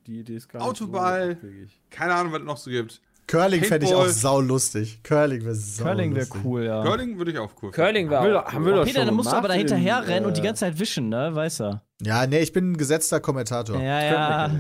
die 0.07 0.21
Idee 0.21 0.37
ist 0.37 0.49
gar 0.49 0.61
nicht 0.61 0.69
Autoball. 0.69 1.33
so 1.41 1.49
abwegig. 1.49 1.81
Keine 1.91 2.15
Ahnung, 2.15 2.33
was 2.33 2.39
es 2.43 2.47
noch 2.47 2.57
so 2.59 2.71
gibt. 2.71 3.01
Curling 3.27 3.65
fände 3.65 3.87
ich 3.87 3.95
auch 3.95 4.07
saulustig. 4.07 5.03
Curling 5.03 5.45
wäre 5.45 5.55
sau 5.55 5.85
Curling 5.85 6.15
wäre 6.15 6.29
cool, 6.45 6.65
ja. 6.65 6.83
Curling 6.83 7.19
würde 7.19 7.33
ich 7.33 7.39
auch 7.39 7.51
cool 7.61 7.73
Curling 7.73 8.11
Haben 8.11 8.27
wir 8.27 8.41
auch 8.41 8.47
cool. 8.47 8.53
haben 8.53 8.65
wir 8.65 8.75
doch 8.75 8.85
Peter, 8.85 8.99
schon 9.01 9.07
dann 9.07 9.15
musst 9.17 9.33
du 9.33 9.37
aber 9.37 9.49
da 9.49 9.55
hinterher 9.55 9.99
in, 9.99 10.05
rennen 10.05 10.27
und 10.27 10.37
die 10.37 10.41
äh, 10.41 10.45
ganze 10.45 10.61
Zeit 10.61 10.79
wischen, 10.79 11.09
ne? 11.09 11.35
Weißt 11.35 11.61
du? 11.61 11.81
Ja, 12.03 12.27
nee, 12.27 12.41
ich 12.41 12.53
bin 12.53 12.73
ein 12.73 12.77
gesetzter 12.77 13.21
Kommentator. 13.21 13.81
Ja, 13.81 14.03
ja. 14.03 14.51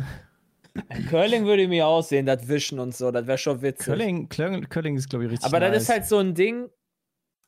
Curling 1.11 1.47
würde 1.47 1.69
mir 1.69 1.87
aussehen, 1.87 2.27
das 2.27 2.49
Wischen 2.49 2.79
und 2.79 2.95
so, 2.95 3.11
das 3.11 3.27
wäre 3.27 3.39
schon 3.39 3.63
witzig. 3.63 3.87
Curling, 3.87 4.29
Curling, 4.29 4.69
Curling 4.69 4.97
ist, 4.97 5.09
glaube 5.09 5.25
ich, 5.27 5.31
richtig 5.31 5.47
Aber 5.47 5.61
nice. 5.61 5.73
das 5.73 5.83
ist 5.85 5.89
halt 5.89 6.07
so 6.07 6.19
ein 6.19 6.35
Ding, 6.35 6.69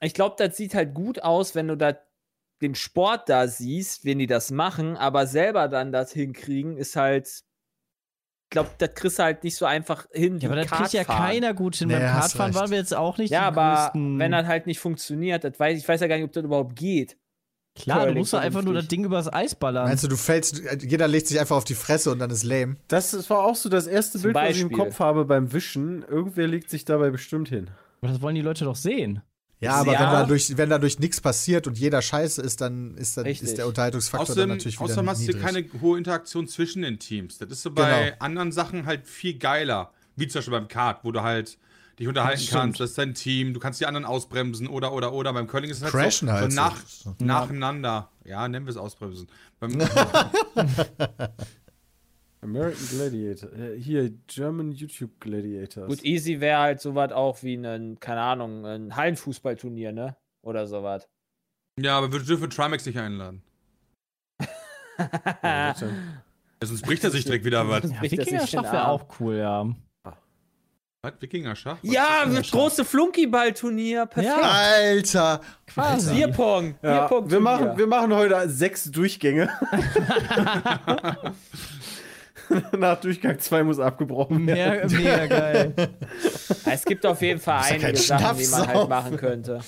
ich 0.00 0.14
glaube, 0.14 0.36
das 0.38 0.56
sieht 0.56 0.74
halt 0.74 0.94
gut 0.94 1.22
aus, 1.22 1.54
wenn 1.54 1.68
du 1.68 1.76
da 1.76 1.98
den 2.60 2.74
Sport 2.74 3.28
da 3.28 3.46
siehst, 3.46 4.04
wenn 4.04 4.18
die 4.18 4.26
das 4.26 4.50
machen, 4.50 4.96
aber 4.96 5.26
selber 5.26 5.68
dann 5.68 5.92
das 5.92 6.12
hinkriegen, 6.12 6.76
ist 6.76 6.96
halt, 6.96 7.42
glaube, 8.50 8.70
das 8.78 8.94
kriegst 8.94 9.18
du 9.18 9.22
halt 9.22 9.44
nicht 9.44 9.56
so 9.56 9.66
einfach 9.66 10.06
hin. 10.12 10.38
Ja, 10.38 10.48
aber 10.48 10.56
das 10.56 10.70
kriegt 10.70 10.92
ja 10.92 11.04
keiner 11.04 11.54
gut 11.54 11.76
hin. 11.76 11.88
Nee, 11.88 11.94
Beim 11.94 12.02
Kartfahren 12.12 12.54
waren 12.54 12.70
wir 12.70 12.78
jetzt 12.78 12.94
auch 12.94 13.18
nicht 13.18 13.30
Ja, 13.30 13.42
aber 13.42 13.90
größten. 13.92 14.18
wenn 14.18 14.32
das 14.32 14.46
halt 14.46 14.66
nicht 14.66 14.78
funktioniert, 14.80 15.44
das 15.44 15.58
weiß, 15.58 15.78
ich 15.78 15.88
weiß 15.88 16.00
ja 16.00 16.06
gar 16.06 16.16
nicht, 16.16 16.24
ob 16.24 16.32
das 16.32 16.44
überhaupt 16.44 16.76
geht. 16.76 17.16
Klar, 17.74 18.06
du 18.08 18.14
musst 18.14 18.32
doch 18.32 18.40
einfach 18.40 18.62
nur 18.62 18.74
das. 18.74 18.88
Ding 18.88 19.04
übers 19.04 19.32
Eis 19.32 19.54
ballern. 19.54 19.84
Meinst 19.86 20.02
du, 20.02 20.08
du 20.08 20.16
fällst, 20.16 20.62
jeder 20.82 21.06
legt 21.06 21.28
sich 21.28 21.38
einfach 21.38 21.56
auf 21.56 21.64
die 21.64 21.74
Fresse 21.74 22.10
und 22.10 22.18
dann 22.18 22.30
ist 22.30 22.42
lame? 22.42 22.76
Das, 22.88 23.12
das 23.12 23.30
war 23.30 23.44
auch 23.44 23.54
so 23.54 23.68
das 23.68 23.86
erste 23.86 24.18
Zum 24.18 24.32
Bild, 24.32 24.34
was 24.34 24.50
ich 24.56 24.62
im 24.62 24.68
Beispiel. 24.68 24.84
Kopf 24.86 24.98
habe 24.98 25.24
beim 25.24 25.52
Wischen. 25.52 26.02
Irgendwer 26.08 26.48
legt 26.48 26.70
sich 26.70 26.84
dabei 26.84 27.10
bestimmt 27.10 27.48
hin. 27.48 27.70
Aber 28.00 28.10
das 28.12 28.20
wollen 28.20 28.34
die 28.34 28.40
Leute 28.40 28.64
doch 28.64 28.74
sehen. 28.74 29.22
Ja, 29.60 29.72
aber 29.74 29.92
Ja. 29.92 30.00
wenn 30.00 30.10
dadurch, 30.10 30.56
wenn 30.56 30.70
dadurch 30.70 30.98
nichts 31.00 31.20
passiert 31.20 31.66
und 31.66 31.76
jeder 31.78 32.00
scheiße 32.00 32.40
ist, 32.42 32.60
dann 32.60 32.96
ist, 32.96 33.16
dann 33.16 33.24
Richtig. 33.24 33.48
ist 33.48 33.58
der 33.58 33.66
Unterhaltungsfaktor 33.66 34.26
dann 34.26 34.32
Außerdem, 34.32 34.48
natürlich 34.50 34.76
wieder 34.78 34.84
außerdem 34.84 35.08
hast 35.10 35.20
du 35.22 35.26
niedrig. 35.32 35.42
keine 35.42 35.64
hohe 35.80 35.98
Interaktion 35.98 36.46
zwischen 36.46 36.82
den 36.82 36.98
Teams. 37.00 37.38
Das 37.38 37.50
ist 37.50 37.62
so 37.62 37.70
bei 37.72 38.10
Genau. 38.10 38.16
anderen 38.20 38.52
Sachen 38.52 38.86
halt 38.86 39.06
viel 39.08 39.34
geiler. 39.38 39.92
Wie 40.16 40.28
zum 40.28 40.38
Beispiel 40.38 40.52
beim 40.52 40.68
Kart, 40.68 41.04
wo 41.04 41.10
du 41.12 41.22
halt 41.22 41.58
dich 41.98 42.06
unterhalten 42.06 42.40
stimmt. 42.40 42.60
kannst, 42.60 42.80
das 42.80 42.90
ist 42.90 42.98
dein 42.98 43.14
Team, 43.14 43.52
du 43.52 43.58
kannst 43.58 43.80
die 43.80 43.86
anderen 43.86 44.04
ausbremsen 44.04 44.68
oder 44.68 44.92
oder 44.92 45.12
oder. 45.12 45.32
Beim 45.32 45.48
Curling 45.48 45.70
ist 45.70 45.78
es 45.78 45.82
halt 45.82 45.92
Crashen 45.92 46.28
so, 46.28 46.34
halt 46.34 46.52
so 46.52 46.56
so. 46.56 46.62
nach, 46.62 46.76
So. 46.86 47.14
nacheinander. 47.18 48.10
Ja, 48.24 48.46
nennen 48.46 48.66
wir 48.66 48.70
es 48.70 48.76
ausbremsen. 48.76 49.26
Beim, 49.58 49.76
American 52.40 52.86
Gladiator. 52.90 53.52
Äh, 53.52 53.80
hier, 53.80 54.10
German 54.26 54.72
YouTube 54.72 55.18
Gladiators. 55.20 55.88
Gut, 55.88 56.04
easy 56.04 56.40
wäre 56.40 56.60
halt 56.60 56.80
sowas 56.80 57.12
auch 57.12 57.42
wie 57.42 57.54
ein, 57.56 57.98
keine 58.00 58.20
Ahnung, 58.20 58.64
ein 58.64 58.94
Hallenfußballturnier, 58.94 59.92
ne? 59.92 60.16
Oder 60.42 60.66
sowas. 60.66 61.08
ja, 61.78 61.98
aber 61.98 62.12
wir 62.12 62.20
dürfen 62.20 62.48
Trimax 62.50 62.86
nicht 62.86 62.98
einladen. 62.98 63.42
Ja, 65.42 65.74
sonst 66.62 66.82
bricht 66.82 67.04
er 67.04 67.10
sich 67.10 67.24
direkt 67.24 67.44
wieder 67.44 67.68
was. 67.68 67.84
Ja, 67.84 68.02
Wikinger-Schach 68.02 68.64
wäre 68.64 68.88
auch 68.88 69.06
cool, 69.20 69.36
ja. 69.36 69.68
Was? 71.02 71.12
Wikinger-Schach? 71.20 71.78
Ja, 71.82 72.26
das 72.26 72.50
große 72.50 72.84
Flunkyball-Turnier. 72.84 74.06
Perfekt. 74.06 74.36
Ja. 74.36 74.50
Alter! 74.50 75.40
Quasi. 75.66 76.14
Bierpong. 76.14 76.74
Ja, 76.82 77.06
Bierpong 77.06 77.30
wir, 77.30 77.38
machen, 77.38 77.78
wir 77.78 77.86
machen 77.86 78.12
heute 78.12 78.48
sechs 78.48 78.90
Durchgänge. 78.90 79.48
Nach 82.78 83.00
Durchgang 83.00 83.38
2 83.38 83.62
muss 83.64 83.78
abgebrochen 83.78 84.46
werden. 84.46 84.90
Mega, 84.96 85.26
mega 85.26 85.26
geil. 85.26 85.74
es 86.64 86.84
gibt 86.84 87.04
auf 87.06 87.20
jeden 87.22 87.40
Fall 87.40 87.62
ja 87.62 87.74
einige 87.74 87.96
Sachen, 87.98 88.38
die 88.38 88.46
man 88.48 88.66
halt 88.66 88.88
machen 88.88 89.16
könnte. 89.16 89.60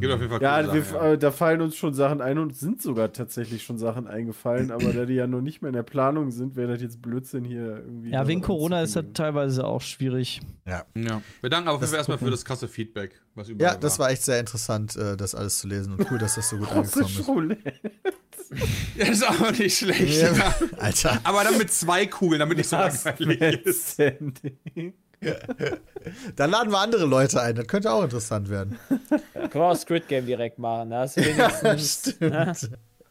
Gibt 0.00 0.12
auf 0.12 0.20
jeden 0.20 0.30
Fall 0.32 0.42
Ja, 0.42 0.60
coole 0.60 0.74
wir, 0.74 0.82
Sachen, 0.82 0.96
ja. 0.96 1.12
äh, 1.12 1.18
da 1.18 1.30
fallen 1.30 1.60
uns 1.60 1.76
schon 1.76 1.94
Sachen 1.94 2.20
ein 2.20 2.38
und 2.38 2.56
sind 2.56 2.82
sogar 2.82 3.12
tatsächlich 3.12 3.62
schon 3.62 3.78
Sachen 3.78 4.08
eingefallen, 4.08 4.72
aber 4.72 4.92
da 4.92 5.04
die 5.04 5.14
ja 5.14 5.26
noch 5.28 5.40
nicht 5.40 5.62
mehr 5.62 5.68
in 5.68 5.74
der 5.74 5.84
Planung 5.84 6.32
sind, 6.32 6.56
wäre 6.56 6.72
das 6.72 6.82
jetzt 6.82 7.00
Blödsinn 7.00 7.44
hier 7.44 7.76
irgendwie. 7.76 8.10
Ja, 8.10 8.26
wegen 8.26 8.40
Corona 8.40 8.82
ist 8.82 8.96
das 8.96 9.04
teilweise 9.14 9.64
auch 9.64 9.80
schwierig. 9.80 10.40
Ja. 10.66 10.84
Wir 10.94 11.50
danken 11.50 11.68
aber 11.68 11.76
auf 11.76 11.80
jeden 11.80 11.80
Das 11.82 11.90
Fall 11.90 11.98
erstmal 11.98 12.18
für 12.18 12.30
das 12.30 12.44
krasse 12.44 12.66
Feedback, 12.66 13.20
was 13.36 13.48
überall 13.50 13.74
Ja, 13.74 13.78
das 13.78 13.98
war 14.00 14.10
echt 14.10 14.22
sehr 14.24 14.40
interessant, 14.40 14.96
äh, 14.96 15.16
das 15.16 15.36
alles 15.36 15.58
zu 15.60 15.68
lesen 15.68 15.92
und 15.92 16.10
cool, 16.10 16.18
dass 16.18 16.34
das 16.34 16.48
so 16.48 16.56
gut 16.56 16.72
angekommen 16.72 17.50
ist. 17.52 17.62
Ja, 18.96 19.06
ist 19.06 19.26
auch 19.26 19.50
nicht 19.52 19.78
schlecht. 19.78 20.22
Ja, 20.22 20.32
Ja. 20.32 20.54
Alter, 20.78 21.20
Aber 21.24 21.44
dann 21.44 21.58
mit 21.58 21.72
zwei 21.72 22.06
Kugeln, 22.06 22.40
damit 22.40 22.56
nicht 22.58 22.68
so 22.68 22.76
Das 22.76 23.04
langweilig 23.04 23.62
ist. 23.66 23.92
Standing. 23.92 24.94
da 26.36 26.44
laden 26.46 26.70
wir 26.72 26.78
andere 26.78 27.04
Leute 27.04 27.42
ein, 27.42 27.56
das 27.56 27.66
könnte 27.66 27.92
auch 27.92 28.02
interessant 28.04 28.48
werden. 28.50 28.78
Können 28.88 29.52
wir 29.52 29.62
auch 29.64 29.76
Squid 29.76 30.06
Game 30.08 30.26
direkt 30.26 30.58
machen. 30.58 30.90
Da 30.90 31.00
hast 31.00 31.16
du 31.16 31.22
wenigstens. 31.24 32.14
Stimmt. 32.14 32.70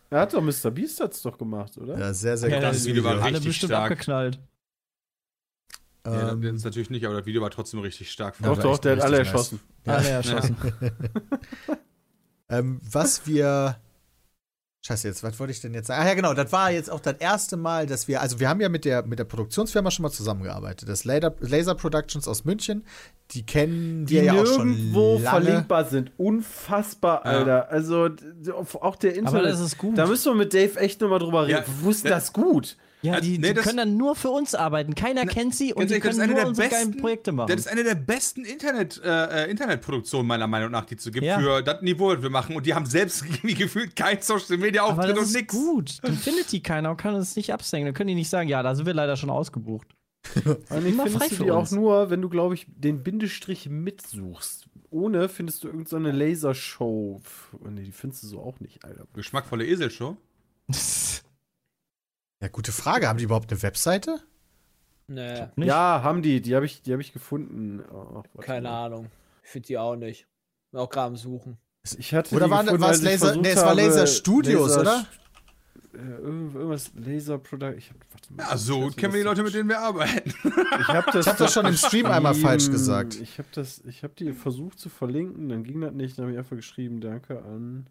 Er 0.10 0.19
hat 0.21 0.34
doch 0.34 0.41
Mr. 0.41 0.71
Beast 0.71 1.02
hat's 1.02 1.21
doch 1.21 1.38
gemacht, 1.38 1.78
oder? 1.78 1.97
Ja, 2.00 2.13
sehr, 2.13 2.38
sehr 2.38 2.50
Ja, 2.50 2.60
gutes 2.60 2.78
das 2.78 2.86
Video 2.86 3.04
war 3.04 3.12
Video. 3.15 3.23
Alle 3.26 3.34
richtig 3.36 3.47
bestimmt 3.50 3.71
stark. 3.71 3.91
abgeknallt. 3.91 4.39
Ja, 6.06 6.32
Ähm, 6.32 6.41
das 6.41 6.54
ist 6.54 6.63
natürlich 6.63 6.89
nicht, 6.89 7.06
aber 7.06 7.15
das 7.17 7.26
Video 7.26 7.41
war 7.41 7.50
trotzdem 7.52 7.82
richtig 7.82 8.10
stark. 8.10 8.36
Ja, 8.39 8.47
doch, 8.47 8.56
war 8.58 8.63
doch, 8.63 8.78
der 8.78 8.93
hat 8.95 9.02
alle 9.04 9.19
richtig 9.19 9.34
nice. 9.34 9.52
erschossen. 9.52 9.60
Alle 9.86 10.10
erschossen. 10.10 10.56
Ähm, 12.50 12.80
was 12.82 13.28
wir. 13.28 13.76
Scheiße, 14.88 15.06
jetzt, 15.10 15.21
was 15.21 15.38
wollte 15.38 15.52
ich 15.52 15.60
denn 15.60 15.73
jetzt 15.73 15.88
sagen? 15.88 16.02
Ach 16.02 16.08
ja, 16.08 16.13
genau, 16.13 16.34
das 16.34 16.50
war 16.54 16.71
jetzt 16.71 16.89
auch 16.89 17.02
das 17.02 17.15
erste 17.19 17.58
Mal, 17.58 17.88
dass 17.88 18.08
wir, 18.08 18.21
also 18.21 18.39
wir 18.39 18.47
haben 18.47 18.62
ja 18.62 18.69
mit 18.69 18.86
der, 18.86 19.06
mit 19.06 19.19
der 19.19 19.26
Produktionsfirma 19.26 19.91
schon 19.91 20.04
mal 20.04 20.12
zusammengearbeitet. 20.12 20.88
Das 20.88 21.04
Laser, 21.04 21.36
Laser 21.41 21.76
Productions 21.76 22.26
aus 22.26 22.45
München, 22.45 22.86
die 23.32 23.45
kennen 23.45 24.06
Die 24.06 24.15
wir 24.15 24.23
ja 24.23 24.34
auch 24.41 24.45
schon 24.45 24.69
nirgendwo 24.69 25.15
lange. 25.15 25.28
verlinkbar 25.28 25.84
sind. 25.86 26.12
Unfassbar, 26.15 27.26
Alter. 27.26 27.69
Also, 27.69 28.08
auch 28.80 28.95
der 28.95 29.15
Internet. 29.15 29.28
Aber 29.41 29.43
das 29.43 29.60
ist 29.60 29.78
gut. 29.78 29.97
Da 29.97 30.08
müssen 30.08 30.32
wir 30.32 30.38
mit 30.38 30.54
Dave 30.54 30.80
echt 30.80 31.02
nochmal 31.02 31.19
drüber 31.19 31.47
reden. 31.47 31.63
Ja, 31.67 31.73
Wo 31.82 31.89
ist 31.89 32.06
ja. 32.06 32.12
das 32.12 32.32
gut? 32.32 32.78
Ja, 33.08 33.20
die, 33.22 33.38
Nee, 33.38 33.50
die 33.50 33.54
das- 33.56 33.63
können 33.65 33.78
dann 33.78 33.98
nur 33.98 34.15
für 34.15 34.30
uns 34.30 34.54
arbeiten. 34.56 34.96
Keiner 34.96 35.26
kennt 35.26 35.56
sie 35.56 35.74
und 35.74 35.89
das 35.91 36.00
können 36.00 36.30
nur 36.32 36.46
unsere 36.46 36.67
besten- 36.70 36.91
geilen 36.91 36.98
Projekte 37.02 37.32
machen. 37.32 37.48
Das 37.50 37.60
ist 37.62 37.67
eine 37.67 37.84
der 37.84 37.96
besten 37.96 38.46
Internet, 38.46 39.02
äh, 39.04 39.46
äh, 39.46 39.52
Internetproduktionen 39.52 40.28
meiner 40.28 40.48
Meinung 40.48 40.72
nach, 40.72 40.86
die 40.86 40.96
es 40.96 41.04
so 41.04 41.12
gibt 41.12 41.26
Ja. 41.26 41.39
für 41.39 41.62
das 41.62 41.82
Niveau, 41.82 42.13
das 42.13 42.22
wir 42.24 42.30
machen. 42.30 42.56
Und 42.56 42.65
die 42.65 42.74
haben 42.74 42.86
selbst 42.86 43.22
irgendwie 43.26 43.54
gefühlt 43.56 43.96
kein 43.96 44.22
Social 44.22 44.58
Media 44.58 44.84
Auftritt 44.84 45.12
das 45.12 45.17
und 45.17 45.24
ist 45.26 45.36
nix. 45.36 45.54
gut. 45.54 45.98
Dann 46.04 46.13
findet 46.17 46.52
die 46.52 46.62
keiner 46.63 46.91
und 46.91 46.98
kann 46.98 47.15
es 47.15 47.36
nicht 47.36 47.54
absenken. 47.54 47.86
Dann 47.88 47.93
können 47.93 48.10
die 48.10 48.15
nicht 48.15 48.30
sagen, 48.30 48.50
ja, 48.50 48.62
da 48.63 48.76
sind 48.76 48.86
wir 48.86 48.93
leider 48.93 49.15
schon 49.17 49.30
ausgebucht. 49.30 49.88
Immer 50.46 50.56
frei 51.06 51.10
findest 51.10 51.32
du 51.32 51.36
für 51.36 51.43
die 51.46 51.52
auch 51.52 51.60
uns. 51.62 51.72
nur, 51.72 52.10
wenn 52.10 52.22
du, 52.22 52.28
glaube 52.30 52.54
ich, 52.56 52.65
den 52.70 53.02
Bindestrich 53.04 53.70
mitsuchst. 53.70 54.65
Ohne 54.89 55.30
findest 55.30 55.63
du 55.63 55.67
irgendeine 55.67 55.89
so 55.89 55.96
eine 55.98 56.12
Lasershow. 56.12 57.22
Nee, 57.70 57.84
die 57.84 57.91
findest 57.91 58.24
du 58.24 58.28
so 58.28 58.39
auch 58.39 58.60
nicht, 58.60 58.84
Alter. 58.86 59.06
Geschmackvolle 59.13 59.65
Eselshow. 59.65 60.17
Ja, 62.41 62.47
gute 62.50 62.71
Frage. 62.71 63.08
Haben 63.08 63.17
die 63.17 63.23
überhaupt 63.26 63.52
eine 63.52 63.62
Webseite? 63.63 64.19
Nee? 65.08 65.47
Ja, 65.58 66.02
haben 66.04 66.21
die. 66.21 66.41
Die 66.41 66.56
habe 66.56 66.65
ich, 66.65 66.82
die 66.82 66.93
hab 66.93 67.00
ich 67.00 67.13
gefunden. 67.13 67.82
Oh, 67.91 68.23
keine 68.41 68.67
mal. 68.69 68.86
Ahnung. 68.86 69.08
Ich 69.43 69.50
finde 69.50 69.67
die 69.67 69.78
auch 69.78 69.95
nicht. 69.95 70.28
Bin 70.71 70.80
auch 70.82 70.89
gerade 70.89 71.08
am 71.08 71.15
Suchen. 71.15 71.58
Ich 71.97 72.13
hatte 72.13 72.36
Oder 72.36 72.50
waren- 72.50 72.65
gefunden, 72.65 72.84
war 72.84 72.91
es 72.91 73.02
Laser- 73.02 73.36
nee, 73.38 73.50
es 73.52 73.58
war 73.58 73.67
habe, 73.69 73.82
Laser 73.82 74.06
Studios, 74.08 74.69
Laser- 74.76 74.82
oder? 74.82 75.06
Irgend- 75.93 76.54
irgendwas 76.54 76.91
Laser 76.95 77.38
Product. 77.39 77.73
Ich 77.78 77.89
hab, 77.89 77.95
warte 78.12 78.34
mal, 78.34 78.43
Ja, 78.43 78.58
so 78.58 78.80
ich 78.80 78.84
gut 78.89 78.97
kennen 78.97 79.13
wir 79.13 79.21
die 79.21 79.26
Leute, 79.26 79.43
mit 79.43 79.54
denen 79.54 79.69
wir 79.69 79.80
arbeiten. 79.80 80.34
Ich 80.82 80.88
habe 80.89 81.10
das, 81.12 81.26
Ich 81.26 81.32
hab 81.32 81.38
das 81.38 81.54
schon 81.54 81.65
im 81.65 81.76
Stream 81.78 82.06
einmal 82.08 82.36
falsch 82.36 82.69
gesagt. 82.69 83.15
Ich 83.15 83.38
habe 83.39 83.47
das, 83.54 83.82
ich 83.86 84.04
habe 84.04 84.13
die 84.19 84.34
versucht 84.34 84.78
zu 84.80 84.89
verlinken, 84.89 85.47
dann 85.50 85.63
ging 85.63 85.80
das 85.82 85.93
nicht, 85.93 86.17
dann 86.17 86.26
habe 86.26 86.34
ich 86.34 86.38
einfach 86.39 86.56
geschrieben, 86.58 87.00
danke 87.00 87.41
an. 87.41 87.88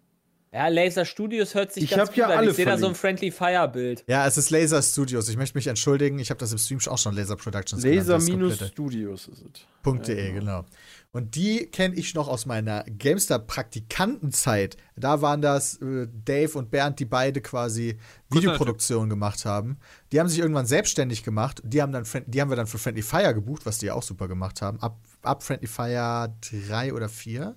Ja, 0.53 0.69
Laser 0.69 1.05
Studios 1.05 1.55
hört 1.55 1.73
sich 1.73 1.85
Ich 1.85 1.91
ganz 1.91 2.03
hab 2.03 2.09
gut 2.09 2.17
ja 2.17 2.27
an. 2.29 2.39
alle 2.39 2.51
Ich 2.51 2.57
sehe 2.57 2.65
da 2.65 2.79
so 2.79 2.87
ein. 2.87 2.95
Friendly 2.95 3.31
Fire 3.31 3.69
Bild. 3.69 4.05
Ja, 4.07 4.27
es 4.27 4.39
ist 4.39 4.51
Laser 4.51 4.81
Studios. 4.81 5.29
Ich 5.29 5.37
möchte 5.37 5.59
mich 5.59 5.67
entschuldigen. 5.67 6.19
Ich 6.19 6.31
habe 6.31 6.39
das 6.39 6.53
im 6.53 6.59
Stream 6.59 6.79
auch 6.87 6.99
schon 6.99 7.15
Laser 7.15 7.37
Productions. 7.37 7.83
Laser-Studios 7.85 9.29
ist 9.29 9.43
es. 9.43 9.67
.de, 10.09 10.33
genau. 10.33 10.65
Und 11.13 11.35
die 11.35 11.67
kenne 11.67 11.95
ich 11.95 12.15
noch 12.15 12.29
aus 12.29 12.45
meiner 12.45 12.85
GameStar-Praktikantenzeit. 12.85 14.77
Da 14.97 15.23
waren 15.23 15.41
das 15.41 15.81
äh, 15.81 16.09
Dave 16.13 16.59
und 16.59 16.71
Bernd, 16.71 16.99
die 16.99 17.05
beide 17.05 17.41
quasi 17.41 17.97
Videoproduktionen 18.31 19.09
gemacht 19.09 19.45
haben. 19.45 19.79
Die 20.13 20.21
haben 20.21 20.29
sich 20.29 20.41
irgendwann 20.41 20.67
selbstständig 20.67 21.23
gemacht. 21.23 21.63
Die 21.65 21.81
haben, 21.81 21.93
dann, 21.93 22.05
die 22.27 22.41
haben 22.41 22.51
wir 22.51 22.57
dann 22.57 22.67
für 22.67 22.79
Friendly 22.79 23.03
Fire 23.03 23.33
gebucht, 23.33 23.65
was 23.65 23.79
die 23.79 23.91
auch 23.91 24.03
super 24.03 24.29
gemacht 24.29 24.61
haben. 24.61 24.81
Ab, 24.81 24.99
ab 25.23 25.43
Friendly 25.43 25.69
Fire 25.69 26.35
3 26.69 26.93
oder 26.93 27.09
4. 27.09 27.57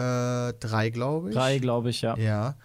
Äh, 0.00 0.52
3, 0.54 0.90
glaube 0.90 1.30
ich. 1.30 1.34
Drei, 1.34 1.58
glaube 1.58 1.90
ich, 1.90 2.02
ja. 2.02 2.16
Ja. 2.16 2.56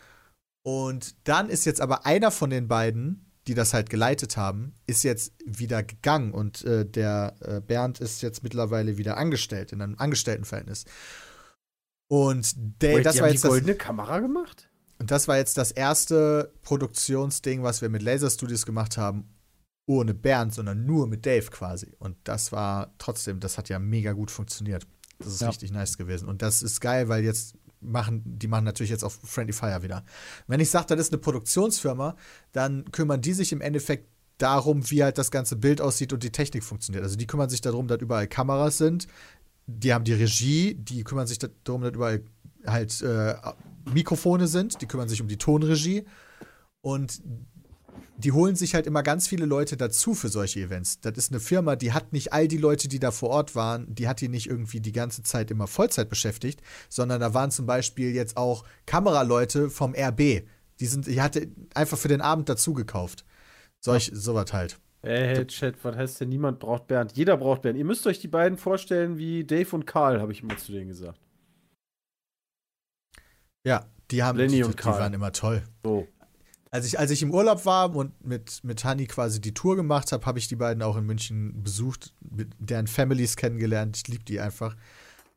Und 0.64 1.16
dann 1.28 1.50
ist 1.50 1.66
jetzt 1.66 1.82
aber 1.82 2.06
einer 2.06 2.32
von 2.32 2.50
den 2.50 2.68
beiden, 2.68 3.32
die 3.48 3.54
das 3.54 3.74
halt 3.74 3.90
geleitet 3.90 4.38
haben, 4.38 4.74
ist 4.88 5.04
jetzt 5.04 5.34
wieder 5.46 5.84
gegangen 5.84 6.32
und 6.32 6.64
äh, 6.64 6.86
der 6.86 7.36
äh, 7.42 7.62
Bernd 7.62 8.00
ist 8.00 8.22
jetzt 8.22 8.42
mittlerweile 8.42 8.98
wieder 8.98 9.18
angestellt, 9.18 9.72
in 9.72 9.82
einem 9.82 9.96
Angestelltenverhältnis. 9.98 10.86
Und 12.08 12.54
der, 12.82 12.98
Wait, 12.98 13.06
das, 13.06 13.16
die 13.16 13.20
war 13.20 13.28
haben 13.28 13.34
jetzt 13.34 13.44
die 13.44 13.48
das, 13.48 13.52
goldene 13.52 13.76
Kamera 13.76 14.20
gemacht? 14.20 14.70
und 15.00 15.12
das 15.12 15.28
war 15.28 15.38
jetzt 15.38 15.58
das 15.58 15.72
erste 15.72 16.54
Produktionsding, 16.64 17.64
was 17.64 17.82
wir 17.82 17.90
mit 17.90 18.02
Laser 18.02 18.30
Studios 18.30 18.66
gemacht 18.66 18.98
haben, 18.98 19.30
ohne 19.88 20.14
Bernd, 20.14 20.54
sondern 20.54 20.86
nur 20.86 21.08
mit 21.08 21.26
Dave 21.26 21.50
quasi. 21.52 21.94
Und 22.00 22.18
das 22.24 22.52
war 22.52 22.94
trotzdem, 22.98 23.40
das 23.40 23.58
hat 23.58 23.70
ja 23.70 23.78
mega 23.78 24.14
gut 24.14 24.32
funktioniert. 24.32 24.88
Das 25.20 25.28
ist 25.28 25.42
Ja. 25.42 25.50
richtig 25.50 25.72
nice 25.72 25.98
gewesen. 25.98 26.28
Und 26.28 26.42
das 26.42 26.62
ist 26.62 26.82
geil, 26.82 27.08
weil 27.10 27.24
jetzt 27.24 27.56
machen, 27.82 28.22
die 28.26 28.48
machen 28.48 28.66
natürlich 28.66 28.90
jetzt 28.90 29.04
auch 29.04 29.12
Friendly 29.12 29.54
Fire 29.54 29.84
wieder. 29.84 30.04
Wenn 30.48 30.60
ich 30.60 30.70
sage, 30.70 30.88
das 30.88 31.00
ist 31.00 31.14
eine 31.14 31.20
Produktionsfirma, 31.22 32.16
dann 32.52 32.90
kümmern 32.92 33.22
die 33.22 33.34
sich 33.34 33.52
im 33.52 33.62
Endeffekt 33.62 34.10
darum, 34.38 34.90
wie 34.92 35.04
halt 35.04 35.18
das 35.18 35.32
ganze 35.32 35.56
Bild 35.56 35.80
aussieht 35.82 36.12
und 36.12 36.24
die 36.24 36.32
Technik 36.32 36.64
funktioniert. 36.64 37.04
Also 37.04 37.16
die 37.16 37.28
kümmern 37.28 37.50
sich 37.50 37.62
darum, 37.62 37.88
dass 37.88 38.02
überall 38.02 38.28
Kameras 38.28 38.78
sind. 38.78 39.08
Die 39.68 39.94
haben 39.94 40.04
die 40.04 40.14
Regie, 40.14 40.76
die 40.76 41.04
kümmern 41.04 41.28
sich 41.28 41.40
darum, 41.40 41.82
dass 41.82 41.94
überall 41.94 42.24
halt 42.66 43.02
äh, 43.02 43.36
Mikrofone 43.94 44.48
sind, 44.48 44.82
die 44.82 44.88
kümmern 44.88 45.08
sich 45.08 45.22
um 45.22 45.28
die 45.28 45.38
Tonregie 45.38 46.06
und 46.82 47.22
die 48.18 48.32
holen 48.32 48.56
sich 48.56 48.76
halt 48.76 48.88
immer 48.88 49.04
ganz 49.04 49.28
viele 49.28 49.46
Leute 49.46 49.78
dazu 49.78 50.14
für 50.14 50.30
solche 50.30 50.62
Events. 50.62 51.00
Das 51.02 51.18
ist 51.18 51.32
eine 51.32 51.40
Firma, 51.40 51.76
die 51.76 51.92
hat 51.94 52.14
nicht 52.14 52.34
all 52.34 52.48
die 52.48 52.58
Leute, 52.58 52.88
die 52.88 53.00
da 53.00 53.12
vor 53.12 53.30
Ort 53.30 53.56
waren, 53.56 53.94
die 53.94 54.08
hat 54.08 54.22
die 54.22 54.30
nicht 54.30 54.48
irgendwie 54.48 54.80
die 54.80 54.92
ganze 54.92 55.24
Zeit 55.24 55.52
immer 55.52 55.68
Vollzeit 55.68 56.10
beschäftigt, 56.10 56.62
sondern 56.90 57.20
da 57.20 57.34
waren 57.34 57.52
zum 57.52 57.66
Beispiel 57.66 58.14
jetzt 58.14 58.38
auch 58.38 58.64
Kameraleute 58.86 59.70
vom 59.70 59.94
RB. 59.94 60.44
Die 60.80 60.86
sind, 60.86 61.08
die 61.08 61.22
hatte 61.22 61.50
einfach 61.74 61.98
für 61.98 62.08
den 62.08 62.22
Abend 62.22 62.50
dazu 62.50 62.74
gekauft. 62.74 63.26
Solch, 63.80 64.12
sowas 64.14 64.52
halt. 64.54 64.80
Ey, 65.02 65.36
hey, 65.36 65.46
Chat, 65.46 65.76
was 65.84 65.96
heißt 65.96 66.22
denn, 66.22 66.30
niemand 66.30 66.60
braucht 66.60 66.88
Bernd? 66.88 67.16
Jeder 67.16 67.38
braucht 67.38 67.62
Bernd. 67.62 67.78
Ihr 67.78 67.86
müsst 67.86 68.08
euch 68.08 68.20
die 68.20 68.28
beiden 68.28 68.58
vorstellen 68.58 69.18
wie 69.18 69.44
Dave 69.44 69.76
und 69.76 69.86
Karl, 69.86 70.20
habe 70.20 70.32
ich 70.32 70.42
immer 70.42 70.58
zu 70.58 70.72
denen 70.72 70.88
gesagt. 70.88 71.20
Ja, 73.64 73.86
die 74.10 74.24
haben, 74.24 74.38
Lenny 74.38 74.58
die, 74.58 74.64
und 74.64 74.72
die 74.72 74.76
Karl. 74.78 75.00
waren 75.00 75.14
immer 75.14 75.32
toll. 75.32 75.64
So. 75.84 76.08
Als 76.76 76.86
ich, 76.88 77.00
als 77.00 77.10
ich 77.10 77.22
im 77.22 77.34
Urlaub 77.34 77.66
war 77.66 77.96
und 77.96 78.12
mit, 78.26 78.62
mit 78.66 78.84
Hanni 78.84 79.08
quasi 79.08 79.40
die 79.40 79.54
Tour 79.54 79.78
gemacht 79.78 80.12
habe, 80.12 80.26
habe 80.26 80.40
ich 80.40 80.50
die 80.50 80.58
beiden 80.58 80.84
auch 80.84 80.98
in 80.98 81.06
München 81.06 81.64
besucht, 81.64 82.12
mit 82.20 82.50
deren 82.60 82.88
Families 82.88 83.38
kennengelernt. 83.38 83.96
Ich 83.96 84.10
liebe 84.10 84.26
die 84.26 84.42
einfach. 84.42 84.76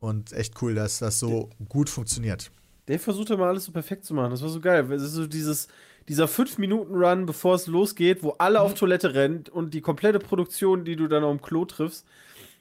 Und 0.00 0.32
echt 0.32 0.60
cool, 0.60 0.74
dass 0.74 0.98
das 0.98 1.20
so 1.20 1.48
gut 1.68 1.88
funktioniert. 1.90 2.50
Dave 2.86 2.98
versucht 2.98 3.30
immer 3.30 3.46
alles 3.46 3.66
so 3.66 3.70
perfekt 3.70 4.04
zu 4.04 4.14
machen. 4.14 4.32
Das 4.32 4.42
war 4.42 4.48
so 4.48 4.58
geil. 4.58 4.90
Es 4.90 5.00
ist 5.00 5.12
so 5.12 5.28
dieses, 5.28 5.68
dieser 6.08 6.24
5-Minuten-Run, 6.24 7.24
bevor 7.24 7.54
es 7.54 7.68
losgeht, 7.68 8.24
wo 8.24 8.30
alle 8.30 8.60
auf 8.60 8.74
Toilette 8.74 9.14
rennen 9.14 9.44
und 9.48 9.74
die 9.74 9.80
komplette 9.80 10.18
Produktion, 10.18 10.84
die 10.84 10.96
du 10.96 11.06
dann 11.06 11.22
auf 11.22 11.36
dem 11.36 11.40
Klo 11.40 11.66
triffst. 11.66 12.04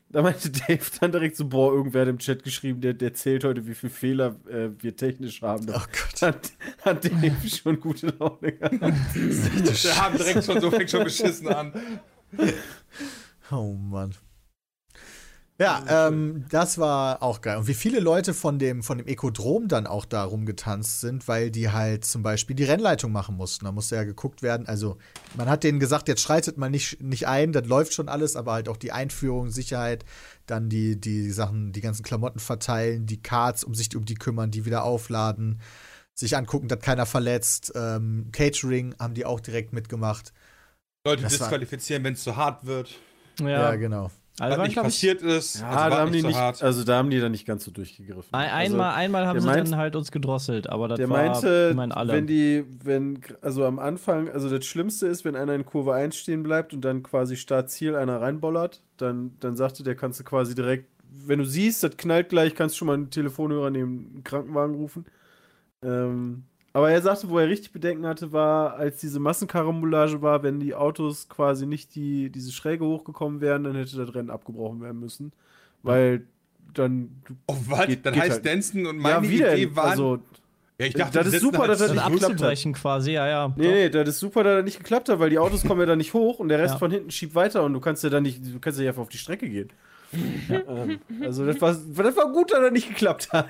Da 0.10 0.22
meinte 0.22 0.50
Dave 0.50 0.80
dann 1.00 1.12
direkt 1.12 1.36
so, 1.36 1.48
boah, 1.48 1.74
irgendwer 1.74 2.02
hat 2.02 2.08
im 2.08 2.18
Chat 2.18 2.44
geschrieben, 2.44 2.80
der, 2.80 2.94
der 2.94 3.14
zählt 3.14 3.44
heute, 3.44 3.68
wie 3.68 3.76
viele 3.76 3.92
Fehler 3.92 4.36
äh, 4.50 4.70
wir 4.80 4.96
technisch 4.96 5.42
haben. 5.42 5.66
Oh 5.70 5.74
Gott. 5.74 6.22
Hat, 6.22 6.52
hat 6.82 7.04
Dave 7.06 7.50
schon 7.50 7.80
gute 7.80 8.08
Laune 8.18 8.54
gehabt. 8.54 8.82
Wir 9.14 9.98
haben 9.98 10.18
direkt 10.18 10.46
schon 10.46 10.62
so 10.62 10.72
fängt 10.72 10.90
schon 10.90 11.04
beschissen 11.04 11.50
an. 11.50 11.74
Oh 13.52 13.74
Mann. 13.74 14.14
Ja, 15.60 16.08
ähm, 16.08 16.46
das 16.50 16.78
war 16.78 17.24
auch 17.24 17.42
geil. 17.42 17.58
Und 17.58 17.68
wie 17.68 17.74
viele 17.74 18.00
Leute 18.00 18.36
von 18.36 18.60
dem, 18.60 18.84
von 18.84 19.00
dem 19.00 19.08
Ekodrom 19.08 19.68
dann 19.68 19.88
auch 19.88 20.06
da 20.06 20.24
rumgetanzt 20.24 21.02
sind, 21.02 21.28
weil 21.28 21.50
die 21.50 21.72
halt 21.72 22.06
zum 22.06 22.22
Beispiel 22.22 22.56
die 22.56 22.64
Rennleitung 22.64 23.12
machen 23.12 23.36
mussten. 23.36 23.66
Da 23.66 23.72
musste 23.72 23.96
ja 23.96 24.04
geguckt 24.04 24.44
werden. 24.44 24.68
Also, 24.68 24.98
man 25.36 25.50
hat 25.50 25.64
denen 25.64 25.80
gesagt, 25.80 26.10
jetzt 26.10 26.22
schreitet 26.22 26.60
mal 26.60 26.70
nicht, 26.70 27.02
nicht 27.02 27.28
ein, 27.28 27.54
das 27.54 27.66
läuft 27.66 27.96
schon 27.96 28.08
alles, 28.08 28.36
aber 28.36 28.54
halt 28.54 28.70
auch 28.70 28.78
die 28.78 28.92
Einführung, 28.92 29.50
Sicherheit, 29.50 30.06
dann 30.46 30.70
die, 30.70 31.02
die 31.02 31.32
Sachen, 31.32 31.72
die 31.72 31.82
ganzen 31.82 32.04
Klamotten 32.04 32.40
verteilen, 32.40 33.08
die 33.08 33.22
Cards, 33.22 33.64
um 33.64 33.74
sich 33.74 33.96
um 33.96 34.06
die 34.06 34.16
kümmern, 34.16 34.52
die 34.52 34.66
wieder 34.66 34.84
aufladen, 34.84 35.60
sich 36.14 36.38
angucken, 36.38 36.68
dass 36.68 36.82
keiner 36.82 37.08
verletzt. 37.08 37.74
Ähm, 37.74 38.30
Catering 38.32 38.94
haben 39.00 39.16
die 39.16 39.26
auch 39.26 39.40
direkt 39.40 39.74
mitgemacht. 39.74 40.34
Leute 41.04 41.24
Das 41.24 41.32
disqualifizieren, 41.32 42.04
wenn 42.04 42.14
es 42.14 42.24
zu 42.24 42.36
hart 42.36 42.68
wird. 42.68 42.96
Ja, 43.40 43.50
Ja, 43.50 43.76
genau. 43.76 44.12
Also 44.40 44.58
was 44.60 44.68
nicht 44.68 44.74
glaub 44.74 44.86
ich, 44.86 44.94
passiert 44.94 45.22
ist. 45.22 45.60
Ja, 45.62 45.70
also 45.70 45.90
da 45.90 45.98
haben 46.02 46.12
die 46.12 46.20
so 46.22 46.28
nicht, 46.28 46.38
hart. 46.38 46.62
also 46.64 46.84
da 46.84 46.98
haben 46.98 47.10
die 47.10 47.20
dann 47.20 47.32
nicht 47.32 47.46
ganz 47.48 47.64
so 47.66 47.72
durchgegriffen. 47.72 48.34
ein, 48.34 48.50
also, 48.50 48.74
einmal, 48.74 48.94
einmal 48.96 49.28
haben 49.28 49.40
sie 49.40 49.46
meint- 49.48 49.68
dann 49.72 49.78
halt 49.78 49.96
uns 49.96 50.12
gedrosselt, 50.12 50.70
aber 50.70 50.88
das 50.88 50.98
Der 50.98 51.10
war 51.10 51.18
meinte, 51.26 51.70
immerhin 51.72 51.92
alle. 51.92 52.14
wenn 52.14 52.28
die, 52.28 52.64
wenn, 52.84 53.20
also 53.42 53.66
am 53.66 53.80
Anfang, 53.80 54.30
also 54.30 54.50
das 54.50 54.66
Schlimmste 54.66 55.08
ist, 55.08 55.26
wenn 55.26 55.36
einer 55.36 55.54
in 55.56 55.66
Kurve 55.66 55.94
1 55.94 56.16
stehen 56.16 56.44
bleibt 56.44 56.74
und 56.74 56.82
dann 56.82 57.04
quasi 57.04 57.36
Start-Ziel 57.36 57.96
einer 57.96 58.22
reinbollert, 58.22 58.82
dann, 58.98 59.32
dann 59.40 59.56
sagte 59.56 59.84
der, 59.84 59.96
kannst 59.96 60.20
du 60.20 60.24
quasi 60.24 60.54
direkt, 60.56 60.86
wenn 61.26 61.40
du 61.40 61.46
siehst, 61.46 61.84
das 61.84 61.98
knallt 61.98 62.30
gleich, 62.30 62.54
kannst 62.54 62.76
du 62.76 62.80
schon 62.80 62.88
mal 62.88 62.94
einen 62.94 63.10
Telefonhörer 63.10 63.70
neben 63.70 64.14
den 64.16 64.24
Krankenwagen 64.24 64.76
rufen. 64.76 65.06
Ähm, 65.84 66.44
aber 66.78 66.92
er 66.92 67.02
sagte, 67.02 67.30
wo 67.30 67.40
er 67.40 67.48
richtig 67.48 67.72
Bedenken 67.72 68.06
hatte, 68.06 68.32
war, 68.32 68.76
als 68.76 68.98
diese 69.00 69.20
Massenkarambolage 69.20 70.22
war, 70.22 70.44
wenn 70.44 70.60
die 70.60 70.76
Autos 70.76 71.28
quasi 71.28 71.66
nicht 71.66 71.96
die, 71.96 72.30
diese 72.30 72.52
Schräge 72.52 72.86
hochgekommen 72.86 73.42
wären, 73.42 73.64
dann 73.64 73.76
hätte 73.76 73.98
das 73.98 74.14
Rennen 74.14 74.30
abgebrochen 74.30 74.80
werden 74.82 75.00
müssen. 75.00 75.32
Weil 75.84 76.28
dann. 76.74 77.10
du- 77.26 77.36
Oh, 77.48 77.56
was? 77.68 77.88
Geht- 77.88 78.06
Dann 78.06 78.14
geht 78.14 78.24
heißt 78.24 78.32
halt. 78.34 78.46
Dancen 78.46 78.86
und 78.86 78.98
Ja, 78.98 79.02
meine 79.02 79.30
wie 79.30 79.38
denn? 79.38 79.54
Idee 79.58 79.76
waren. 79.76 79.90
Also, 79.90 80.20
ja, 80.80 80.86
ich 80.86 80.94
das 80.94 81.02
dachte, 81.12 81.20
ist 81.20 81.26
die 81.26 81.32
setzen 81.32 81.46
super, 81.46 81.58
halt 81.60 81.72
dass 81.72 81.80
das 81.80 81.92
nicht 81.94 82.04
geklappt 82.04 82.24
hat. 82.24 82.32
abzubrechen 82.32 82.74
quasi, 82.74 83.12
ja, 83.14 83.28
ja. 83.28 83.54
Nee, 83.56 83.68
nee, 83.72 83.90
das 83.90 84.10
ist 84.10 84.20
super, 84.20 84.44
dass 84.44 84.58
das 84.58 84.66
nicht 84.66 84.78
geklappt 84.78 85.10
hat, 85.10 85.18
weil 85.20 85.32
die 85.32 85.40
Autos 85.40 85.64
kommen 85.64 85.80
ja 85.80 85.88
dann 85.88 85.98
nicht 85.98 86.14
hoch 86.14 86.38
und 86.40 86.50
der 86.50 86.60
Rest 86.60 86.76
Ja. 86.76 86.78
von 86.80 86.92
hinten 86.92 87.10
schiebt 87.10 87.34
weiter 87.34 87.64
und 87.64 87.74
du 87.74 87.80
kannst 87.80 88.04
ja 88.04 88.12
dann 88.12 88.22
nicht, 88.24 88.46
du 88.46 88.60
kannst 88.60 88.78
ja 88.78 88.84
nicht 88.84 88.90
einfach 88.90 89.02
auf 89.02 89.10
die 89.10 89.18
Strecke 89.18 89.50
gehen. 89.50 89.70
Ähm, 90.50 91.00
also 91.22 91.46
das 91.46 91.60
war, 91.60 91.74
das 91.74 92.16
war 92.16 92.32
gut, 92.32 92.52
dass 92.52 92.60
das 92.60 92.72
nicht 92.72 92.88
geklappt 92.90 93.30
hat. 93.34 93.48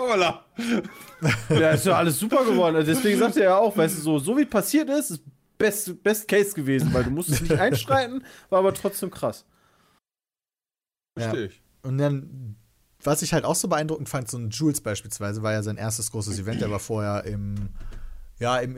Hoppala. 0.00 0.44
Ja, 1.50 1.70
ist 1.70 1.86
ja 1.86 1.96
alles 1.96 2.18
super 2.18 2.44
geworden. 2.44 2.76
Also 2.76 2.92
deswegen 2.92 3.18
sagt 3.18 3.36
er 3.36 3.44
ja 3.44 3.56
auch, 3.58 3.76
weißt 3.76 3.98
du, 3.98 4.02
so, 4.02 4.18
so 4.18 4.36
wie 4.36 4.42
es 4.42 4.50
passiert 4.50 4.88
ist, 4.88 5.10
ist 5.10 5.22
best, 5.58 6.02
best 6.02 6.26
Case 6.26 6.54
gewesen, 6.54 6.92
weil 6.92 7.04
du 7.04 7.10
musstest 7.10 7.42
nicht 7.42 7.58
einschreiten, 7.58 8.24
war 8.48 8.60
aber 8.60 8.74
trotzdem 8.74 9.10
krass. 9.10 9.44
Verstehe 11.18 11.46
ich. 11.46 11.62
Und 11.82 11.98
dann, 11.98 12.56
was 13.02 13.22
ich 13.22 13.32
halt 13.32 13.44
auch 13.44 13.54
so 13.54 13.68
beeindruckend 13.68 14.08
fand, 14.08 14.30
so 14.30 14.38
ein 14.38 14.50
Jules 14.50 14.80
beispielsweise, 14.80 15.42
war 15.42 15.52
ja 15.52 15.62
sein 15.62 15.76
erstes 15.76 16.10
großes 16.10 16.38
Event. 16.38 16.60
Der 16.60 16.70
war 16.70 16.80
vorher 16.80 17.24
im, 17.24 17.68
ja, 18.40 18.56
im 18.56 18.74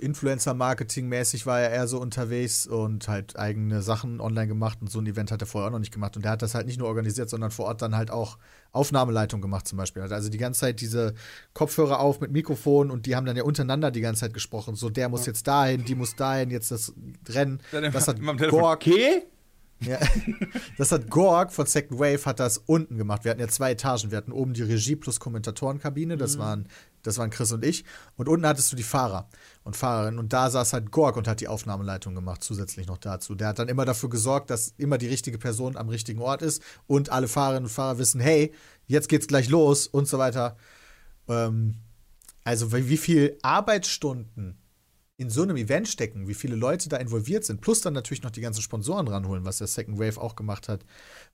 Influencer-Marketing-mäßig 0.00 1.46
war 1.46 1.60
er 1.60 1.70
eher 1.70 1.86
so 1.86 2.00
unterwegs 2.00 2.66
und 2.66 3.06
halt 3.06 3.38
eigene 3.38 3.80
Sachen 3.80 4.20
online 4.20 4.48
gemacht 4.48 4.78
und 4.80 4.90
so 4.90 4.98
ein 4.98 5.06
Event 5.06 5.30
hat 5.30 5.40
er 5.40 5.46
vorher 5.46 5.68
auch 5.68 5.72
noch 5.72 5.78
nicht 5.78 5.92
gemacht. 5.92 6.16
Und 6.16 6.24
der 6.24 6.32
hat 6.32 6.42
das 6.42 6.56
halt 6.56 6.66
nicht 6.66 6.80
nur 6.80 6.88
organisiert, 6.88 7.30
sondern 7.30 7.52
vor 7.52 7.66
Ort 7.66 7.80
dann 7.80 7.96
halt 7.96 8.10
auch 8.10 8.38
Aufnahmeleitung 8.72 9.40
gemacht 9.40 9.68
zum 9.68 9.78
Beispiel. 9.78 10.02
Also 10.02 10.28
die 10.28 10.38
ganze 10.38 10.62
Zeit 10.62 10.80
diese 10.80 11.14
Kopfhörer 11.52 12.00
auf 12.00 12.20
mit 12.20 12.32
Mikrofon 12.32 12.90
und 12.90 13.06
die 13.06 13.14
haben 13.14 13.24
dann 13.24 13.36
ja 13.36 13.44
untereinander 13.44 13.92
die 13.92 14.00
ganze 14.00 14.22
Zeit 14.22 14.34
gesprochen. 14.34 14.74
So, 14.74 14.90
der 14.90 15.08
muss 15.08 15.26
jetzt 15.26 15.46
dahin, 15.46 15.84
die 15.84 15.94
muss 15.94 16.16
dahin, 16.16 16.50
jetzt 16.50 16.72
das 16.72 16.92
Rennen. 17.28 17.60
Das 17.70 18.08
hat. 18.08 18.18
Gorg 18.50 18.82
Okay? 18.82 19.22
ja. 19.80 19.98
Das 20.76 20.90
hat 20.90 21.08
Gorg 21.08 21.52
von 21.52 21.66
Second 21.66 22.00
Wave 22.00 22.24
hat 22.26 22.40
das 22.40 22.58
unten 22.58 22.96
gemacht. 22.96 23.24
Wir 23.24 23.30
hatten 23.30 23.40
ja 23.40 23.48
zwei 23.48 23.72
Etagen. 23.72 24.10
Wir 24.10 24.18
hatten 24.18 24.32
oben 24.32 24.54
die 24.54 24.62
Regie 24.62 24.96
plus 24.96 25.20
Kommentatorenkabine. 25.20 26.16
Das 26.16 26.38
waren, 26.38 26.66
das 27.04 27.18
waren 27.18 27.30
Chris 27.30 27.52
und 27.52 27.64
ich. 27.64 27.84
Und 28.16 28.28
unten 28.28 28.46
hattest 28.46 28.72
du 28.72 28.76
die 28.76 28.82
Fahrer 28.82 29.28
und 29.62 29.76
Fahrerinnen. 29.76 30.18
Und 30.18 30.32
da 30.32 30.50
saß 30.50 30.72
halt 30.72 30.90
Gorg 30.90 31.16
und 31.16 31.28
hat 31.28 31.40
die 31.40 31.48
Aufnahmeleitung 31.48 32.14
gemacht, 32.14 32.42
zusätzlich 32.42 32.86
noch 32.86 32.98
dazu. 32.98 33.34
Der 33.34 33.48
hat 33.48 33.58
dann 33.58 33.68
immer 33.68 33.84
dafür 33.84 34.08
gesorgt, 34.08 34.50
dass 34.50 34.74
immer 34.76 34.98
die 34.98 35.08
richtige 35.08 35.38
Person 35.38 35.76
am 35.76 35.88
richtigen 35.88 36.20
Ort 36.20 36.42
ist 36.42 36.62
und 36.86 37.10
alle 37.10 37.28
Fahrerinnen 37.28 37.64
und 37.64 37.70
Fahrer 37.70 37.98
wissen, 37.98 38.20
hey, 38.20 38.52
jetzt 38.86 39.08
geht's 39.08 39.28
gleich 39.28 39.48
los 39.48 39.86
und 39.86 40.08
so 40.08 40.18
weiter. 40.18 40.56
Ähm, 41.28 41.76
also 42.42 42.72
wie 42.72 42.96
viel 42.96 43.38
Arbeitsstunden 43.42 44.58
in 45.16 45.30
so 45.30 45.42
einem 45.42 45.56
Event 45.56 45.88
stecken, 45.88 46.26
wie 46.26 46.34
viele 46.34 46.56
Leute 46.56 46.88
da 46.88 46.96
involviert 46.96 47.44
sind, 47.44 47.60
plus 47.60 47.80
dann 47.80 47.94
natürlich 47.94 48.22
noch 48.22 48.32
die 48.32 48.40
ganzen 48.40 48.62
Sponsoren 48.62 49.06
ranholen, 49.08 49.44
was 49.44 49.58
der 49.58 49.66
Second 49.68 49.98
Wave 49.98 50.20
auch 50.20 50.34
gemacht 50.34 50.68
hat, 50.68 50.84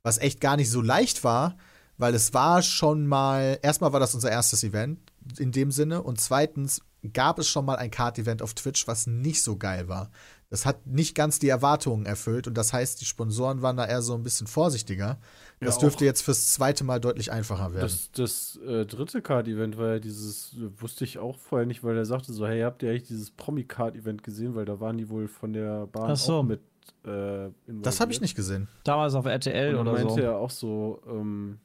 was 0.03 0.19
echt 0.19 0.41
gar 0.41 0.57
nicht 0.57 0.71
so 0.71 0.83
leicht 0.83 1.25
war, 1.25 1.57
weil 1.97 2.15
es 2.15 2.35
war 2.35 2.63
schon 2.63 3.07
mal, 3.07 3.59
erstmal 3.63 3.93
war 3.93 4.01
das 4.01 4.15
unser 4.15 4.31
erstes 4.31 4.63
Event 4.65 5.10
in 5.39 5.53
dem 5.53 5.71
Sinne 5.71 6.03
und 6.03 6.21
zweitens 6.21 6.81
gab 7.15 7.39
es 7.39 7.49
schon 7.49 7.65
mal 7.65 7.77
ein 7.77 7.91
Card-Event 7.91 8.43
auf 8.43 8.53
Twitch, 8.55 8.87
was 8.87 9.07
nicht 9.07 9.43
so 9.43 9.57
geil 9.57 9.89
war. 9.89 10.11
Das 10.51 10.67
hat 10.67 10.85
nicht 10.87 11.15
ganz 11.15 11.39
die 11.39 11.49
Erwartungen 11.49 12.05
erfüllt 12.07 12.47
und 12.49 12.55
das 12.59 12.73
heißt, 12.73 13.01
die 13.01 13.05
Sponsoren 13.05 13.63
waren 13.63 13.77
da 13.77 13.87
eher 13.87 14.03
so 14.03 14.15
ein 14.15 14.23
bisschen 14.25 14.47
vorsichtiger. 14.49 15.19
Das 15.61 15.77
Ja, 15.77 15.81
dürfte 15.83 15.99
auch- 16.05 16.07
jetzt 16.07 16.23
fürs 16.23 16.53
zweite 16.53 16.83
Mal 16.85 17.01
deutlich 17.01 17.31
einfacher 17.33 17.73
werden. 17.73 17.83
Das, 17.83 18.11
das 18.13 18.57
äh, 18.67 18.85
dritte 18.85 19.23
Card-Event 19.23 19.79
war 19.79 19.93
ja 19.95 19.99
dieses, 20.01 20.57
wusste 20.77 21.05
ich 21.05 21.19
auch 21.19 21.39
vorher 21.39 21.67
nicht, 21.67 21.85
weil 21.85 21.97
er 21.97 22.05
sagte 22.05 22.33
so, 22.33 22.47
hey, 22.47 22.63
habt 22.63 22.83
ihr 22.83 22.91
eigentlich 22.91 23.05
dieses 23.09 23.31
Promi-Card-Event 23.31 24.23
gesehen? 24.25 24.55
Weil 24.57 24.65
da 24.65 24.81
waren 24.81 24.99
die 24.99 25.09
wohl 25.09 25.29
von 25.29 25.53
der 25.53 25.87
Bahn 25.87 26.11
Ach 26.11 26.17
so. 26.17 26.35
auch 26.39 26.43
mit 26.43 26.61
äh, 27.07 27.49
das 27.69 28.01
habe 28.01 28.11
ich 28.13 28.21
nicht 28.21 28.35
gesehen. 28.35 28.67
Damals 28.85 29.15
auf 29.15 29.25
RTL 29.25 29.75
Und 29.77 29.83
oder 29.87 29.93
meinte 29.93 30.15
so. 30.15 30.21
er 30.21 30.37
auch 30.37 30.51
so, 30.51 31.01
ähm, 31.07 31.59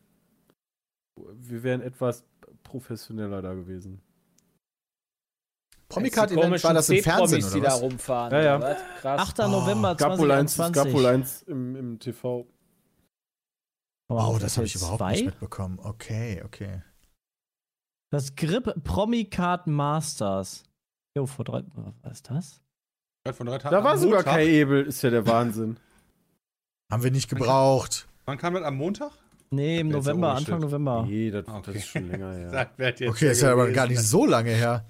wir 1.38 1.64
wären 1.64 1.82
etwas 1.82 2.24
professioneller 2.76 3.42
da 3.42 3.54
gewesen. 3.54 4.02
Promi-Card-Event 5.88 6.62
war 6.64 6.74
das 6.74 6.90
im 6.90 7.02
Fernsehen 7.02 7.40
die 7.40 7.60
oder 7.60 7.70
da 7.70 7.76
was? 7.76 7.82
rumfahren. 7.82 8.34
Ja, 8.34 8.42
ja. 8.44 8.58
oder? 8.58 8.76
Krass. 9.00 9.30
8. 9.30 9.38
November 9.50 9.92
Es 9.92 9.98
gab 9.98 10.18
wohl 10.18 10.32
eins, 10.32 10.52
es 10.52 10.58
2021. 10.58 10.74
gab 10.74 10.94
wohl 10.94 11.06
eins 11.06 11.42
im, 11.44 11.76
im 11.76 12.00
TV. 12.00 12.46
Wow, 14.10 14.40
das 14.40 14.58
habe 14.58 14.68
ich 14.68 14.76
überhaupt 14.76 15.02
nicht 15.02 15.20
2? 15.20 15.26
mitbekommen. 15.26 15.80
Okay, 15.82 16.42
okay. 16.44 16.82
Das 18.12 18.36
Grip 18.36 18.84
Promi 18.84 19.26
Card 19.26 19.68
Masters. 19.68 20.64
Jo, 21.16 21.26
vor 21.26 21.46
drei. 21.46 21.64
Was 22.02 22.18
ist 22.18 22.30
das? 22.30 22.62
Von 23.36 23.48
drei 23.48 23.58
Tagen 23.58 23.74
Da 23.74 23.84
war 23.84 23.98
sogar. 23.98 24.24
Kai 24.24 24.48
Ebel, 24.48 24.86
ist 24.86 25.02
ja 25.02 25.10
der 25.10 25.26
Wahnsinn. 25.26 25.78
Haben 26.92 27.04
wir 27.04 27.12
nicht 27.12 27.30
gebraucht. 27.30 28.08
Wann 28.26 28.38
kam 28.38 28.54
das 28.54 28.64
am 28.64 28.76
Montag? 28.76 29.12
Nee, 29.52 29.80
im 29.80 29.90
November. 29.90 30.34
Anfang 30.36 30.60
November. 30.60 31.06
nee, 31.08 31.32
das, 31.32 31.48
Okay. 31.48 31.62
das 31.68 31.76
ist 31.76 31.88
schon 31.88 32.08
länger 32.10 32.34
her. 32.36 32.72
Jetzt 32.78 33.02
Okay, 33.02 33.32
ist 33.32 33.42
ja 33.42 33.52
aber 33.52 33.72
gar 33.72 33.88
nicht 33.88 34.02
so 34.02 34.26
lange 34.26 34.52
her. 34.52 34.86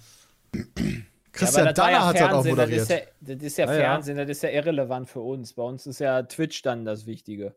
Christian 1.32 1.66
ja, 1.66 1.74
Danner 1.74 1.92
ja 1.92 2.06
hat 2.08 2.16
das 2.16 2.22
auch 2.24 2.44
Fernsehen, 2.44 2.56
das 2.56 2.66
moderiert. 2.70 2.82
ist 2.82 2.90
ja, 2.90 2.98
das 3.36 3.44
ist 3.44 3.58
ja 3.58 3.66
Ja, 3.66 3.74
ja. 3.74 3.80
Fernsehen, 3.80 4.18
das 4.18 4.30
ist 4.30 4.44
ja 4.44 4.50
irrelevant 4.50 5.10
für 5.10 5.20
uns. 5.20 5.54
Bei 5.54 5.64
uns 5.64 5.86
ist 5.86 6.00
ja 6.00 6.24
Twitch 6.24 6.62
dann 6.62 6.86
das 6.86 7.06
Wichtige. 7.06 7.56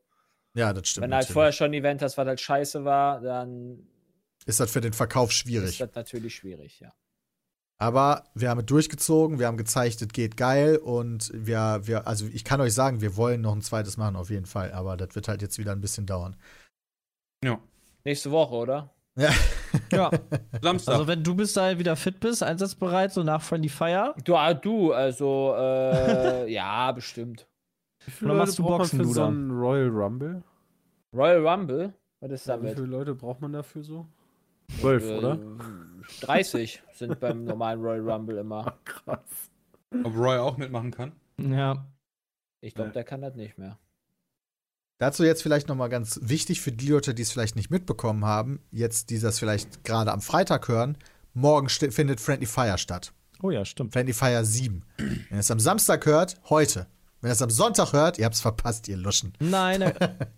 Ja, 0.55 0.73
das 0.73 0.89
stimmt. 0.89 1.05
Wenn 1.05 1.11
du 1.11 1.17
halt 1.17 1.23
natürlich. 1.25 1.33
vorher 1.35 1.53
schon 1.53 1.67
ein 1.71 1.75
Event 1.75 2.03
hast, 2.03 2.19
was 2.19 2.27
halt 2.27 2.41
scheiße 2.41 2.85
war, 2.85 3.21
dann 3.21 3.87
ist 4.47 4.59
das 4.59 4.71
für 4.71 4.81
den 4.81 4.93
Verkauf 4.93 5.31
ist 5.31 5.37
schwierig. 5.37 5.79
das 5.79 5.95
natürlich 5.95 6.35
schwierig, 6.35 6.81
ja. 6.81 6.93
Aber 7.81 8.25
wir 8.35 8.51
haben 8.51 8.59
es 8.59 8.67
durchgezogen, 8.67 9.39
wir 9.39 9.47
haben 9.47 9.57
gezeigt, 9.57 10.03
es 10.03 10.09
geht 10.09 10.37
geil 10.37 10.79
und 10.79 11.31
wir, 11.33 11.83
wir, 11.85 12.09
also 12.09 12.27
ich 12.27 12.43
kann 12.43 12.61
euch 12.61 12.75
sagen, 12.75 13.01
wir 13.01 13.17
wollen 13.17 13.41
noch 13.41 13.55
ein 13.55 13.63
zweites 13.63 13.97
machen, 13.97 14.17
auf 14.17 14.31
jeden 14.31 14.47
Fall. 14.47 14.73
Aber 14.73 14.97
das 14.97 15.15
wird 15.15 15.29
halt 15.29 15.43
jetzt 15.43 15.59
wieder 15.59 15.71
ein 15.71 15.81
bisschen 15.81 16.05
dauern. 16.05 16.35
Ja. 17.45 17.59
Nächste 18.05 18.31
Woche, 18.31 18.55
oder? 18.55 18.95
Ja. 19.17 19.31
Ja. 19.93 20.11
Samstag. 20.63 20.95
Also, 20.95 21.07
wenn 21.07 21.23
du 21.23 21.35
bis 21.35 21.53
dahin 21.53 21.79
wieder 21.79 21.97
fit 21.97 22.21
bist, 22.21 22.43
einsatzbereit, 22.43 23.13
so 23.13 23.23
nach 23.23 23.43
Friendly 23.43 23.69
Fire. 23.69 24.15
Du, 24.25 24.35
ah, 24.37 24.55
du 24.55 24.93
also, 24.93 25.55
äh, 25.57 26.51
ja, 26.53 26.91
bestimmt. 26.93 27.47
Wie 28.05 28.11
viele 28.11 28.31
Oder 28.31 28.39
Leute 28.39 28.47
machst 28.47 28.59
du 28.59 28.63
braucht 28.63 28.71
man 28.71 28.79
Boxen, 28.79 28.99
für 28.99 29.03
du 29.05 29.13
so 29.13 29.21
dann? 29.21 29.35
einen 29.35 29.51
Royal 29.59 29.89
Rumble? 29.89 30.43
Royal 31.13 31.47
Rumble? 31.47 31.95
Was 32.21 32.31
ist 32.33 32.47
Ja, 32.47 32.55
wie 32.55 32.63
damit? 32.67 32.75
viele 32.79 32.87
Leute 32.87 33.15
braucht 33.15 33.41
man 33.41 33.53
dafür 33.53 33.83
so? 33.83 34.07
Zwölf, 34.81 35.05
Äh, 35.05 35.19
oder? 35.19 35.39
30 36.23 36.83
sind 36.95 37.21
beim 37.21 37.45
normalen 37.45 37.81
Royal 37.81 38.09
Rumble 38.11 38.39
immer. 38.39 38.79
Krass. 38.85 39.51
Ob 40.05 40.15
Roy 40.17 40.37
auch 40.39 40.57
mitmachen 40.57 40.91
kann? 40.91 41.13
Ja. 41.39 41.87
Ich 42.61 42.75
glaube, 42.75 42.89
Nee. 42.91 42.95
der 42.95 43.05
kann 43.05 43.21
das 43.23 43.35
nicht 43.35 43.57
mehr. 43.59 43.79
Dazu 44.99 45.23
jetzt 45.23 45.45
vielleicht 45.45 45.69
noch 45.69 45.77
mal 45.77 45.89
ganz 45.89 46.19
wichtig 46.23 46.61
für 46.61 46.73
die 46.73 46.89
Leute, 46.89 47.15
die 47.15 47.23
es 47.23 47.31
vielleicht 47.31 47.55
nicht 47.55 47.71
mitbekommen 47.71 48.25
haben, 48.25 48.61
jetzt 48.73 49.11
die 49.11 49.21
das 49.21 49.39
vielleicht 49.39 49.85
gerade 49.85 50.13
am 50.13 50.21
Freitag 50.21 50.67
hören, 50.67 50.99
morgen 51.35 51.69
findet 51.69 52.21
Friendly 52.21 52.47
Fire 52.47 52.79
statt. 52.79 53.13
Oh 53.41 53.53
ja, 53.53 53.65
stimmt. 53.65 53.93
Friendly 53.93 54.13
Fire 54.13 54.45
7. 54.45 54.85
Wenn 54.97 55.19
ihr 55.31 55.39
es 55.39 55.51
am 55.53 55.61
Samstag 55.61 56.05
hört, 56.05 56.41
heute. 56.51 56.89
Wenn 57.21 57.31
ihr 57.31 57.33
es 57.33 57.43
am 57.43 57.51
Sonntag 57.51 57.93
hört, 57.93 58.19
ihr 58.19 58.25
habt 58.25 58.35
es 58.35 58.41
verpasst, 58.41 58.89
ihr 58.89 58.97
Luschen. 58.97 59.33
Nein, 59.39 59.93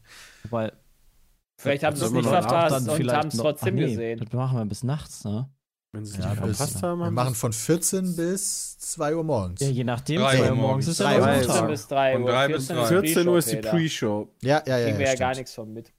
weil. 0.50 0.72
Vielleicht 1.58 1.82
haben 1.82 1.96
sie 1.96 2.04
es 2.04 2.10
nicht 2.10 2.28
verpasst 2.28 2.88
und 2.88 3.12
haben 3.12 3.28
es 3.28 3.36
trotzdem 3.36 3.74
ach 3.74 3.78
nee, 3.78 3.90
gesehen. 3.90 4.18
Das 4.18 4.32
machen 4.32 4.58
wir 4.58 4.64
bis 4.66 4.82
nachts, 4.82 5.24
ne? 5.24 5.48
Wenn 5.92 6.04
sie 6.04 6.18
es 6.18 6.24
Ja, 6.24 6.30
nicht 6.30 6.42
bis- 6.42 6.56
verpasst 6.56 6.82
haben, 6.82 6.98
Wir 7.00 7.06
haben 7.06 7.14
machen 7.14 7.28
sie's- 7.34 7.40
von 7.40 7.52
14 7.52 8.14
bis 8.16 8.78
2 8.78 9.16
Uhr 9.16 9.24
morgens. 9.24 9.60
Ja, 9.60 9.68
je 9.68 9.82
nachdem. 9.84 10.20
Drei 10.20 10.36
zwei 10.36 10.44
Uhr 10.44 10.50
Uhr 10.50 10.56
morgens 10.56 10.86
ist 10.88 11.00
ja 11.00 11.06
Drei 11.06 11.18
noch 11.18 11.26
Uhr. 11.26 11.32
14 11.34 11.48
Montag. 11.50 11.68
bis 11.70 11.86
3 11.88 12.12
Von 12.12 12.22
Uhr. 12.22 12.30
drei 12.30 12.46
bis 12.48 12.66
14 12.66 12.76
drei. 12.76 12.86
14 12.88 13.28
Uhr 13.28 13.38
ist 13.38 13.50
die 13.52 13.56
Pre-Show. 13.56 14.28
Ja, 14.42 14.62
ja, 14.66 14.78
ja. 14.78 14.84
Kriegen 14.86 14.98
wir 14.98 15.04
ja 15.06 15.10
stimmt. 15.12 15.20
gar 15.20 15.34
nichts 15.34 15.54
von 15.54 15.72
mit. 15.72 15.92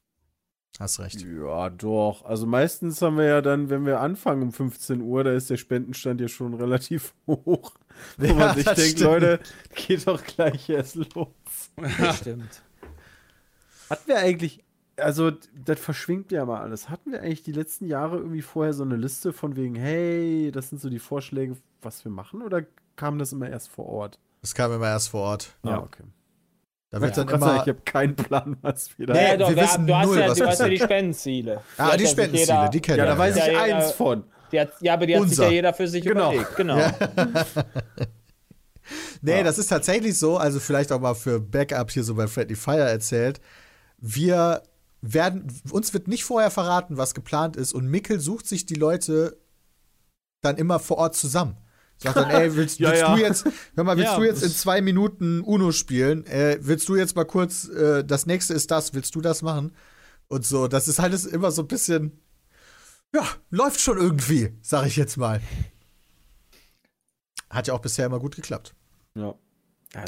Hast 0.79 0.99
recht. 1.01 1.21
Ja, 1.21 1.69
doch. 1.69 2.23
Also 2.25 2.45
meistens 2.47 3.01
haben 3.01 3.17
wir 3.17 3.25
ja 3.25 3.41
dann, 3.41 3.69
wenn 3.69 3.85
wir 3.85 3.99
anfangen 3.99 4.41
um 4.43 4.51
15 4.53 5.01
Uhr, 5.01 5.23
da 5.25 5.33
ist 5.33 5.49
der 5.49 5.57
Spendenstand 5.57 6.21
ja 6.21 6.27
schon 6.29 6.53
relativ 6.53 7.13
hoch. 7.27 7.73
Wo 8.17 8.25
Ja, 8.25 8.33
man 8.33 8.55
sich 8.55 8.63
denkt, 8.65 8.79
stimmt. 8.79 9.01
Leute, 9.01 9.39
geht 9.75 10.07
doch 10.07 10.23
gleich 10.23 10.69
erst 10.69 10.95
los. 10.95 11.27
Das 11.99 12.17
stimmt. 12.19 12.61
Hatten 13.89 14.07
wir 14.07 14.17
eigentlich, 14.19 14.63
also 15.01 15.31
das 15.65 15.79
verschwingt 15.79 16.31
ja 16.31 16.45
mal 16.45 16.61
alles. 16.61 16.89
Hatten 16.89 17.11
wir 17.11 17.21
eigentlich 17.21 17.43
die 17.43 17.51
letzten 17.51 17.85
Jahre 17.85 18.17
irgendwie 18.17 18.41
vorher 18.41 18.73
so 18.73 18.83
eine 18.83 18.95
Liste 18.95 19.33
von 19.33 19.55
wegen, 19.55 19.75
hey, 19.75 20.51
das 20.53 20.69
sind 20.69 20.79
so 20.81 20.89
die 20.89 20.99
Vorschläge, 20.99 21.57
was 21.81 22.03
wir 22.05 22.11
machen? 22.11 22.41
Oder 22.41 22.63
kam 22.95 23.19
das 23.19 23.31
immer 23.33 23.49
erst 23.49 23.69
vor 23.69 23.87
Ort? 23.87 24.19
Das 24.41 24.55
kam 24.55 24.71
immer 24.73 24.87
erst 24.87 25.09
vor 25.09 25.21
Ort. 25.21 25.55
Ah, 25.63 25.69
Ja. 25.71 25.79
okay. 25.79 26.03
Da 26.89 26.99
wird 26.99 27.11
Ich 27.11 27.15
dann 27.15 27.27
sagen, 27.29 27.41
immer. 27.43 27.53
ich 27.61 27.69
habe 27.69 27.81
keinen 27.85 28.15
Plan, 28.17 28.57
was 28.61 28.97
wir 28.99 29.07
da. 29.07 29.13
Nee, 29.13 29.27
ja, 29.29 29.37
doch, 29.37 29.49
wir 29.49 29.55
wir 29.55 29.63
wissen 29.63 29.73
haben, 29.77 29.87
du 29.87 29.95
hast 29.95 30.07
null, 30.07 30.19
ja, 30.19 30.29
was 30.29 30.37
du 30.37 30.45
hast 30.47 30.59
ja 30.59 30.67
die 30.67 30.77
Spendenziele. 30.79 31.61
Ah, 31.77 31.85
die 31.85 31.91
ja 31.91 31.97
sich 31.99 32.09
Spendenziele, 32.09 32.57
jeder- 32.57 32.69
die 32.69 32.81
kennen 32.81 32.97
ja, 32.97 33.03
wir. 33.05 33.11
da 33.11 33.17
weiß 33.17 33.35
ich 33.37 33.45
Ja, 33.45 33.65
jeder- 33.65 33.77
eins 33.77 33.91
von. 33.93 34.23
Die 34.51 34.59
hat, 34.59 34.71
ja, 34.81 34.93
aber 34.95 35.05
die 35.07 35.15
hat 35.15 35.21
sich 35.21 35.29
Unser. 35.31 35.45
ja 35.45 35.51
jeder 35.51 35.73
für 35.73 35.87
sich 35.87 36.03
Genau. 36.03 36.31
überlegt. 36.33 36.55
Genau. 36.57 36.77
Ja. 36.77 36.93
Nee, 39.21 39.37
Ja. 39.37 39.43
das 39.43 39.57
ist 39.57 39.67
tatsächlich 39.67 40.17
so, 40.17 40.37
also 40.37 40.59
vielleicht 40.59 40.91
auch 40.91 40.99
mal 40.99 41.13
für 41.13 41.39
Backup 41.39 41.91
hier 41.91 42.03
so 42.03 42.15
bei 42.15 42.27
Friendly 42.27 42.55
Fire 42.55 42.89
erzählt. 42.89 43.39
Wir 43.99 44.63
werden, 45.01 45.47
uns 45.71 45.93
wird 45.93 46.07
nicht 46.07 46.23
vorher 46.23 46.51
verraten, 46.51 46.97
was 46.97 47.13
geplant 47.13 47.57
ist 47.57 47.73
und 47.73 47.87
Mickel 47.87 48.19
sucht 48.19 48.47
sich 48.47 48.65
die 48.65 48.75
Leute 48.75 49.37
dann 50.41 50.57
immer 50.57 50.79
vor 50.79 50.97
Ort 50.97 51.15
zusammen. 51.15 51.57
Sagt 51.97 52.15
dann, 52.15 52.29
ey, 52.29 52.55
willst, 52.55 52.79
Ja, 52.79 52.89
willst 52.89 53.01
ja. 53.01 53.15
du 53.15 53.21
jetzt, 53.21 53.45
hör 53.75 53.83
mal, 53.83 53.97
willst 53.97 54.11
Ja, 54.11 54.17
du 54.17 54.23
jetzt 54.23 54.43
in 54.43 54.49
zwei 54.51 54.81
Minuten 54.81 55.41
Uno 55.41 55.71
spielen? 55.71 56.25
Äh, 56.25 56.57
willst 56.61 56.87
du 56.89 56.95
jetzt 56.95 57.15
mal 57.15 57.25
kurz, 57.25 57.67
äh, 57.67 58.03
das 58.03 58.25
nächste 58.25 58.53
ist 58.53 58.71
das, 58.71 58.93
willst 58.93 59.13
du 59.15 59.21
das 59.21 59.41
machen? 59.41 59.75
Und 60.27 60.45
so, 60.45 60.67
das 60.67 60.87
ist 60.87 60.99
halt 60.99 61.13
immer 61.25 61.51
so 61.51 61.61
ein 61.63 61.67
bisschen, 61.67 62.19
ja, 63.13 63.27
läuft 63.49 63.81
schon 63.81 63.97
irgendwie, 63.97 64.53
sag 64.61 64.87
ich 64.87 64.95
jetzt 64.95 65.17
mal. 65.17 65.41
Hat 67.49 67.67
ja 67.67 67.73
auch 67.73 67.81
bisher 67.81 68.05
immer 68.05 68.19
gut 68.19 68.35
geklappt. 68.35 68.73
Ja. 69.13 69.35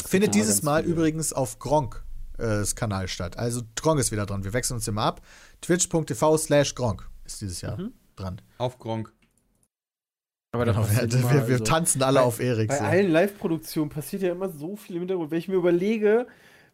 Findet 0.06 0.34
dieses 0.34 0.64
Mal 0.64 0.84
viele. 0.84 0.96
übrigens 0.96 1.34
auf 1.34 1.60
Gronk 1.60 2.04
äh, 2.38 2.44
das 2.44 2.76
Kanal 2.76 3.08
statt. 3.08 3.38
Also 3.38 3.62
Gronk 3.76 4.00
ist 4.00 4.12
wieder 4.12 4.26
dran. 4.26 4.44
Wir 4.44 4.54
wechseln 4.54 4.76
uns 4.76 4.88
immer 4.88 5.04
ab. 5.04 5.22
Twitch.tv 5.62 6.38
slash 6.38 6.76
Gronk 6.76 7.08
ist 7.26 7.42
dieses 7.42 7.62
Jahr 7.62 7.78
Mhm. 7.80 7.94
dran. 8.16 8.42
Auf 8.58 8.80
Gronk. 8.80 9.12
Aber 10.52 10.66
da 10.66 10.74
Genau, 10.74 10.88
wir, 10.90 11.12
wir, 11.12 11.32
wir 11.48 11.54
also- 11.54 11.64
tanzen 11.64 12.04
alle 12.04 12.20
bei- 12.20 12.26
auf 12.26 12.40
Erik. 12.40 12.70
Bei 12.70 12.82
allen 12.82 13.12
Live-Produktionen 13.12 13.90
passiert 13.90 14.22
ja 14.22 14.32
immer 14.32 14.50
so 14.50 14.76
viel 14.76 14.96
im 14.98 15.02
Hintergrund. 15.02 15.32
Wenn 15.32 15.40
ich 15.40 15.48
mir 15.48 15.56
überlege, 15.56 16.28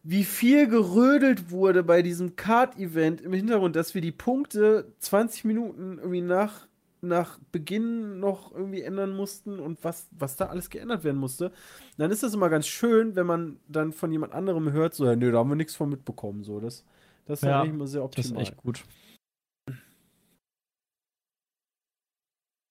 wie 0.03 0.24
viel 0.26 0.68
gerödelt 0.68 1.49
wurde 1.51 1.84
bei 1.84 2.01
diesem 2.01 2.36
Card-Event 2.36 3.22
im 3.22 3.32
Hintergrund, 3.34 3.76
dass 3.76 3.93
wir 3.95 4.01
die 4.01 4.12
Punkte 4.12 4.93
20 4.99 5.45
Minuten 5.45 5.97
irgendwie 5.97 6.22
nach 6.22 6.68
nach 7.02 7.39
Beginn 7.52 8.20
noch 8.20 8.52
irgendwie 8.54 8.82
ändern 8.82 9.16
mussten 9.16 9.60
und 9.60 9.84
was, 9.84 10.08
was 10.12 10.36
da 10.36 10.47
alles 10.47 10.70
geändert 10.70 11.04
werden 11.04 11.18
musste, 11.18 11.52
dann 11.97 12.12
ist 12.12 12.24
das 12.24 12.34
immer 12.34 12.50
ganz 12.50 12.68
schön, 12.68 13.16
wenn 13.16 13.26
man 13.26 13.60
dann 13.68 13.93
von 13.93 14.12
jemand 14.12 14.34
anderem 14.34 14.72
hört, 14.72 14.93
so, 14.93 15.06
ja, 15.06 15.16
nee, 15.16 15.32
da 15.32 15.38
haben 15.39 15.50
wir 15.50 15.56
nichts 15.56 15.76
von 15.76 15.89
mitbekommen. 15.89 16.43
So, 16.43 16.60
das, 16.60 16.84
das 17.26 17.39
ist 17.41 17.47
Ja, 17.47 17.62
eigentlich 17.62 17.74
immer 17.76 17.88
sehr 17.88 18.02
Das 18.08 18.26
ist 18.26 18.32
optimal. 18.32 18.41
echt 18.43 18.58
gut. 18.58 18.84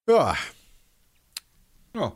Ja, 0.09 0.35
Ja. 1.95 2.13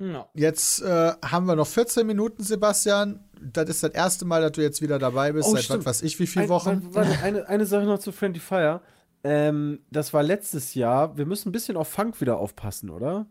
Ja. 0.00 0.28
jetzt 0.34 0.80
äh, 0.82 1.12
haben 1.24 1.46
wir 1.46 1.54
noch 1.54 1.66
14 1.66 2.04
Minuten, 2.06 2.42
Sebastian. 2.42 3.20
Das 3.40 3.68
ist 3.68 3.82
das 3.84 3.92
erste 3.92 4.24
Mal, 4.24 4.40
dass 4.40 4.52
du 4.52 4.60
jetzt 4.62 4.82
wieder 4.82 4.98
dabei 4.98 5.32
bist, 5.32 5.48
Oh, 5.48 5.52
seit 5.52 5.64
stimmt. 5.64 5.80
was 5.84 5.98
weiß 5.98 6.02
ich, 6.02 6.18
wie 6.18 6.26
viele 6.26 6.48
Wochen. 6.48 6.92
Warte, 6.94 7.10
warte, 7.10 7.22
eine, 7.22 7.46
eine 7.48 7.66
Sache 7.66 7.84
noch 7.84 7.98
zu 7.98 8.10
Friendly 8.10 8.40
Fire. 8.40 8.80
Ähm, 9.24 9.80
das 9.90 10.12
war 10.12 10.22
letztes 10.22 10.74
Jahr. 10.74 11.16
Wir 11.16 11.26
müssen 11.26 11.48
ein 11.48 11.52
bisschen 11.52 11.76
auf 11.76 11.88
Funk 11.88 12.20
wieder 12.20 12.38
aufpassen, 12.38 12.90
oder? 12.90 13.26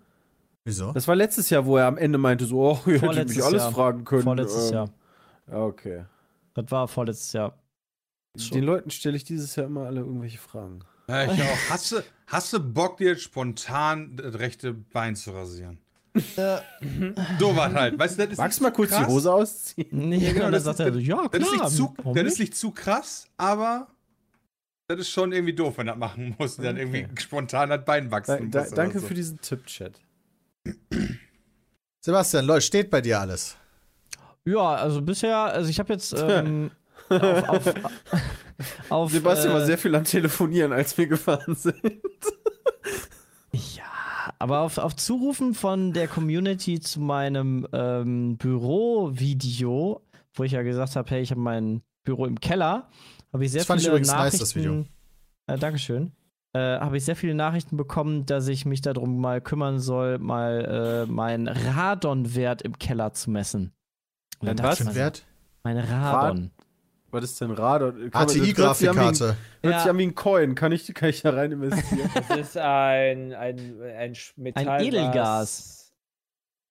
Wieso? 0.64 0.92
Das 0.94 1.08
war 1.08 1.16
letztes 1.16 1.50
Jahr, 1.50 1.66
wo 1.66 1.78
er 1.78 1.88
am 1.88 1.98
Ende 1.98 2.18
meinte, 2.18 2.46
so, 2.46 2.62
oh, 2.62 2.80
ihr 2.90 3.02
hättet 3.02 3.30
mich 3.30 3.44
alles 3.44 3.64
Jahr. 3.64 3.72
fragen 3.72 4.06
können. 4.06 4.24
Vorletztes 4.24 4.70
ähm, 4.70 4.74
Jahr. 4.76 4.90
Ja, 5.50 5.58
okay. 5.64 6.06
Das 6.54 6.66
war 6.70 6.88
vorletztes 6.88 7.34
Jahr. 7.34 7.58
Den 8.54 8.64
Leuten 8.64 8.90
stelle 8.92 9.18
ich 9.18 9.24
dieses 9.26 9.56
Jahr 9.56 9.66
immer 9.68 9.86
alle 9.88 10.02
irgendwelche 10.02 10.38
Fragen. 10.38 10.80
Ja, 11.10 11.26
ich 11.26 11.42
auch. 11.42 11.58
Hast 11.70 11.92
du, 11.92 11.96
hast 12.28 12.54
du 12.54 12.60
Bock, 12.60 12.98
dir 12.98 13.10
jetzt 13.10 13.24
spontan 13.24 14.16
das 14.16 14.40
rechte 14.40 14.74
Bein 14.74 15.16
zu 15.18 15.32
rasieren? 15.32 15.80
so 17.40 17.56
was 17.56 17.74
halt. 17.74 17.98
Weißt 18.00 18.18
du, 18.18 18.24
das 18.24 18.34
ist 18.34 18.38
Magst 18.38 18.60
du 18.60 18.64
mal 18.64 18.72
kurz 18.72 18.90
krass. 18.92 19.08
die 19.08 19.12
Hose 19.14 19.34
ausziehen? 19.34 19.88
Nee, 19.92 20.18
Ja, 20.18 20.32
genau, 20.34 20.44
dann 20.46 20.52
das 20.54 20.64
sagt 20.64 20.80
ist- 20.82 20.86
er 20.86 20.96
ja, 21.00 21.28
Das 21.28 21.42
ist, 21.42 21.52
klar. 21.54 21.66
nicht 21.66 21.76
zu, 21.78 21.94
das 22.14 22.24
ist 22.28 22.40
nicht 22.40 22.56
zu 22.56 22.72
krass, 22.72 23.28
aber 23.38 23.88
das 24.96 25.08
ist 25.08 25.12
schon 25.12 25.32
irgendwie 25.32 25.54
doof, 25.54 25.78
wenn 25.78 25.88
er 25.88 25.94
das 25.94 26.00
machen 26.00 26.36
muss. 26.38 26.58
und 26.58 26.66
Dann 26.66 26.78
irgendwie 26.78 27.08
spontan 27.20 27.70
das 27.70 27.84
Bein 27.86 28.06
Da, 28.06 28.12
wachsen 28.12 28.52
da, 28.52 28.60
muss. 28.62 28.68
oder 28.72 28.76
danke 28.76 29.00
so. 29.00 29.08
für 29.08 29.14
diesen 29.14 29.40
Tipp-Chat. 29.42 30.00
Sebastian, 32.02 32.46
Leute, 32.46 32.62
steht 32.62 32.90
bei 32.90 33.02
dir 33.02 33.20
alles. 33.20 33.58
Ja, 34.46 34.76
also 34.76 35.02
bisher, 35.02 35.38
also 35.38 35.70
ich 35.70 35.80
habe 35.80 35.94
jetzt 35.94 36.16
ähm, 36.18 36.72
auf, 37.10 37.50
auf, 37.50 37.74
auf 38.90 39.12
Sebastian 39.12 39.52
äh, 39.52 39.54
war 39.60 39.66
sehr 39.66 39.78
viel 39.78 39.94
am 39.94 40.04
Telefonieren, 40.04 40.74
als 40.74 40.98
wir 40.98 41.08
gefahren 41.08 41.56
sind. 41.56 41.76
Ja, 43.52 44.34
aber 44.40 44.62
auf, 44.62 44.78
auf 44.78 44.96
Zurufen 44.96 45.54
von 45.54 45.94
der 45.94 46.08
Community 46.08 46.80
zu 46.80 47.00
meinem 47.02 47.68
ähm, 47.74 48.38
Büro-Video, 48.38 50.02
wo 50.34 50.44
ich 50.44 50.54
ja 50.54 50.64
gesagt 50.64 50.96
habe, 50.96 51.10
hey, 51.12 51.22
ich 51.22 51.32
habe 51.32 51.42
mein 51.42 51.82
Büro 52.04 52.26
im 52.26 52.40
Keller, 52.40 52.90
habe 53.34 53.46
ich 53.46 53.52
sehr 53.52 53.60
Das 53.60 53.68
fand 53.68 53.80
ich 53.82 53.86
viele 53.86 53.94
übrigens 53.98 54.08
nice, 54.10 54.18
Nachrichten. 54.18 54.40
das 54.40 54.56
Video. 54.56 54.86
Äh, 55.48 55.58
Dankeschön. 55.58 56.12
Äh, 56.54 56.60
habe 56.80 56.98
ich 56.98 57.06
sehr 57.06 57.16
viele 57.16 57.34
Nachrichten 57.34 57.78
bekommen, 57.78 58.26
dass 58.26 58.48
ich 58.48 58.66
mich 58.66 58.82
darum 58.82 59.20
mal 59.22 59.40
kümmern 59.42 59.80
soll, 59.80 60.18
mal 60.20 61.06
äh, 61.08 61.12
meinen 61.12 61.48
Radon-Wert 61.48 62.62
im 62.62 62.78
Keller 62.78 63.14
zu 63.14 63.32
messen. 63.32 63.72
Ein 64.42 64.58
dachte 64.58 64.86
was? 64.86 64.94
so, 64.94 64.96
Wert? 64.96 65.24
Mein 65.64 65.78
Radon. 65.78 66.52
Was 67.12 67.24
ist 67.26 67.42
denn 67.42 67.50
man- 67.50 67.58
das 67.58 68.20
hört 68.20 68.30
sich 68.30 68.42
an 68.42 68.96
wie 68.96 69.00
ein- 69.00 69.06
ATI-Grafikkarte. 69.10 69.26
Hört 69.64 69.74
Ja. 69.74 69.80
sich 69.82 69.90
an 69.90 69.98
wie 69.98 70.04
ein 70.08 70.16
Coin. 70.16 70.56
Kann 70.56 70.72
ich, 70.72 70.94
kann 70.94 71.10
ich 71.10 71.22
da 71.22 71.30
rein 71.32 71.52
investieren? 71.52 72.10
Das 72.28 72.38
ist 72.38 72.58
ein, 72.58 73.34
ein, 73.34 73.60
ein 73.98 74.16
Metall. 74.38 74.82
Edelgas. 74.86 75.81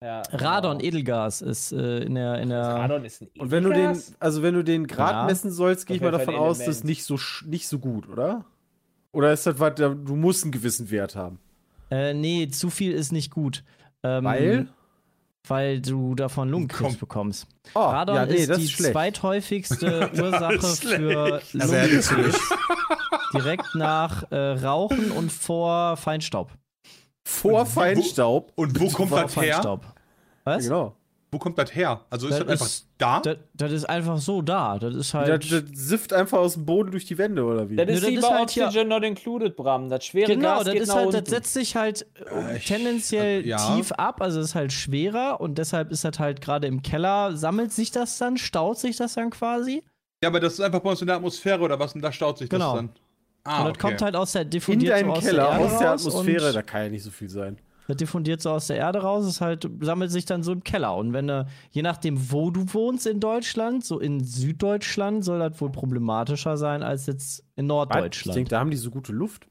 Ja, 0.03 0.23
Radon, 0.33 0.79
genau. 0.79 0.89
Edelgas 0.89 1.43
ist 1.43 1.73
äh, 1.73 1.99
in 2.05 2.15
der, 2.15 2.39
in 2.41 2.49
der 2.49 2.63
Radon 2.63 3.05
ist 3.05 3.21
ein 3.21 3.27
Edelgas. 3.29 3.43
Und 3.43 3.51
wenn 3.51 3.65
du 3.65 3.71
den, 3.73 4.03
also 4.19 4.43
wenn 4.43 4.55
du 4.55 4.65
den 4.65 4.87
Grad 4.87 5.13
Ja. 5.13 5.25
messen 5.27 5.51
sollst, 5.51 5.87
gehe 5.87 5.97
ich 5.97 6.03
mal 6.03 6.11
davon 6.11 6.35
aus, 6.37 6.59
das 6.59 6.69
ist 6.69 6.85
nicht 6.85 7.05
so, 7.05 7.17
sch- 7.17 7.47
nicht 7.47 7.69
so 7.69 7.79
gut, 7.79 8.09
oder? 8.09 8.45
Oder 9.13 9.33
ist 9.33 9.47
das 9.47 9.59
was, 9.59 9.75
du 9.75 10.17
musst 10.17 10.45
einen 10.45 10.53
gewissen 10.53 10.91
Wert 10.91 11.17
haben? 11.17 11.39
Äh, 11.91 12.15
nee, 12.15 12.49
zu 12.49 12.71
viel 12.71 12.93
ist 12.93 13.13
nicht 13.13 13.31
gut. 13.31 13.63
Ähm, 14.03 14.25
Weil? 14.25 14.69
Weil 15.47 15.81
du 15.81 16.15
davon 16.15 16.49
Lungenkrebs 16.49 16.93
Komm. 16.93 16.99
bekommst. 17.01 17.47
Oh, 17.75 17.81
Radon 17.81 18.15
ja, 18.17 18.25
nee, 18.27 18.35
ist 18.37 18.49
das 18.51 18.59
die 18.59 18.65
ist 18.65 18.71
schlecht. 18.73 18.93
zweithäufigste 18.93 20.11
Ursache 20.17 20.61
für 20.61 21.41
Also 21.43 21.59
Lungenkrebs. 21.59 22.11
natürlich. 22.11 22.37
Direkt 23.35 23.75
nach 23.75 24.31
äh, 24.31 24.37
Rauchen 24.37 25.11
und 25.11 25.31
vor 25.31 25.97
Feinstaub. 25.97 26.51
Vor 27.31 27.61
Und 27.61 27.67
wo- 27.67 27.81
Feinstaub. 27.81 28.53
Und 28.57 28.81
wo 28.81 28.89
kommt 28.91 29.09
Vor 29.11 29.21
das 29.23 29.37
her? 29.37 29.53
Feinstaub. 29.55 29.87
Was? 30.45 30.65
Genau. 30.65 30.97
Wo 31.33 31.39
kommt 31.39 31.57
das 31.59 31.73
her? 31.73 32.01
Also 32.11 32.27
ist 32.27 32.33
Das 32.33 32.41
das, 32.41 32.49
einfach 32.51 32.67
ist- 32.67 32.87
da? 32.99 33.21
Das, 33.21 33.37
das 33.55 33.71
ist 33.71 33.85
einfach 33.89 34.19
so 34.19 34.43
da. 34.43 34.81
Das 34.81 34.97
ist 34.97 35.15
halt. 35.15 35.29
Das, 35.29 35.49
das 35.49 35.63
sifft 35.75 36.13
einfach 36.13 36.39
aus 36.39 36.55
dem 36.55 36.67
Boden 36.67 36.91
durch 36.91 37.05
die 37.05 37.17
Wände, 37.19 37.45
oder 37.45 37.71
wie? 37.71 37.77
Das 37.77 37.89
ist 37.89 38.03
das 38.03 38.11
wie 38.11 38.15
ist 38.17 38.23
bei 38.29 38.35
halt 38.37 38.51
hier- 38.51 38.65
Oxygen 38.67 38.89
not 38.89 39.05
included, 39.05 39.55
Bram. 39.57 39.89
Das 39.89 40.05
schwere 40.05 40.27
Genau, 40.27 40.57
Gas 40.57 40.65
das 40.65 40.73
geht 40.73 40.83
ist 40.83 40.89
nach 40.89 40.95
halt, 40.97 41.07
unten. 41.07 41.21
das 41.21 41.31
setzt 41.31 41.53
sich 41.55 41.77
halt 41.77 42.05
äh, 42.17 42.57
ich- 42.57 42.67
tendenziell 42.67 43.45
äh, 43.45 43.49
ja. 43.49 43.77
tief 43.77 43.93
ab, 43.93 44.21
also 44.21 44.41
es 44.41 44.47
ist 44.47 44.55
halt 44.57 44.73
schwerer 44.73 45.41
und 45.41 45.57
deshalb 45.59 45.93
ist 45.93 46.05
das 46.05 46.19
halt 46.19 46.41
gerade 46.41 46.67
im 46.67 46.83
Keller, 46.83 47.37
sammelt 47.37 47.73
sich 47.73 47.93
das 47.93 48.19
dann, 48.19 48.37
staut 48.37 48.79
sich 48.81 48.97
das 48.97 49.15
dann 49.15 49.31
quasi. 49.31 49.85
Ja, 50.25 50.31
aber 50.31 50.41
das 50.41 50.55
ist 50.55 50.61
einfach 50.61 50.81
bei 50.81 50.91
uns 50.91 51.01
in 51.01 51.07
der 51.07 51.17
Atmosphäre 51.17 51.61
oder 51.61 51.79
was? 51.79 51.95
Und 51.95 52.01
da 52.03 52.11
staut 52.11 52.39
sich 52.39 52.51
Genau. 52.51 52.73
das 52.73 52.77
dann. 52.81 52.91
Ah, 53.45 53.61
und 53.61 53.65
das 53.65 53.71
okay. 53.71 53.81
kommt 53.81 54.03
halt 54.03 54.17
aus 54.17 54.33
der 54.33 54.43
in 54.43 54.51
diffundiert 54.51 54.93
deinem 54.93 55.09
so 55.09 55.13
aus 55.13 55.25
Keller, 55.25 55.43
der 55.43 55.53
Erde 55.53 55.65
aus 55.65 55.79
der 55.79 55.91
Atmosphäre, 55.93 56.53
da 56.53 56.63
kann 56.63 56.83
ja 56.83 56.89
nicht 56.91 57.03
so 57.03 57.11
viel 57.11 57.29
sein. 57.29 57.59
Das 57.89 57.97
diffundiert 57.97 58.41
so 58.41 58.51
aus 58.51 58.69
der 58.69 58.77
Erde 58.77 59.01
raus, 59.01 59.25
es 59.25 59.41
halt 59.41 59.69
sammelt 59.81 60.13
sich 60.13 60.25
dann 60.25 60.45
so 60.45 60.53
im 60.53 60.63
Keller. 60.63 60.95
Und 60.95 61.13
wenn 61.13 61.27
du, 61.27 61.45
je 61.73 61.83
nachdem, 61.83 62.31
wo 62.31 62.53
du 62.53 62.73
wohnst 62.73 63.05
in 63.05 63.19
Deutschland, 63.19 63.85
so 63.85 63.99
in 63.99 64.23
Süddeutschland, 64.23 65.25
soll 65.25 65.41
das 65.41 65.61
wohl 65.61 65.73
problematischer 65.73 66.57
sein 66.57 66.85
als 66.85 67.07
jetzt 67.07 67.41
in 67.57 67.65
Ich 67.65 67.69
Norddeutschland. 67.69 68.37
denke, 68.37 68.51
da 68.51 68.61
haben 68.61 68.71
die 68.71 68.77
so 68.77 68.93
gute 68.93 69.13
Luft. 69.13 69.49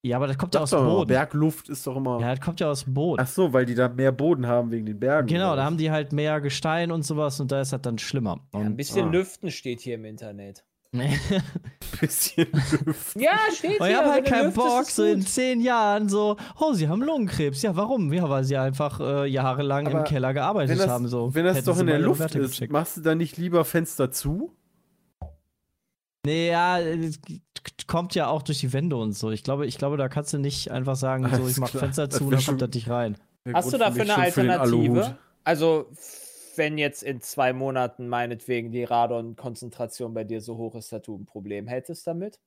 ja, 0.00 0.16
aber 0.16 0.28
das 0.28 0.38
kommt 0.38 0.54
ja 0.54 0.62
aus 0.62 0.70
dem 0.70 0.84
Boden. 0.84 1.08
Bergluft 1.08 1.68
ist 1.68 1.86
doch 1.86 1.96
immer. 1.96 2.20
Ja, 2.20 2.34
das 2.34 2.40
kommt 2.42 2.58
ja 2.60 2.70
aus 2.70 2.84
dem 2.84 2.94
Boden. 2.94 3.20
Ach 3.22 3.28
so, 3.28 3.52
weil 3.52 3.66
die 3.66 3.74
da 3.74 3.88
mehr 3.90 4.12
Boden 4.12 4.46
haben 4.46 4.70
wegen 4.70 4.86
den 4.86 4.98
Bergen. 4.98 5.28
Genau, 5.28 5.54
da 5.56 5.64
haben 5.64 5.76
die 5.76 5.90
halt 5.90 6.14
mehr 6.14 6.40
Gestein 6.40 6.90
und 6.90 7.02
sowas 7.04 7.38
und 7.38 7.52
da 7.52 7.60
ist 7.60 7.70
das 7.70 7.82
dann 7.82 7.98
schlimmer. 7.98 8.40
Ja, 8.54 8.60
ein 8.60 8.76
bisschen 8.76 9.08
ah. 9.08 9.10
lüften 9.10 9.50
steht 9.50 9.82
hier 9.82 9.96
im 9.96 10.06
Internet. 10.06 10.64
Ein 10.92 11.18
bisschen 12.00 12.46
Luft. 12.84 13.16
Ja, 13.20 13.38
steht 13.54 13.80
Und 13.80 13.88
ich 13.88 13.94
habe 13.96 14.10
halt 14.10 14.26
keinen 14.26 14.52
Bock, 14.52 14.84
so 14.84 15.04
in 15.04 15.22
zehn 15.22 15.60
Jahren 15.60 16.08
so, 16.08 16.36
oh, 16.58 16.72
sie 16.72 16.88
haben 16.88 17.02
Lungenkrebs. 17.02 17.62
Ja, 17.62 17.76
warum? 17.76 18.12
Ja, 18.12 18.28
weil 18.28 18.44
sie 18.44 18.56
einfach 18.56 19.00
äh, 19.00 19.26
jahrelang 19.26 19.86
Aber 19.86 19.98
im 20.00 20.04
Keller 20.04 20.32
gearbeitet 20.34 20.70
Wenn 20.70 20.78
das, 20.78 20.88
haben. 20.88 21.08
So. 21.08 21.34
wenn 21.34 21.44
das 21.44 21.58
Hätten 21.58 21.66
doch 21.66 21.78
in 21.78 21.86
der 21.86 21.98
Luft 21.98 22.34
ist, 22.34 22.52
gecheckt. 22.52 22.72
machst 22.72 22.96
du 22.96 23.00
dann 23.02 23.18
nicht 23.18 23.36
lieber 23.36 23.64
Fenster 23.64 24.10
zu? 24.10 24.52
Nee, 26.24 26.50
ja, 26.50 26.80
es 26.80 27.20
kommt 27.86 28.14
ja 28.16 28.26
auch 28.26 28.42
durch 28.42 28.58
die 28.58 28.72
Wände 28.72 28.96
und 28.96 29.12
so. 29.12 29.30
Ich 29.30 29.44
glaube, 29.44 29.66
ich 29.66 29.78
glaube, 29.78 29.96
da 29.96 30.08
kannst 30.08 30.32
du 30.32 30.38
nicht 30.38 30.70
einfach 30.72 30.96
sagen, 30.96 31.28
so, 31.32 31.46
ich 31.46 31.56
mach 31.58 31.70
klar. 31.70 31.84
Fenster 31.84 32.10
zu 32.10 32.24
und 32.24 32.32
dann 32.32 32.44
kommt 32.44 32.62
das 32.62 32.70
nicht 32.70 32.90
rein. 32.90 33.16
Hast 33.52 33.72
du 33.72 33.78
dafür 33.78 34.02
eine. 34.02 34.16
Alternative? 34.16 35.16
Also, 35.44 35.86
wenn 36.58 36.78
jetzt 36.78 37.02
in 37.02 37.20
zwei 37.20 37.52
Monaten 37.52 38.08
meinetwegen 38.08 38.70
die 38.70 38.84
Radon-Konzentration 38.84 40.14
bei 40.14 40.24
dir 40.24 40.40
so 40.40 40.56
hoch 40.56 40.74
ist, 40.74 40.92
dass 40.92 41.02
du 41.02 41.16
ein 41.16 41.26
Problem 41.26 41.66
hättest 41.66 42.06
damit? 42.06 42.40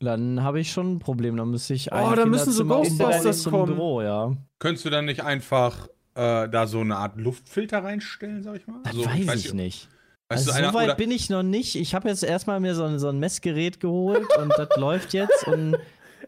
Dann 0.00 0.42
habe 0.42 0.60
ich 0.60 0.72
schon 0.72 0.94
ein 0.94 0.98
Problem. 0.98 1.36
Dann 1.36 1.50
müsste 1.50 1.74
ich 1.74 1.92
ein 1.92 2.12
Oh, 2.12 2.14
da 2.14 2.26
müssen 2.26 2.58
umbauen 2.60 2.82
Ghostbusters 2.82 3.42
zum 3.42 3.52
kommen. 3.52 3.74
Büro, 3.74 4.02
ja. 4.02 4.36
Könntest 4.58 4.84
du 4.84 4.90
dann 4.90 5.04
nicht 5.04 5.22
einfach 5.22 5.88
äh, 6.14 6.48
da 6.48 6.66
so 6.66 6.80
eine 6.80 6.96
Art 6.96 7.16
Luftfilter 7.16 7.84
reinstellen, 7.84 8.42
sag 8.42 8.56
ich 8.56 8.66
mal? 8.66 8.80
Das 8.84 8.94
so, 8.94 9.04
weiß 9.04 9.44
ich 9.44 9.54
nicht. 9.54 9.88
Weißt 10.28 10.48
Also 10.48 10.50
du, 10.52 10.56
einer, 10.56 10.68
so 10.72 10.74
weit 10.74 10.96
bin 10.96 11.10
ich 11.10 11.28
noch 11.28 11.42
nicht. 11.42 11.76
Ich 11.76 11.94
habe 11.94 12.08
jetzt 12.08 12.22
erstmal 12.22 12.60
mir 12.60 12.74
so 12.74 12.84
ein, 12.84 12.98
so 12.98 13.08
ein 13.08 13.18
Messgerät 13.18 13.80
geholt 13.80 14.28
und 14.38 14.52
das 14.56 14.68
läuft 14.76 15.12
jetzt. 15.12 15.46
Und 15.46 15.76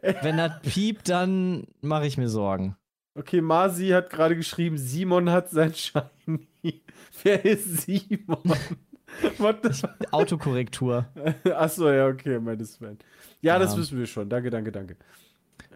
wenn 0.01 0.37
das 0.37 0.61
piept, 0.63 1.09
dann 1.09 1.67
mache 1.81 2.07
ich 2.07 2.19
mir 2.19 2.29
Sorgen. 2.29 2.77
Okay, 3.15 3.41
Masi 3.41 3.89
hat 3.89 4.11
gerade 4.11 4.37
geschrieben, 4.37 4.79
Simon 4.79 5.31
hat 5.31 5.51
sein 5.51 5.73
Shiny. 5.75 6.83
Wer 7.23 7.45
ist 7.45 7.83
Simon? 7.83 8.39
What 9.39 9.59
the 9.63 9.87
Autokorrektur. 10.11 11.07
Achso, 11.55 11.91
ja, 11.91 12.07
okay, 12.07 12.39
meine 12.39 12.65
Sven. 12.65 12.99
Ja, 13.43 13.59
das 13.59 13.73
Ja. 13.75 13.79
wissen 13.81 13.99
wir 13.99 14.07
schon. 14.07 14.29
Danke, 14.29 14.51
danke, 14.51 14.73
danke. 14.73 14.97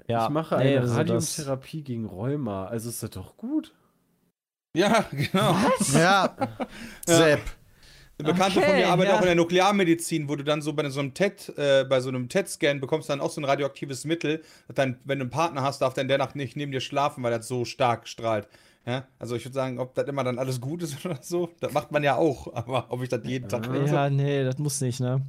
Ja, 0.08 0.24
ich 0.24 0.30
mache 0.30 0.56
nee, 0.56 0.76
eine 0.78 0.80
also 0.80 1.02
das- 1.04 1.60
gegen 1.72 2.06
Rheuma. 2.06 2.66
Also 2.66 2.88
ist 2.88 3.02
das 3.02 3.10
doch 3.10 3.36
gut. 3.36 3.74
ja, 4.76 5.04
genau. 5.10 5.56
Ja, 5.94 6.34
Sepp. 7.06 7.40
Eine 8.18 8.32
Bekannte 8.32 8.60
Okay, 8.60 8.68
von 8.68 8.76
mir 8.78 8.88
arbeitet 8.88 9.12
ja. 9.12 9.16
auch 9.18 9.22
in 9.22 9.26
der 9.26 9.34
Nuklearmedizin, 9.34 10.26
wo 10.30 10.36
du 10.36 10.44
dann 10.44 10.62
so 10.62 10.72
bei 10.72 10.88
so 10.88 11.00
einem 11.00 11.12
TET, 11.12 11.52
äh, 11.58 11.84
bei 11.84 12.00
so 12.00 12.08
einem 12.08 12.30
TET-Scan 12.30 12.80
bekommst 12.80 13.10
dann 13.10 13.20
auch 13.20 13.30
so 13.30 13.42
ein 13.42 13.44
radioaktives 13.44 14.06
Mittel. 14.06 14.42
Dann, 14.74 14.98
wenn 15.04 15.18
du 15.18 15.24
einen 15.24 15.30
Partner 15.30 15.60
hast, 15.60 15.82
darf 15.82 15.92
der 15.92 16.02
in 16.02 16.08
der 16.08 16.16
Nacht 16.16 16.34
nicht 16.34 16.56
neben 16.56 16.72
dir 16.72 16.80
schlafen, 16.80 17.22
weil 17.22 17.30
das 17.32 17.46
so 17.46 17.66
stark 17.66 18.08
strahlt. 18.08 18.48
Ja? 18.86 19.04
Also 19.18 19.36
ich 19.36 19.44
würde 19.44 19.54
sagen, 19.54 19.78
ob 19.78 19.94
das 19.94 20.06
immer 20.06 20.24
dann 20.24 20.38
alles 20.38 20.60
gut 20.60 20.82
ist 20.82 21.04
oder 21.04 21.18
so, 21.20 21.50
das 21.60 21.72
macht 21.72 21.90
man 21.92 22.02
ja 22.04 22.16
auch. 22.16 22.54
Aber 22.54 22.86
ob 22.88 23.02
ich 23.02 23.08
das 23.08 23.20
jeden 23.24 23.48
Tag 23.48 23.68
nutze? 23.70 23.94
Ja, 23.94 24.10
nee, 24.10 24.44
das 24.44 24.58
muss 24.58 24.80
nicht, 24.80 25.00
ne? 25.00 25.26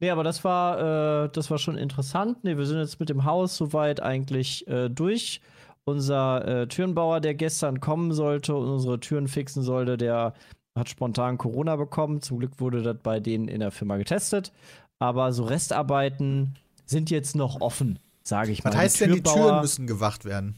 Nee, 0.00 0.10
aber 0.10 0.24
das 0.24 0.42
war, 0.44 1.24
äh, 1.24 1.28
das 1.32 1.50
war 1.50 1.58
schon 1.58 1.78
interessant. 1.78 2.42
Nee, 2.42 2.56
wir 2.56 2.66
sind 2.66 2.78
jetzt 2.78 2.98
mit 3.00 3.08
dem 3.08 3.24
Haus 3.24 3.56
soweit 3.56 4.02
eigentlich 4.02 4.66
äh, 4.68 4.88
durch. 4.88 5.40
Unser 5.84 6.46
äh, 6.46 6.66
Türenbauer, 6.66 7.20
der 7.20 7.34
gestern 7.34 7.80
kommen 7.80 8.12
sollte 8.12 8.54
und 8.54 8.68
unsere 8.68 9.00
Türen 9.00 9.28
fixen 9.28 9.62
sollte, 9.62 9.96
der 9.96 10.34
hat 10.76 10.88
spontan 10.88 11.38
Corona 11.38 11.76
bekommen. 11.76 12.20
Zum 12.20 12.38
Glück 12.38 12.60
wurde 12.60 12.82
das 12.82 12.96
bei 13.02 13.20
denen 13.20 13.48
in 13.48 13.60
der 13.60 13.70
Firma 13.70 13.96
getestet. 13.96 14.52
Aber 14.98 15.32
so 15.32 15.44
Restarbeiten 15.44 16.58
sind 16.84 17.10
jetzt 17.10 17.34
noch 17.34 17.60
offen, 17.60 17.98
sage 18.22 18.52
ich 18.52 18.62
mal. 18.62 18.70
Was 18.70 18.78
heißt 18.78 19.00
denn, 19.00 19.12
die 19.14 19.22
Türen 19.22 19.60
müssen 19.60 19.86
gewacht 19.86 20.24
werden? 20.24 20.56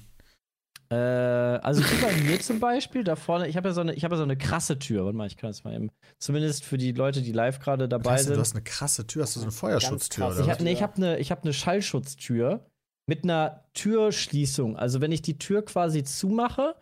Äh, 0.93 1.59
also 1.63 1.83
hier 1.83 2.07
bei 2.07 2.13
mir 2.23 2.39
zum 2.41 2.61
Beispiel, 2.61 3.03
da 3.03 3.17
vorne, 3.17 3.49
ich 3.49 3.57
habe 3.57 3.69
ja 3.69 3.75
so 3.75 3.81
eine, 3.81 3.95
ich 3.95 4.05
habe 4.05 4.15
ja 4.15 4.19
so 4.19 4.25
eine 4.25 4.37
krasse 4.37 4.79
Tür. 4.79 5.05
Warte 5.07 5.17
mal, 5.17 5.27
ich 5.27 5.39
kann 5.39 5.49
das 5.49 5.65
mal 5.65 5.75
eben. 5.75 5.91
Zumindest 6.19 6.65
für 6.65 6.77
die 6.77 6.93
Leute, 6.93 7.23
die 7.23 7.33
live 7.33 7.61
gerade 7.61 7.89
dabei 7.89 8.19
sind. 8.19 8.37
du 8.37 8.41
hast 8.41 8.55
eine 8.55 8.63
krasse 8.63 9.07
Tür, 9.07 9.23
hast 9.23 9.37
du 9.37 9.41
so 9.41 9.45
eine 9.47 9.53
Feuerschutztür 9.53 10.27
oder 10.27 10.41
Ich 10.41 10.51
habe 10.51 10.63
nee, 10.63 10.73
ich 10.73 10.83
hab 10.83 10.97
eine 10.97 11.19
ich 11.19 11.31
hab 11.31 11.45
ne 11.45 11.53
Schallschutztür 11.55 12.67
mit 13.07 13.25
einer 13.25 13.65
Türschließung. 13.73 14.77
Also 14.77 15.01
wenn 15.01 15.13
ich 15.13 15.23
die 15.23 15.39
Tür 15.39 15.65
quasi 15.65 16.05
zumache, 16.05 16.75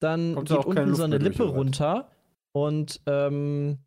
dann 0.00 0.34
Kommt 0.34 0.50
da 0.50 0.56
geht 0.56 0.66
keine 0.66 0.80
unten 0.82 0.94
so 0.94 1.04
eine 1.04 1.18
Lippe 1.18 1.44
runter 1.44 2.10
und 2.52 3.00
ähm, 3.06 3.78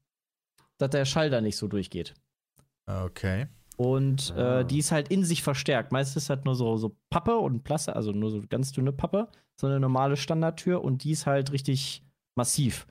dass 0.79 0.89
der 0.89 1.05
Schall 1.05 1.29
da 1.29 1.41
nicht 1.41 1.57
so 1.57 1.67
durchgeht. 1.67 2.15
Okay. 2.87 3.47
Und 3.77 4.33
Ah. 4.35 4.61
äh, 4.61 4.65
die 4.65 4.79
ist 4.79 4.91
halt 4.91 5.09
in 5.09 5.23
sich 5.23 5.43
verstärkt. 5.43 5.91
Meistens 5.91 6.23
ist 6.23 6.29
halt 6.29 6.45
nur 6.45 6.55
so, 6.55 6.75
so 6.77 6.95
Pappe 7.11 7.37
und 7.37 7.63
Plastik, 7.63 7.95
also 7.95 8.11
nur 8.11 8.31
so 8.31 8.41
ganz 8.49 8.71
dünne 8.71 8.91
Pappe, 8.91 9.29
so 9.59 9.67
eine 9.67 9.79
normale 9.79 10.15
Standardtür 10.17 10.83
und 10.83 11.03
die 11.03 11.11
ist 11.11 11.25
halt 11.25 11.51
richtig 11.51 12.03
massiv. 12.35 12.87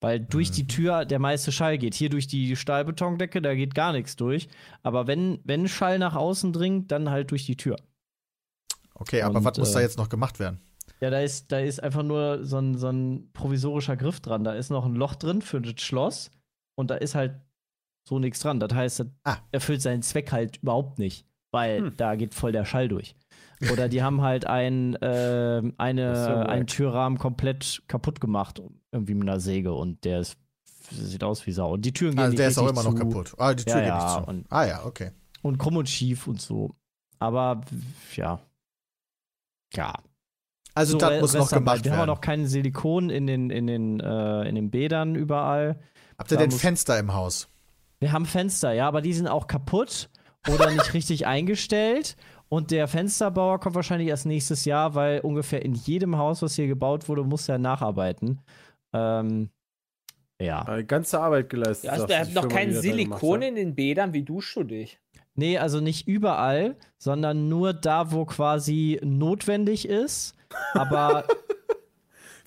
Weil 0.00 0.20
durch 0.20 0.50
die 0.50 0.62
Mhm. 0.62 0.68
Tür 0.68 1.04
der 1.04 1.18
meiste 1.18 1.50
Schall 1.52 1.76
geht. 1.78 1.94
Hier 1.94 2.08
durch 2.08 2.26
die 2.26 2.54
Stahlbetondecke, 2.56 3.42
da 3.42 3.54
geht 3.54 3.74
gar 3.74 3.92
nichts 3.92 4.16
durch. 4.16 4.48
Aber 4.82 5.06
wenn, 5.06 5.40
wenn 5.44 5.68
Schall 5.68 5.98
nach 5.98 6.14
außen 6.14 6.52
dringt, 6.52 6.90
dann 6.92 7.10
halt 7.10 7.30
durch 7.30 7.46
die 7.46 7.56
Tür. 7.56 7.76
Okay, 8.94 9.22
aber 9.22 9.38
Und, 9.38 9.44
was 9.44 9.58
muss 9.58 9.72
da 9.72 9.80
äh, 9.80 9.82
jetzt 9.82 9.98
noch 9.98 10.08
gemacht 10.08 10.38
werden? 10.38 10.60
Ja, 11.00 11.10
da 11.10 11.20
ist, 11.20 11.52
da 11.52 11.58
ist 11.60 11.80
einfach 11.82 12.02
nur 12.02 12.44
so 12.44 12.58
ein, 12.58 12.76
so 12.76 12.88
ein 12.88 13.30
provisorischer 13.32 13.96
Griff 13.96 14.20
dran. 14.20 14.42
Da 14.44 14.54
ist 14.54 14.70
noch 14.70 14.84
ein 14.84 14.94
Loch 14.94 15.14
drin 15.14 15.42
für 15.42 15.60
das 15.60 15.80
Schloss 15.80 16.30
und 16.76 16.90
da 16.90 16.96
ist 16.96 17.14
halt 17.14 17.40
so 18.08 18.18
nichts 18.18 18.40
dran. 18.40 18.58
Das 18.58 18.72
heißt, 18.72 19.00
das 19.00 19.06
Ah. 19.24 19.36
erfüllt 19.52 19.82
seinen 19.82 20.02
Zweck 20.02 20.32
halt 20.32 20.56
überhaupt 20.58 20.98
nicht, 20.98 21.24
weil 21.52 21.78
Hm. 21.82 21.96
da 21.96 22.16
geht 22.16 22.34
voll 22.34 22.50
der 22.52 22.64
Schall 22.64 22.88
durch. 22.88 23.14
Oder 23.72 23.88
die 23.88 24.02
haben 24.02 24.22
halt 24.22 24.46
ein, 24.46 24.96
ähm, 25.02 25.74
eine, 25.78 26.12
wack. 26.14 26.48
einen 26.48 26.66
Türrahmen 26.66 27.18
komplett 27.18 27.82
kaputt 27.88 28.20
gemacht, 28.20 28.62
irgendwie 28.92 29.14
mit 29.14 29.28
einer 29.28 29.40
Säge 29.40 29.72
und 29.72 30.04
der 30.04 30.20
ist, 30.20 30.36
sieht 30.90 31.24
aus 31.24 31.46
wie 31.46 31.52
Sau. 31.52 31.72
Und 31.72 31.82
die 31.84 31.92
Türen 31.92 32.12
gehen 32.12 32.20
Also 32.20 32.30
nicht 32.30 32.38
der 32.40 32.48
ist 32.48 32.58
auch 32.58 32.68
immer 32.68 32.82
noch 32.84 32.92
zu 32.94 32.98
kaputt. 32.98 33.34
Ah, 33.38 33.54
die 33.54 33.64
Tür 33.64 33.74
Ja, 33.74 33.80
geht 33.80 33.88
ja, 33.88 34.04
nicht 34.04 34.24
zu. 34.24 34.30
und- 34.30 34.46
ah 34.50 34.64
ja, 34.64 34.84
okay. 34.84 35.10
Und 35.42 35.58
krumm 35.58 35.76
und 35.76 35.88
schief 35.88 36.26
und 36.26 36.40
so. 36.40 36.74
Aber 37.18 37.60
ja. 38.16 38.38
Ja, 39.74 39.92
Also 40.74 40.92
so, 40.92 40.98
das 40.98 41.20
muss 41.20 41.34
noch 41.34 41.50
gemacht 41.50 41.84
Wir 41.84 41.90
haben 41.92 41.98
werden. 41.98 42.08
noch 42.10 42.20
kein 42.20 42.46
Silikon 42.46 43.10
in 43.10 43.26
den, 43.26 43.50
in 43.50 43.66
den, 43.66 44.00
äh, 44.00 44.48
in 44.48 44.54
den 44.54 44.70
Bädern 44.70 45.14
überall. 45.14 45.80
Habt 46.16 46.30
ihr 46.30 46.36
da 46.38 46.42
denn 46.44 46.52
Fenster 46.52 46.98
im 46.98 47.12
Haus? 47.14 47.48
Wir 48.00 48.12
haben 48.12 48.26
Fenster, 48.26 48.72
ja, 48.72 48.86
aber 48.88 49.02
die 49.02 49.12
sind 49.12 49.26
auch 49.28 49.46
kaputt 49.48 50.08
oder 50.48 50.70
nicht 50.70 50.94
richtig 50.94 51.26
eingestellt. 51.26 52.16
Und 52.48 52.70
der 52.70 52.88
Fensterbauer 52.88 53.60
kommt 53.60 53.74
wahrscheinlich 53.74 54.08
erst 54.08 54.26
nächstes 54.26 54.64
Jahr, 54.64 54.94
weil 54.94 55.20
ungefähr 55.20 55.62
in 55.62 55.74
jedem 55.74 56.16
Haus, 56.16 56.40
was 56.42 56.54
hier 56.54 56.66
gebaut 56.66 57.08
wurde, 57.08 57.24
muss 57.24 57.48
er 57.48 57.58
nacharbeiten. 57.58 58.40
Ähm, 58.94 59.50
ja. 60.40 60.78
Äh, 60.78 60.84
ganze 60.84 61.20
Arbeit 61.20 61.50
geleistet. 61.50 61.86
Ja, 61.86 61.92
also, 61.92 62.06
du, 62.06 62.18
hat 62.18 62.32
noch 62.32 62.48
kein 62.48 62.72
Silikon 62.72 63.42
in 63.42 63.56
den 63.56 63.74
Bädern. 63.74 64.12
Wie 64.12 64.22
duschst 64.22 64.56
du 64.56 64.64
dich? 64.64 64.98
Nee, 65.34 65.58
also 65.58 65.80
nicht 65.80 66.08
überall, 66.08 66.76
sondern 66.96 67.48
nur 67.48 67.72
da, 67.72 68.12
wo 68.12 68.24
quasi 68.24 68.98
notwendig 69.04 69.88
ist. 69.88 70.34
Aber 70.74 71.24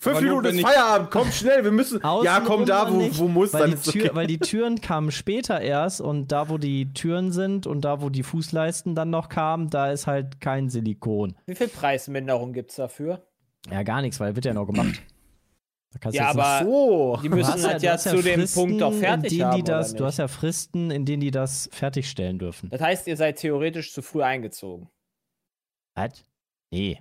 Fünf 0.02 0.16
Aber 0.16 0.26
Minuten 0.26 0.46
ist 0.48 0.62
Feierabend, 0.62 1.12
komm 1.12 1.30
schnell, 1.30 1.62
wir 1.62 1.70
müssen. 1.70 2.00
ja, 2.24 2.40
komm 2.40 2.66
da, 2.66 2.90
wo, 2.90 2.96
nicht, 2.96 3.16
wo 3.20 3.28
muss, 3.28 3.52
weil 3.52 3.60
dann 3.60 3.70
die, 3.70 3.76
ist 3.76 3.92
Tür, 3.92 4.06
okay. 4.06 4.14
weil 4.16 4.26
die 4.26 4.38
Türen 4.38 4.80
kamen 4.80 5.12
später 5.12 5.60
erst 5.60 6.00
und 6.00 6.32
da, 6.32 6.48
wo 6.48 6.58
die 6.58 6.92
Türen 6.92 7.30
sind 7.30 7.68
und 7.68 7.82
da, 7.82 8.02
wo 8.02 8.10
die 8.10 8.24
Fußleisten 8.24 8.96
dann 8.96 9.10
noch 9.10 9.28
kamen, 9.28 9.70
da 9.70 9.92
ist 9.92 10.08
halt 10.08 10.40
kein 10.40 10.70
Silikon. 10.70 11.36
Wie 11.46 11.54
viel 11.54 11.68
Preisminderung 11.68 12.52
gibt 12.52 12.70
es 12.70 12.76
dafür? 12.78 13.24
Ja, 13.70 13.84
gar 13.84 14.02
nichts, 14.02 14.18
weil 14.18 14.34
wird 14.34 14.44
ja 14.44 14.54
noch 14.54 14.66
gemacht. 14.66 15.00
Da 15.92 16.00
kannst 16.00 16.18
du 16.18 16.20
Ja, 16.20 16.30
aber 16.30 16.64
So. 16.64 17.20
die 17.22 17.28
müssen 17.28 17.64
halt 17.64 17.80
ja, 17.84 17.92
hast 17.92 18.02
zu 18.02 18.20
dem 18.22 18.40
Fristen, 18.40 18.60
Punkt 18.60 18.82
auch 18.82 18.94
fertig 18.94 19.40
haben, 19.40 19.56
die 19.56 19.62
das, 19.62 19.94
Du 19.94 20.04
hast 20.04 20.18
ja 20.18 20.26
Fristen, 20.26 20.90
in 20.90 21.04
denen 21.04 21.20
die 21.20 21.30
das 21.30 21.68
fertigstellen 21.70 22.40
dürfen. 22.40 22.70
Das 22.70 22.80
heißt, 22.80 23.06
ihr 23.06 23.16
seid 23.16 23.36
theoretisch 23.36 23.92
zu 23.92 24.02
früh 24.02 24.24
eingezogen. 24.24 24.88
Was? 25.94 26.24
Nee. 26.72 26.98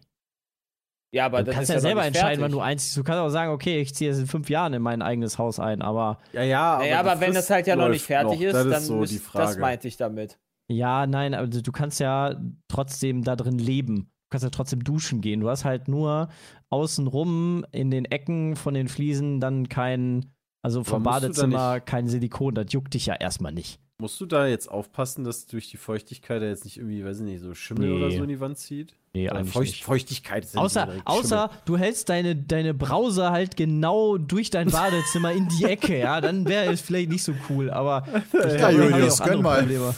Ja, 1.13 1.25
aber 1.25 1.39
du 1.39 1.45
das 1.45 1.55
kannst 1.55 1.69
ist 1.69 1.73
ja 1.73 1.75
noch 1.75 1.81
selber 1.81 2.05
entscheiden, 2.05 2.41
wann 2.41 2.51
du 2.51 2.61
einziehst. 2.61 2.95
Du 2.95 3.03
kannst 3.03 3.19
auch 3.19 3.29
sagen, 3.29 3.51
okay, 3.51 3.81
ich 3.81 3.93
ziehe 3.93 4.09
jetzt 4.09 4.19
in 4.19 4.27
fünf 4.27 4.49
Jahren 4.49 4.73
in 4.73 4.81
mein 4.81 5.01
eigenes 5.01 5.37
Haus 5.37 5.59
ein, 5.59 5.81
aber 5.81 6.19
Ja, 6.31 6.43
ja, 6.43 6.77
Naja, 6.79 6.99
aber, 6.99 7.19
wenn 7.19 7.33
das 7.33 7.49
halt 7.49 7.67
ja 7.67 7.75
noch 7.75 7.89
nicht 7.89 8.05
fertig 8.05 8.39
noch. 8.39 8.45
ist, 8.45 8.53
das 8.53 8.63
dann 8.63 8.73
ist 8.73 8.85
so 8.85 8.95
müsst, 8.95 9.35
das 9.35 9.57
meinte 9.57 9.87
ich 9.87 9.97
damit. 9.97 10.39
Ja, 10.69 11.05
nein, 11.05 11.33
aber 11.33 11.47
du 11.47 11.71
kannst 11.73 11.99
ja 11.99 12.39
trotzdem 12.69 13.23
da 13.23 13.35
drin 13.35 13.57
leben. 13.57 13.95
Du 13.95 14.29
kannst 14.29 14.45
ja 14.45 14.49
trotzdem 14.49 14.85
duschen 14.85 15.19
gehen. 15.19 15.41
Du 15.41 15.49
hast 15.49 15.65
halt 15.65 15.89
nur 15.89 16.29
außenrum 16.69 17.65
in 17.73 17.91
den 17.91 18.05
Ecken 18.05 18.55
von 18.55 18.73
den 18.73 18.87
Fliesen 18.87 19.41
dann 19.41 19.67
kein, 19.67 20.31
also 20.61 20.85
vom 20.85 21.03
Badezimmer 21.03 21.81
kein 21.81 22.07
Silikon. 22.07 22.55
Das 22.55 22.67
juckt 22.69 22.93
dich 22.93 23.05
ja 23.05 23.15
erstmal 23.15 23.51
nicht. 23.51 23.81
Musst 24.01 24.19
du 24.19 24.25
da 24.25 24.47
jetzt 24.47 24.67
aufpassen, 24.69 25.23
dass 25.23 25.45
durch 25.45 25.69
die 25.69 25.77
Feuchtigkeit 25.77 26.41
da 26.41 26.47
jetzt 26.47 26.65
nicht 26.65 26.77
irgendwie, 26.77 27.05
weiß 27.05 27.19
ich 27.19 27.23
nicht, 27.25 27.39
so 27.41 27.53
Schimmel 27.53 27.87
Nee. 27.89 27.95
oder 27.95 28.09
so 28.11 28.23
in 28.23 28.29
die 28.29 28.39
Wand 28.39 28.57
zieht? 28.57 28.95
Nee, 29.13 29.29
Oder 29.29 29.39
eigentlich 29.39 29.53
Feucht, 29.53 29.67
nicht. 29.67 29.83
Feuchtigkeit 29.83 30.43
ist 30.43 30.55
ja 30.55 30.61
nicht 30.63 30.65
Außer, 30.77 30.89
außer 31.05 31.49
du 31.65 31.77
hältst 31.77 32.09
deine, 32.09 32.35
deine 32.35 32.73
Brause 32.73 33.29
halt 33.29 33.55
genau 33.57 34.17
durch 34.17 34.49
dein 34.49 34.71
Badezimmer 34.71 35.33
in 35.33 35.47
die 35.49 35.65
Ecke, 35.75 35.99
ja, 35.99 36.19
dann 36.19 36.47
wäre 36.47 36.71
es 36.73 36.81
vielleicht 36.81 37.09
nicht 37.11 37.23
so 37.23 37.33
cool, 37.49 37.69
aber 37.69 38.07
ich 38.33 38.53
Ja, 38.53 38.67
haben 38.69 38.75
Julius, 38.77 39.19
gönn 39.21 39.41
mal. 39.43 39.59
Probleme. 39.59 39.93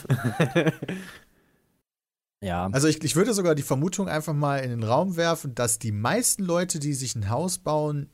ja, 2.42 2.68
Also 2.72 2.88
ich, 2.88 3.02
ich 3.02 3.16
würde 3.16 3.32
sogar 3.34 3.54
die 3.54 3.62
Vermutung 3.62 4.08
einfach 4.08 4.34
mal 4.34 4.58
in 4.58 4.70
den 4.70 4.82
Raum 4.82 5.16
werfen, 5.16 5.54
dass 5.54 5.78
die 5.78 5.92
meisten 5.92 6.44
Leute, 6.44 6.78
die 6.78 6.92
sich 6.92 7.14
ein 7.14 7.30
Haus 7.30 7.58
bauen, 7.58 8.10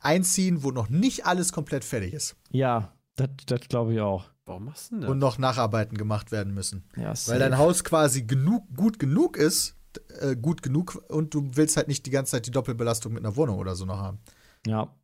einziehen, 0.00 0.62
wo 0.64 0.70
noch 0.70 0.88
nicht 0.90 1.26
alles 1.26 1.52
komplett 1.52 1.84
fertig 1.84 2.12
ist 2.12 2.36
ja, 2.50 2.92
das 3.46 3.60
glaube 3.68 3.94
ich 3.94 4.00
auch. 4.00 4.30
Warum 4.44 4.64
machst 4.66 4.90
du 4.90 5.00
denn 5.00 5.08
und 5.08 5.20
das? 5.20 5.30
noch 5.32 5.38
Nacharbeiten 5.38 5.96
gemacht 5.96 6.32
werden 6.32 6.52
müssen. 6.54 6.84
Ja, 6.96 7.14
Weil 7.26 7.38
dein 7.38 7.58
Haus 7.58 7.84
quasi 7.84 8.22
genug, 8.24 8.66
gut 8.76 8.98
genug 8.98 9.36
ist, 9.36 9.76
äh, 10.20 10.34
gut 10.36 10.62
genug 10.62 11.04
und 11.08 11.32
du 11.34 11.50
willst 11.54 11.76
halt 11.76 11.88
nicht 11.88 12.06
die 12.06 12.10
ganze 12.10 12.32
Zeit 12.32 12.46
die 12.46 12.50
Doppelbelastung 12.50 13.12
mit 13.12 13.24
einer 13.24 13.36
Wohnung 13.36 13.58
oder 13.58 13.74
so 13.76 13.84
noch 13.84 13.98
haben. 13.98 14.18
Ja. 14.66 14.94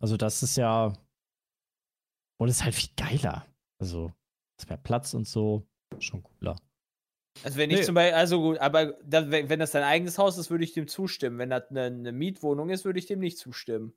Also 0.00 0.16
das 0.16 0.42
ist 0.42 0.56
ja. 0.56 0.92
Und 2.38 2.48
es 2.48 2.56
ist 2.56 2.64
halt 2.64 2.74
viel 2.74 2.90
geiler. 2.96 3.46
Also, 3.78 4.12
es 4.58 4.68
mehr 4.68 4.78
Platz 4.78 5.14
und 5.14 5.26
so. 5.28 5.66
Schon 5.98 6.22
cooler. 6.22 6.56
Also 7.42 7.58
wenn 7.58 7.70
ich 7.70 7.78
Nee. 7.80 7.84
zum 7.84 7.94
Beispiel, 7.96 8.14
also 8.14 8.40
gut, 8.40 8.58
aber 8.58 8.92
da, 9.04 9.30
wenn 9.30 9.48
wenn 9.48 9.58
das 9.58 9.72
dein 9.72 9.82
eigenes 9.82 10.18
Haus 10.18 10.38
ist, 10.38 10.50
würde 10.50 10.64
ich 10.64 10.72
dem 10.72 10.88
zustimmen. 10.88 11.38
Wenn 11.38 11.50
das 11.50 11.68
eine, 11.70 11.82
eine 11.84 12.12
Mietwohnung 12.12 12.70
ist, 12.70 12.84
würde 12.84 12.98
ich 12.98 13.06
dem 13.06 13.18
nicht 13.20 13.38
zustimmen. 13.38 13.92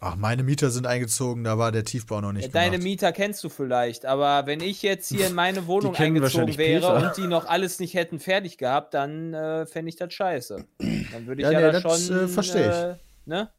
Ach, 0.00 0.14
meine 0.14 0.44
Mieter 0.44 0.70
sind 0.70 0.86
eingezogen, 0.86 1.42
da 1.42 1.58
war 1.58 1.72
der 1.72 1.84
Tiefbau 1.84 2.20
noch 2.20 2.32
nicht 2.32 2.44
Ja, 2.44 2.50
Deine. 2.52 2.78
Mieter 2.78 3.10
kennst 3.10 3.42
du 3.42 3.48
vielleicht, 3.48 4.06
aber 4.06 4.46
wenn 4.46 4.60
ich 4.60 4.82
jetzt 4.82 5.08
hier 5.08 5.26
in 5.26 5.34
meine 5.34 5.66
Wohnung 5.66 5.94
eingezogen 5.96 6.56
wäre 6.56 6.80
Peter. 6.94 7.06
und 7.08 7.16
die 7.16 7.26
noch 7.26 7.46
alles 7.46 7.80
nicht 7.80 7.94
hätten 7.94 8.20
fertig 8.20 8.58
gehabt, 8.58 8.94
dann 8.94 9.34
äh, 9.34 9.66
fände 9.66 9.88
ich 9.88 9.96
das 9.96 10.12
scheiße. 10.14 10.64
Dann 10.78 11.26
würde 11.26 11.42
ich 11.42 11.46
Ja, 11.48 11.50
ja, 11.52 11.58
nee, 11.66 11.72
da 11.72 11.80
das, 11.80 12.06
schon. 12.06 12.16
äh, 12.16 12.28
versteh 12.28 12.60
ich. 12.68 12.74
Äh, 12.76 12.96
ne? 13.26 13.50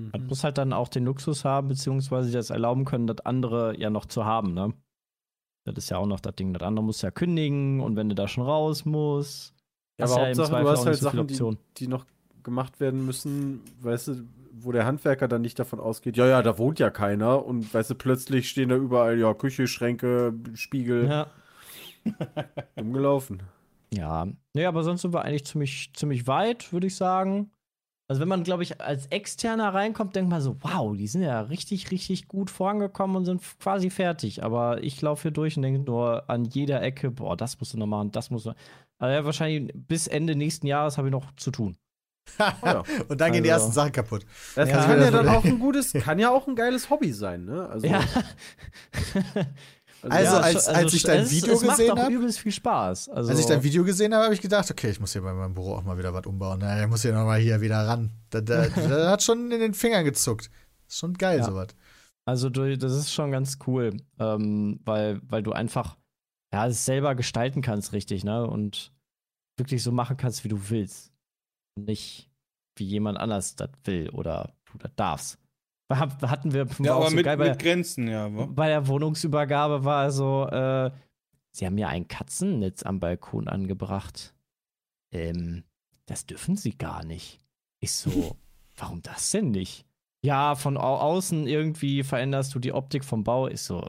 Man 0.00 0.26
muss 0.26 0.42
halt 0.44 0.56
dann 0.56 0.72
auch 0.72 0.88
den 0.88 1.04
Luxus 1.04 1.44
haben, 1.44 1.68
beziehungsweise 1.68 2.32
das 2.32 2.48
erlauben 2.48 2.86
können, 2.86 3.06
das 3.06 3.20
andere 3.20 3.78
ja 3.78 3.90
noch 3.90 4.06
zu 4.06 4.24
haben, 4.24 4.54
ne? 4.54 4.72
Das 5.64 5.76
ist 5.76 5.90
ja 5.90 5.98
auch 5.98 6.06
noch 6.06 6.20
das 6.20 6.34
Ding. 6.34 6.54
Das 6.54 6.62
andere 6.62 6.84
muss 6.84 7.02
ja 7.02 7.10
kündigen 7.10 7.80
und 7.80 7.94
wenn 7.96 8.08
du 8.08 8.14
da 8.14 8.26
schon 8.26 8.44
raus 8.44 8.84
musst. 8.84 9.54
Ja, 9.98 10.06
aber 10.06 10.14
ja 10.20 10.26
Hauptsache, 10.28 10.62
du 10.62 10.68
hast 10.68 10.80
auch 10.80 10.86
halt 10.86 10.96
so 10.96 11.02
Sachen, 11.04 11.26
die, 11.26 11.56
die 11.76 11.86
noch 11.86 12.06
gemacht 12.42 12.80
werden 12.80 13.04
müssen, 13.06 13.60
weißt 13.80 14.08
du, 14.08 14.24
wo 14.54 14.72
der 14.72 14.86
Handwerker 14.86 15.28
dann 15.28 15.42
nicht 15.42 15.58
davon 15.58 15.80
ausgeht, 15.80 16.16
ja, 16.16 16.26
ja, 16.26 16.42
da 16.42 16.58
wohnt 16.58 16.78
ja 16.78 16.90
keiner 16.90 17.44
und 17.44 17.72
weißt 17.72 17.90
du, 17.90 17.94
plötzlich 17.94 18.48
stehen 18.48 18.68
da 18.68 18.76
überall, 18.76 19.18
ja, 19.18 19.34
Küche, 19.34 19.66
Schränke, 19.66 20.34
Spiegel, 20.54 21.06
Ja. 21.08 21.26
dumm 22.76 22.92
gelaufen. 22.92 23.42
Ja. 23.92 24.26
Nee, 24.54 24.64
aber 24.66 24.82
sonst 24.84 25.02
sind 25.02 25.14
wir 25.14 25.22
eigentlich 25.22 25.44
ziemlich, 25.46 25.92
ziemlich 25.94 26.26
weit, 26.26 26.72
würde 26.72 26.86
ich 26.86 26.96
sagen. 26.96 27.50
Also 28.08 28.20
wenn 28.20 28.28
man, 28.28 28.42
glaube 28.42 28.62
ich, 28.62 28.80
als 28.80 29.06
Externer 29.06 29.72
reinkommt, 29.72 30.16
denkt 30.16 30.30
man 30.30 30.40
so, 30.42 30.56
wow, 30.62 30.94
die 30.96 31.06
sind 31.06 31.22
ja 31.22 31.40
richtig, 31.42 31.90
richtig 31.90 32.28
gut 32.28 32.50
vorangekommen 32.50 33.16
und 33.16 33.24
sind 33.24 33.42
quasi 33.60 33.90
fertig. 33.90 34.42
Aber 34.44 34.82
ich 34.82 35.00
laufe 35.00 35.22
hier 35.22 35.30
durch 35.30 35.56
und 35.56 35.62
denke 35.62 35.80
nur 35.80 36.28
an 36.28 36.44
jeder 36.44 36.82
Ecke, 36.82 37.10
boah, 37.10 37.36
das 37.36 37.58
musst 37.60 37.72
du 37.74 37.78
noch 37.78 37.86
machen, 37.86 38.10
das 38.10 38.30
musst 38.30 38.46
du. 38.46 38.54
Also 38.98 39.14
ja, 39.14 39.24
wahrscheinlich 39.24 39.72
bis 39.74 40.08
Ende 40.08 40.34
nächsten 40.36 40.66
Jahres 40.66 40.98
habe 40.98 41.08
ich 41.08 41.12
noch 41.12 41.34
zu 41.36 41.50
tun. 41.50 41.76
Ja. 42.38 42.82
und 43.08 43.20
dann 43.20 43.32
gehen 43.32 43.42
die 43.44 43.52
Also- 43.52 43.64
ersten 43.66 43.74
Sachen 43.74 43.92
kaputt. 43.92 44.24
Das 44.54 44.68
Ja, 44.68 44.84
kann 44.84 45.00
ja 45.00 45.10
dann 45.10 45.28
auch 45.28 45.44
ein 45.44 45.58
gutes, 45.58 45.92
kann 45.92 46.18
ja 46.18 46.30
auch 46.30 46.46
ein 46.46 46.56
geiles 46.56 46.88
Hobby 46.90 47.12
sein, 47.12 47.44
ne? 47.44 47.68
Also, 47.68 47.86
Ja. 47.86 48.00
Also, 50.02 50.36
als- 50.38 50.64
schon- 50.64 50.74
als 50.74 50.94
ich 50.94 51.02
dein 51.04 51.20
es- 51.20 51.30
Video 51.30 51.54
es 51.54 51.62
macht 51.62 51.76
gesehen 51.78 51.92
auch 51.92 51.98
hab- 51.98 52.10
übelst 52.10 52.40
viel 52.40 52.50
Spaß. 52.50 53.08
Also, 53.08 53.30
Als 53.30 53.38
ich 53.38 53.46
dein 53.46 53.62
Video 53.62 53.84
gesehen 53.84 54.12
habe, 54.12 54.24
habe 54.24 54.34
ich 54.34 54.40
gedacht, 54.40 54.68
okay, 54.68 54.90
ich 54.90 54.98
muss 54.98 55.12
hier 55.12 55.22
bei 55.22 55.32
meinem 55.32 55.54
Büro 55.54 55.74
auch 55.76 55.84
mal 55.84 55.96
wieder 55.96 56.12
was 56.12 56.26
umbauen. 56.26 56.58
Na, 56.60 56.82
ich 56.82 56.88
muss 56.88 57.02
hier 57.02 57.12
nochmal 57.12 57.38
hier 57.38 57.60
wieder 57.60 57.86
ran. 57.86 58.10
Da, 58.30 58.40
da, 58.40 58.66
da 58.68 59.10
hat 59.12 59.22
schon 59.22 59.50
in 59.52 59.60
den 59.60 59.74
Fingern 59.74 60.04
gezuckt. 60.04 60.50
Ist 60.88 60.98
schon 60.98 61.14
geil, 61.14 61.38
Ja. 61.38 61.44
sowas. 61.44 61.68
Also 62.24 62.50
du, 62.50 62.76
das 62.76 62.92
ist 62.92 63.12
schon 63.12 63.30
ganz 63.30 63.58
cool, 63.68 63.96
ähm, 64.18 64.80
weil, 64.84 65.20
weil 65.28 65.42
du 65.44 65.52
einfach, 65.52 65.96
ja, 66.52 66.66
es 66.66 66.84
selber 66.84 67.14
gestalten 67.14 67.62
kannst, 67.62 67.92
richtig, 67.92 68.24
ne? 68.24 68.44
Und 68.44 68.92
wirklich 69.56 69.84
so 69.84 69.92
machen 69.92 70.16
kannst, 70.16 70.42
wie 70.42 70.48
du 70.48 70.58
willst. 70.68 71.11
Nicht 71.76 72.30
wie 72.76 72.84
jemand 72.84 73.18
anders 73.18 73.56
das 73.56 73.70
will 73.84 74.08
oder 74.10 74.54
du 74.70 74.78
das 74.78 74.90
darfst. 74.96 75.38
Hatten 75.90 76.52
wir 76.52 76.66
Ja, 76.80 76.96
aber 76.96 77.10
so 77.10 77.16
mit, 77.16 77.24
geil 77.26 77.36
bei, 77.36 77.50
mit 77.50 77.58
Grenzen, 77.58 78.08
ja. 78.08 78.34
wa? 78.34 78.46
bei 78.46 78.68
der 78.68 78.86
Wohnungsübergabe 78.88 79.84
war 79.84 80.10
so, 80.10 80.46
äh, 80.48 80.90
sie 81.50 81.66
haben 81.66 81.74
mir 81.74 81.88
ein 81.88 82.08
Katzennetz 82.08 82.82
am 82.82 82.98
Balkon 82.98 83.46
angebracht. 83.48 84.34
Ähm, 85.12 85.64
das 86.06 86.24
dürfen 86.24 86.56
sie 86.56 86.76
gar 86.78 87.04
nicht. 87.04 87.40
Ich 87.80 87.92
so, 87.92 88.36
warum 88.76 89.02
das 89.02 89.30
denn 89.32 89.50
nicht? 89.50 89.84
Ja, 90.24 90.54
von 90.54 90.76
au 90.78 90.96
außen 90.96 91.46
irgendwie 91.46 92.04
veränderst 92.04 92.54
du 92.54 92.58
die 92.58 92.72
Optik 92.72 93.04
vom 93.04 93.24
Bau. 93.24 93.48
Ich 93.48 93.60
so, 93.60 93.86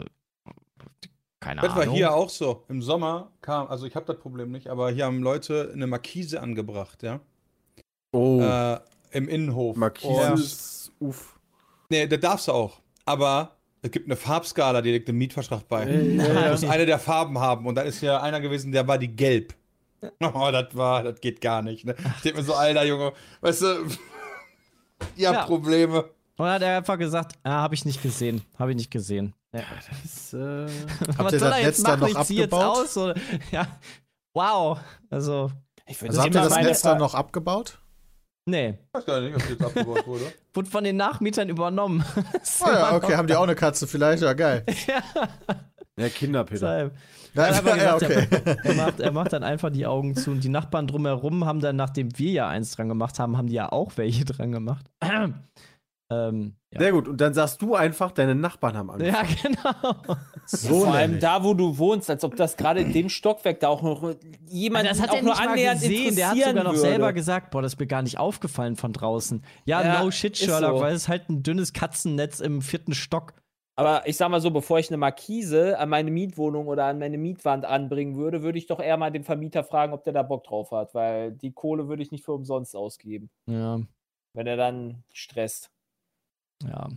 keine 1.39 1.61
Das 1.61 1.71
Ahnung. 1.71 1.87
war 1.87 1.93
hier 1.93 2.13
auch 2.13 2.29
so. 2.29 2.65
Im 2.67 2.81
Sommer 2.81 3.31
kam, 3.41 3.67
also 3.67 3.85
ich 3.85 3.95
habe 3.95 4.05
das 4.07 4.17
Problem 4.19 4.51
nicht, 4.51 4.67
aber 4.67 4.91
hier 4.91 5.05
haben 5.05 5.21
Leute 5.21 5.69
eine 5.73 5.87
Markise 5.87 6.41
angebracht, 6.41 7.03
ja. 7.03 7.21
Oh, 8.13 8.39
Äh, 8.41 8.79
Im 9.11 9.27
Innenhof. 9.27 9.75
Markise 9.75 10.07
Und- 10.31 10.39
ist 10.39 10.91
uff. 10.99 11.37
Nee, 11.89 12.07
das 12.07 12.19
darfst 12.21 12.47
du 12.47 12.51
auch. 12.53 12.79
Aber 13.05 13.57
es 13.81 13.91
gibt 13.91 14.07
eine 14.07 14.15
Farbskala, 14.15 14.81
die 14.81 14.91
legt 14.91 15.09
einen 15.09 15.17
Mietvertrag 15.17 15.67
bei. 15.67 15.83
Äh, 15.83 16.17
Du 16.17 16.49
musst 16.51 16.65
eine 16.65 16.85
der 16.85 16.99
Farben 16.99 17.37
haben. 17.39 17.65
Und 17.67 17.75
da 17.75 17.81
ist 17.81 18.01
ja 18.01 18.21
einer 18.21 18.39
gewesen, 18.39 18.71
der 18.71 18.87
war 18.87 18.97
die 18.97 19.13
gelb. 19.13 19.53
Oh, 20.21 20.49
das 20.51 20.75
war, 20.75 21.03
das 21.03 21.19
geht 21.21 21.41
gar 21.41 21.61
nicht. 21.61 21.85
Ne? 21.85 21.95
Ich 22.17 22.21
denk 22.23 22.35
mir 22.37 22.43
so, 22.43 22.53
alter 22.55 22.83
Junge, 22.85 23.13
weißt 23.41 23.61
du, 23.61 23.65
ihr 25.15 25.27
habt 25.29 25.37
Ja. 25.39 25.45
Probleme. 25.45 26.03
Und 26.03 26.45
dann 26.45 26.49
hat 26.55 26.61
er 26.61 26.77
einfach 26.77 26.97
gesagt, 26.97 27.33
ah, 27.43 27.61
habe 27.61 27.75
ich 27.75 27.85
nicht 27.85 28.01
gesehen. 28.01 28.41
Habe 28.57 28.71
ich 28.71 28.77
nicht 28.77 28.91
gesehen. 28.91 29.33
Ja. 29.53 29.61
Das, 30.03 30.33
äh, 30.33 30.67
Habt 31.17 31.31
ihr 31.31 31.39
das 31.39 31.61
Netz 31.61 31.83
dann 31.83 31.99
noch 31.99 32.07
Ich 32.07 32.17
zieh 32.23 32.37
jetzt 32.37 32.53
abgebaut? 32.53 32.77
aus. 32.85 32.97
Oder? 32.97 33.15
Ja. 33.51 33.67
Wow. 34.33 34.79
Also, 35.11 35.51
Ich 35.85 36.01
würde 36.01 36.09
Also 36.09 36.21
habt 36.23 36.35
ihr 36.35 36.41
das 36.41 36.55
Netz 36.55 36.81
dann 36.81 36.97
noch 36.97 37.13
abgebaut? 37.13 37.79
Nee. 38.45 38.77
Ich 38.87 38.93
weiß 38.93 39.05
gar 39.05 39.21
nicht, 39.21 39.35
ob 39.35 39.41
das 39.41 39.49
jetzt 39.49 39.63
abgebaut 39.63 40.07
wurde. 40.07 40.25
Wurde 40.53 40.69
von 40.69 40.83
den 40.83 40.97
Nachmietern 40.97 41.49
übernommen. 41.49 42.03
Oh 42.65 42.69
ja, 42.69 42.95
okay, 42.95 43.15
haben 43.15 43.27
die 43.27 43.35
auch 43.35 43.43
eine 43.43 43.55
Katze 43.55 43.87
vielleicht? 43.87 44.23
Ja, 44.23 44.33
geil. 44.33 44.63
ja. 44.87 45.01
Ja, 45.97 47.47
Er 47.47 47.55
hat 47.55 47.57
aber 47.65 47.77
ja, 47.77 47.97
gesagt, 47.97 48.03
okay. 48.03 48.55
er, 48.63 48.73
macht, 48.73 48.99
er 48.99 49.11
macht 49.11 49.33
dann 49.33 49.43
einfach 49.43 49.69
die 49.71 49.85
Augen 49.85 50.15
zu 50.15 50.31
und 50.31 50.43
die 50.43 50.49
Nachbarn 50.49 50.87
drumherum 50.87 51.45
haben 51.45 51.59
dann, 51.59 51.75
nachdem 51.75 52.17
wir 52.17 52.31
ja 52.31 52.47
eins 52.47 52.71
dran 52.71 52.89
gemacht 52.89 53.19
haben, 53.19 53.37
haben 53.37 53.47
die 53.47 53.53
ja 53.55 53.71
auch 53.71 53.93
welche 53.95 54.25
dran 54.25 54.51
gemacht. 54.51 54.85
Ähm, 56.29 56.55
ja. 56.71 56.79
Sehr 56.79 56.91
gut. 56.91 57.07
Und 57.07 57.21
dann 57.21 57.33
sagst 57.33 57.61
du 57.61 57.75
einfach, 57.75 58.11
deine 58.11 58.35
Nachbarn 58.35 58.75
haben 58.75 58.89
Angst. 58.89 59.05
ja, 59.05 59.23
genau. 59.43 59.95
So 60.45 60.81
Vor 60.85 60.93
allem 60.93 61.19
da, 61.19 61.43
wo 61.43 61.53
du 61.53 61.77
wohnst, 61.77 62.09
als 62.09 62.23
ob 62.23 62.35
das 62.35 62.57
gerade 62.57 62.81
in 62.81 62.93
dem 62.93 63.09
Stockwerk 63.09 63.59
da 63.59 63.67
auch 63.69 63.81
noch 63.81 64.15
jemand 64.47 64.89
das 64.89 65.01
hat 65.01 65.11
auch 65.11 65.21
nur 65.21 65.39
annähernd 65.39 65.81
gesehen. 65.81 66.15
Der 66.15 66.29
hat 66.29 66.37
sogar 66.37 66.53
noch 66.63 66.71
würde. 66.71 66.79
selber 66.79 67.13
gesagt, 67.13 67.51
boah, 67.51 67.61
das 67.61 67.73
ist 67.73 67.79
mir 67.79 67.87
gar 67.87 68.01
nicht 68.01 68.17
aufgefallen 68.17 68.75
von 68.75 68.91
draußen. 68.93 69.43
Ja, 69.65 69.81
Ja, 69.83 70.03
no 70.03 70.11
shit, 70.11 70.37
Sherlock, 70.37 70.77
so. 70.77 70.83
weil 70.83 70.93
es 70.93 71.03
ist 71.03 71.07
halt 71.09 71.29
ein 71.29 71.43
dünnes 71.43 71.73
Katzennetz 71.73 72.39
im 72.39 72.61
vierten 72.61 72.93
Stock. 72.93 73.33
Aber 73.75 74.07
ich 74.07 74.17
sag 74.17 74.29
mal 74.29 74.39
so, 74.39 74.51
bevor 74.51 74.77
ich 74.77 74.89
eine 74.89 74.97
Markise 74.97 75.79
an 75.79 75.89
meine 75.89 76.11
Mietwohnung 76.11 76.67
oder 76.67 76.85
an 76.85 76.99
meine 76.99 77.17
Mietwand 77.17 77.65
anbringen 77.65 78.15
würde, 78.15 78.43
würde 78.43 78.59
ich 78.59 78.67
doch 78.67 78.79
eher 78.79 78.97
mal 78.97 79.11
den 79.11 79.23
Vermieter 79.23 79.63
fragen, 79.63 79.93
ob 79.93 80.03
der 80.03 80.13
da 80.13 80.21
Bock 80.21 80.43
drauf 80.43 80.71
hat, 80.71 80.93
weil 80.93 81.31
die 81.31 81.53
Kohle 81.53 81.87
würde 81.87 82.03
ich 82.03 82.11
nicht 82.11 82.23
für 82.23 82.33
umsonst 82.33 82.75
ausgeben, 82.75 83.31
Ja, 83.47 83.79
wenn 84.33 84.45
er 84.45 84.57
dann 84.57 85.03
stresst. 85.11 85.71
Ja. 86.63 86.89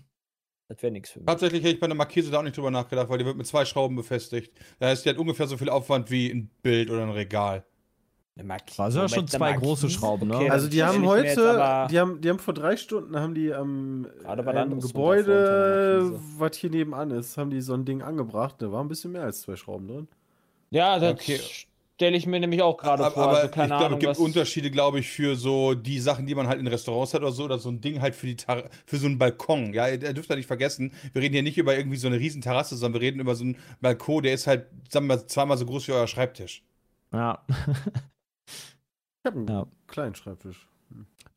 Das 0.68 0.82
wäre 0.82 0.92
nichts 0.92 1.10
für 1.10 1.20
mich. 1.20 1.26
Tatsächlich 1.26 1.62
hätte 1.62 1.74
ich 1.74 1.80
bei 1.80 1.86
der 1.86 1.94
Markise 1.94 2.28
da 2.30 2.40
auch 2.40 2.42
nicht 2.42 2.56
drüber 2.56 2.72
nachgedacht, 2.72 3.08
weil 3.08 3.18
die 3.18 3.24
wird 3.24 3.36
mit 3.36 3.46
zwei 3.46 3.64
Schrauben 3.64 3.94
befestigt. 3.94 4.52
Das 4.80 4.90
heißt, 4.90 5.04
die 5.04 5.10
hat 5.10 5.16
ungefähr 5.16 5.46
so 5.46 5.56
viel 5.56 5.68
Aufwand 5.70 6.10
wie 6.10 6.28
ein 6.28 6.50
Bild 6.62 6.90
oder 6.90 7.02
ein 7.02 7.10
Regal. 7.10 7.64
Eine 8.34 8.48
Markise. 8.48 8.82
Also 8.82 8.98
ja 9.00 9.08
schon 9.08 9.28
zwei 9.28 9.52
große 9.52 9.88
Schrauben, 9.88 10.26
ne? 10.28 10.36
Okay, 10.36 10.50
Also 10.50 10.68
die 10.68 10.82
haben 10.82 11.04
jetzt 11.04 11.36
heute, 11.38 11.50
aber- 11.62 11.88
die 11.88 11.98
haben, 12.00 12.20
die 12.20 12.28
haben 12.28 12.38
vor 12.40 12.52
drei 12.52 12.76
Stunden 12.76 13.16
haben 13.16 13.34
die 13.34 13.54
am 13.54 14.08
einem 14.24 14.48
anderes 14.48 14.88
Gebäude, 14.88 16.18
was 16.36 16.56
hier 16.56 16.70
nebenan 16.70 17.12
ist, 17.12 17.38
haben 17.38 17.50
die 17.50 17.60
so 17.60 17.72
ein 17.74 17.84
Ding 17.84 18.02
angebracht. 18.02 18.56
Da 18.58 18.70
war 18.72 18.82
ein 18.82 18.88
bisschen 18.88 19.12
mehr 19.12 19.22
als 19.22 19.42
zwei 19.42 19.54
Schrauben 19.56 19.86
drin. 19.86 20.08
Ja, 20.70 20.98
das 20.98 21.12
Okay. 21.12 21.40
Stelle 21.96 22.16
ich 22.16 22.26
mir 22.26 22.38
nämlich 22.38 22.60
auch 22.60 22.76
gerade 22.76 23.10
vor. 23.10 23.22
aber 23.24 23.32
also 23.38 23.46
ich 23.46 23.52
glaube, 23.52 23.74
Ahnung, 23.74 23.92
es 23.94 23.98
gibt 24.00 24.10
was. 24.10 24.18
Unterschiede, 24.18 24.70
glaube 24.70 24.98
ich, 25.00 25.08
für 25.08 25.34
so 25.34 25.72
die 25.74 25.98
Sachen, 25.98 26.26
die 26.26 26.34
man 26.34 26.46
halt 26.46 26.60
in 26.60 26.66
Restaurants 26.66 27.14
hat 27.14 27.22
oder 27.22 27.32
so, 27.32 27.44
oder 27.44 27.58
so 27.58 27.70
ein 27.70 27.80
Ding 27.80 28.02
halt 28.02 28.14
für 28.14 28.26
die 28.26 28.36
Tar 28.36 28.68
für 28.84 28.98
so 28.98 29.06
einen 29.06 29.18
Balkon. 29.18 29.72
Ja, 29.72 29.88
ihr 29.88 29.98
dürft 30.12 30.28
ja 30.28 30.36
nicht 30.36 30.46
vergessen, 30.46 30.92
wir 31.14 31.22
reden 31.22 31.32
hier 31.32 31.42
nicht 31.42 31.56
über 31.56 31.76
irgendwie 31.76 31.96
so 31.96 32.06
eine 32.06 32.18
riesen 32.20 32.42
Terrasse, 32.42 32.76
sondern 32.76 33.00
wir 33.00 33.06
reden 33.06 33.18
über 33.20 33.34
so 33.34 33.44
einen 33.44 33.56
Balkon, 33.80 34.22
der 34.22 34.34
ist 34.34 34.46
halt, 34.46 34.66
sagen 34.90 35.06
wir 35.06 35.16
mal, 35.16 35.26
zweimal 35.26 35.56
so 35.56 35.64
groß 35.64 35.88
wie 35.88 35.92
euer 35.92 36.06
Schreibtisch. 36.06 36.62
Ja. 37.12 37.44
Ich 38.48 39.24
habe 39.26 39.38
einen 39.38 39.48
Ja. 39.48 39.66
kleinen 39.86 40.14
Schreibtisch. 40.14 40.68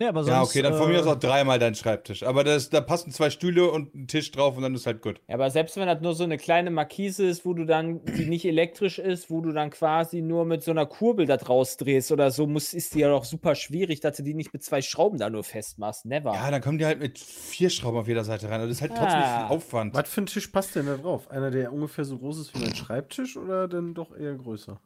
Ja, 0.01 0.09
aber 0.09 0.23
sonst, 0.23 0.33
ja, 0.33 0.41
okay, 0.41 0.61
dann 0.61 0.73
von 0.75 0.89
äh, 0.89 0.93
mir 0.93 0.99
aus 1.01 1.07
auch 1.07 1.19
dreimal 1.19 1.59
dein 1.59 1.75
Schreibtisch. 1.75 2.23
Aber 2.23 2.43
das, 2.43 2.69
da 2.69 2.79
passen 2.81 3.11
zwei 3.11 3.29
Stühle 3.29 3.69
und 3.69 3.93
ein 3.93 4.07
Tisch 4.07 4.31
drauf 4.31 4.55
und 4.55 4.63
dann 4.63 4.73
ist 4.73 4.85
halt 4.85 5.01
gut. 5.01 5.19
Ja, 5.27 5.35
aber 5.35 5.49
selbst 5.51 5.75
wenn 5.77 5.87
das 5.87 6.01
nur 6.01 6.15
so 6.15 6.23
eine 6.23 6.37
kleine 6.37 6.71
Markise 6.71 7.25
ist, 7.25 7.45
wo 7.45 7.53
du 7.53 7.65
dann, 7.65 8.03
die 8.05 8.25
nicht 8.25 8.45
elektrisch 8.45 8.97
ist, 8.99 9.29
wo 9.29 9.41
du 9.41 9.51
dann 9.51 9.69
quasi 9.71 10.21
nur 10.21 10.45
mit 10.45 10.63
so 10.63 10.71
einer 10.71 10.85
Kurbel 10.85 11.25
da 11.25 11.37
draus 11.37 11.77
drehst 11.77 12.11
oder 12.11 12.31
so, 12.31 12.47
muss, 12.47 12.73
ist 12.73 12.95
die 12.95 12.99
ja 12.99 13.09
doch 13.09 13.25
super 13.25 13.55
schwierig, 13.55 13.99
dass 13.99 14.17
du 14.17 14.23
die 14.23 14.33
nicht 14.33 14.53
mit 14.53 14.63
zwei 14.63 14.81
Schrauben 14.81 15.17
da 15.17 15.29
nur 15.29 15.43
festmachst. 15.43 16.05
Never. 16.05 16.33
Ja, 16.33 16.49
dann 16.49 16.61
kommen 16.61 16.77
die 16.77 16.85
halt 16.85 16.99
mit 16.99 17.19
vier 17.19 17.69
Schrauben 17.69 17.97
auf 17.97 18.07
jeder 18.07 18.23
Seite 18.23 18.49
rein. 18.49 18.61
Das 18.61 18.69
ist 18.69 18.81
halt 18.81 18.91
trotzdem 18.91 19.19
Ah. 19.21 19.47
viel 19.47 19.55
Aufwand. 19.57 19.93
Was 19.93 20.09
für 20.09 20.21
ein 20.21 20.25
Tisch 20.27 20.47
passt 20.47 20.75
denn 20.75 20.85
da 20.85 20.95
drauf? 20.97 21.29
Einer, 21.29 21.51
der 21.51 21.73
ungefähr 21.73 22.05
so 22.05 22.17
groß 22.17 22.39
ist 22.39 22.55
wie 22.55 22.59
mein 22.59 22.75
Schreibtisch 22.75 23.35
oder 23.37 23.67
dann 23.67 23.93
doch 23.93 24.15
eher 24.15 24.35
größer? 24.35 24.79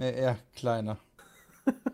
Ja, 0.00 0.08
eher 0.10 0.38
kleiner. 0.56 0.98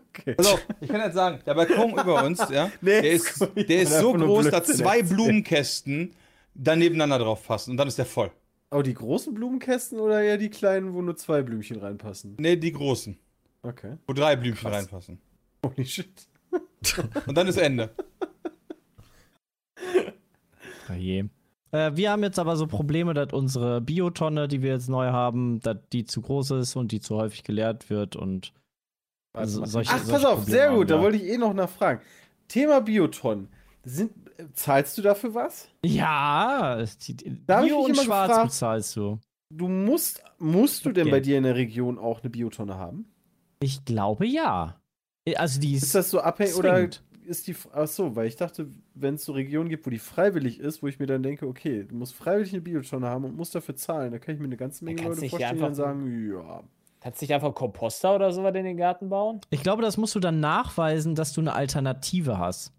Okay. 0.09 0.35
Auf, 0.37 0.65
ich 0.81 0.89
kann 0.89 1.01
jetzt 1.01 1.13
sagen, 1.13 1.39
der 1.45 1.53
Balkon 1.53 1.91
über 1.91 2.23
uns, 2.23 2.39
ja, 2.49 2.71
Nee, 2.81 3.01
der 3.01 3.11
ist, 3.11 3.47
der 3.55 3.81
ist 3.81 3.99
so 3.99 4.13
groß, 4.13 4.49
dass 4.49 4.67
zwei. 4.67 5.01
Blumenkästen 5.03 6.11
da 6.53 6.75
nebeneinander 6.75 7.19
drauf 7.19 7.45
passen 7.47 7.71
und 7.71 7.77
dann 7.77 7.87
ist 7.87 7.97
der 7.97 8.05
voll. 8.05 8.31
Oh, 8.71 8.81
die 8.81 8.93
großen 8.93 9.33
Blumenkästen 9.33 9.99
oder 9.99 10.21
eher 10.21 10.37
die 10.37 10.49
kleinen, 10.49 10.93
wo 10.93 11.01
nur 11.01 11.15
zwei 11.15 11.41
Blümchen 11.41 11.77
reinpassen? 11.79 12.35
Ne, 12.39 12.57
die 12.57 12.71
großen, 12.71 13.17
Okay. 13.63 13.97
wo 14.07 14.13
drei 14.13 14.35
Blümchen 14.35 14.69
Krass. 14.69 14.81
reinpassen. 14.83 15.19
Holy 15.65 15.85
shit. 15.85 16.09
Und 17.27 17.35
dann 17.37 17.47
ist 17.47 17.57
Ende. 17.57 17.89
Oh 20.89 20.93
je. 20.93 21.25
Äh, 21.71 21.91
wir 21.95 22.11
haben 22.11 22.23
jetzt 22.23 22.39
aber 22.39 22.55
so 22.55 22.67
Probleme, 22.67 23.13
dass 23.13 23.31
unsere 23.31 23.81
Biotonne, 23.81 24.47
die 24.47 24.61
wir 24.61 24.71
jetzt 24.71 24.89
neu 24.89 25.07
haben, 25.07 25.59
dass 25.59 25.77
die 25.93 26.05
zu 26.05 26.21
groß 26.21 26.51
ist 26.51 26.75
und 26.75 26.91
die 26.91 26.99
zu 26.99 27.15
häufig 27.17 27.43
geleert 27.43 27.89
wird 27.89 28.15
und 28.15 28.53
also 29.33 29.65
solche, 29.65 29.91
Ach, 29.93 30.07
pass 30.07 30.25
auf, 30.25 30.39
Probleme 30.39 30.51
sehr 30.57 30.69
haben 30.69 30.75
gut, 30.77 30.89
da 30.89 30.95
wir. 30.97 31.01
wollte 31.03 31.17
ich 31.17 31.23
eh 31.23 31.37
noch 31.37 31.53
nachfragen. 31.53 32.01
Thema 32.47 32.81
Bioton. 32.81 33.47
Sind, 33.83 34.11
zahlst 34.53 34.97
du 34.97 35.01
dafür 35.01 35.33
was? 35.33 35.69
Ja, 35.85 36.83
die, 37.07 37.15
Da 37.45 37.61
ich 37.63 37.67
Bio 37.69 37.79
und 37.81 37.95
Schwarz 37.97 38.27
gefragt- 38.29 38.49
bezahlst 38.51 38.95
du. 38.95 39.19
Du 39.51 39.67
musst, 39.67 40.23
musst 40.37 40.85
du 40.85 40.91
denn 40.91 41.03
Okay. 41.07 41.11
bei 41.11 41.19
dir 41.21 41.37
in 41.37 41.43
der 41.43 41.55
Region 41.55 41.97
auch 41.97 42.21
eine 42.21 42.29
Biotonne 42.29 42.75
haben? 42.75 43.05
Ich 43.61 43.83
glaube 43.85 44.25
ja. 44.27 44.79
Also 45.35 45.59
die 45.59 45.73
ist, 45.75 45.83
Ist 45.83 45.95
das 45.95 46.09
so 46.11 46.19
abhängig 46.21 46.55
oder 46.55 46.87
ist 47.25 47.47
die. 47.47 47.55
Ach 47.73 47.87
so, 47.87 48.15
weil 48.15 48.27
ich 48.27 48.35
dachte, 48.35 48.67
wenn 48.95 49.15
es 49.15 49.25
so 49.25 49.33
Regionen 49.33 49.69
gibt, 49.69 49.85
wo 49.85 49.89
die 49.91 49.99
freiwillig 49.99 50.59
ist, 50.59 50.81
wo 50.81 50.87
ich 50.87 50.97
mir 50.99 51.05
dann 51.05 51.21
denke, 51.23 51.47
okay, 51.47 51.83
du 51.83 51.95
musst 51.95 52.13
freiwillig 52.15 52.51
eine 52.53 52.61
Biotonne 52.61 53.07
haben 53.07 53.25
und 53.25 53.35
musst 53.35 53.53
dafür 53.55 53.75
zahlen, 53.75 54.11
da 54.11 54.19
kann 54.19 54.33
ich 54.35 54.39
mir 54.39 54.45
eine 54.47 54.57
ganze 54.57 54.83
Menge 54.85 55.03
Leute 55.03 55.27
vorstellen, 55.29 55.55
die 55.55 55.61
dann 55.61 55.75
sagen, 55.75 56.31
ja. 56.31 56.63
Kannst 57.01 57.21
du 57.21 57.25
nicht 57.25 57.33
einfach 57.33 57.53
Komposter 57.55 58.15
oder 58.15 58.31
sowas 58.33 58.53
in 58.55 58.65
den 58.65 58.77
Garten 58.77 59.09
bauen? 59.09 59.39
Ich 59.49 59.63
glaube, 59.63 59.81
das 59.81 59.95
musst 59.97 60.15
du 60.15 60.19
dann 60.19 60.39
nachweisen, 60.39 61.15
dass 61.15 61.31
du 61.33 61.41
eine 61.41 61.53
Alternative 61.53 62.37
hast. 62.37 62.73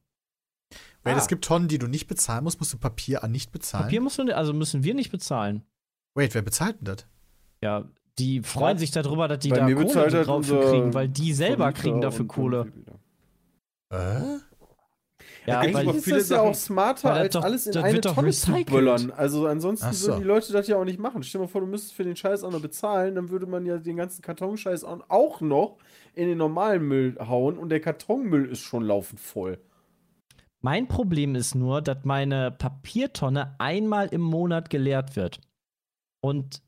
Wait, 1.02 1.14
Ah. 1.14 1.18
es 1.18 1.28
gibt 1.28 1.44
Tonnen, 1.44 1.68
die 1.68 1.78
du 1.78 1.86
nicht 1.86 2.06
bezahlen 2.06 2.44
musst. 2.44 2.60
Musst 2.60 2.72
du 2.74 2.78
Papier 2.78 3.24
an 3.24 3.32
nicht 3.32 3.50
bezahlen? 3.52 3.84
Papier 3.84 4.00
musst 4.02 4.18
du, 4.18 4.36
also 4.36 4.52
müssen 4.52 4.84
wir 4.84 4.94
nicht 4.94 5.10
bezahlen. 5.10 5.62
Wait, 6.14 6.34
wer 6.34 6.42
bezahlt 6.42 6.78
denn 6.80 6.84
das? 6.96 7.06
Ja, 7.62 7.88
die 8.18 8.42
freuen 8.42 8.74
Was? 8.74 8.80
sich 8.80 8.90
darüber, 8.90 9.26
dass 9.26 9.38
die 9.38 9.48
Bei 9.48 9.60
da 9.60 9.72
Kohle 9.72 9.94
halt 9.94 10.26
drauf 10.26 10.46
kriegen, 10.46 10.92
weil 10.92 11.08
die 11.08 11.32
selber 11.32 11.64
Vermieter 11.64 11.80
kriegen 11.80 12.00
dafür 12.02 12.26
Kohle. 12.26 12.72
Äh? 13.90 14.38
Ja, 15.46 15.62
gibt's 15.62 15.76
weil, 15.76 15.96
ist 15.96 16.04
viele 16.04 16.18
das 16.18 16.28
ja 16.28 16.40
auch 16.40 16.54
smarter, 16.54 17.12
als 17.12 17.32
doch- 17.34 17.42
alles 17.42 17.66
in 17.66 17.76
eine 17.78 18.00
Tonne 18.00 18.30
zu 18.30 18.52
böllern. 18.64 19.10
Also 19.10 19.46
ansonsten 19.46 19.92
so. 19.92 20.08
würden 20.08 20.20
die 20.20 20.26
Leute 20.26 20.52
das 20.52 20.66
ja 20.68 20.76
auch 20.76 20.84
nicht 20.84 20.98
machen. 20.98 21.22
Stell 21.22 21.40
dir 21.40 21.46
mal 21.46 21.50
vor, 21.50 21.62
du 21.62 21.66
müsstest 21.66 21.94
für 21.94 22.04
den 22.04 22.14
Scheiß 22.16 22.44
auch 22.44 22.50
noch 22.52 22.60
bezahlen, 22.60 23.14
dann 23.14 23.30
würde 23.30 23.46
man 23.46 23.64
ja 23.64 23.78
den 23.78 23.96
ganzen 23.96 24.22
Kartonscheiß 24.22 24.84
auch- 24.84 25.40
noch 25.40 25.78
in 26.14 26.28
den 26.28 26.38
normalen 26.38 26.82
Müll 26.86 27.16
hauen 27.20 27.56
und 27.58 27.70
der 27.70 27.80
Kartonmüll 27.80 28.46
ist 28.50 28.60
schon 28.60 28.84
laufend 28.84 29.20
voll. 29.20 29.58
mein 30.62 30.88
Problem 30.88 31.34
ist 31.36 31.54
nur, 31.54 31.80
dass 31.80 32.04
meine 32.04 32.50
Papiertonne 32.50 33.54
einmal 33.58 34.08
im 34.08 34.20
Monat 34.20 34.68
geleert 34.68 35.16
wird. 35.16 35.40
Und 36.22 36.62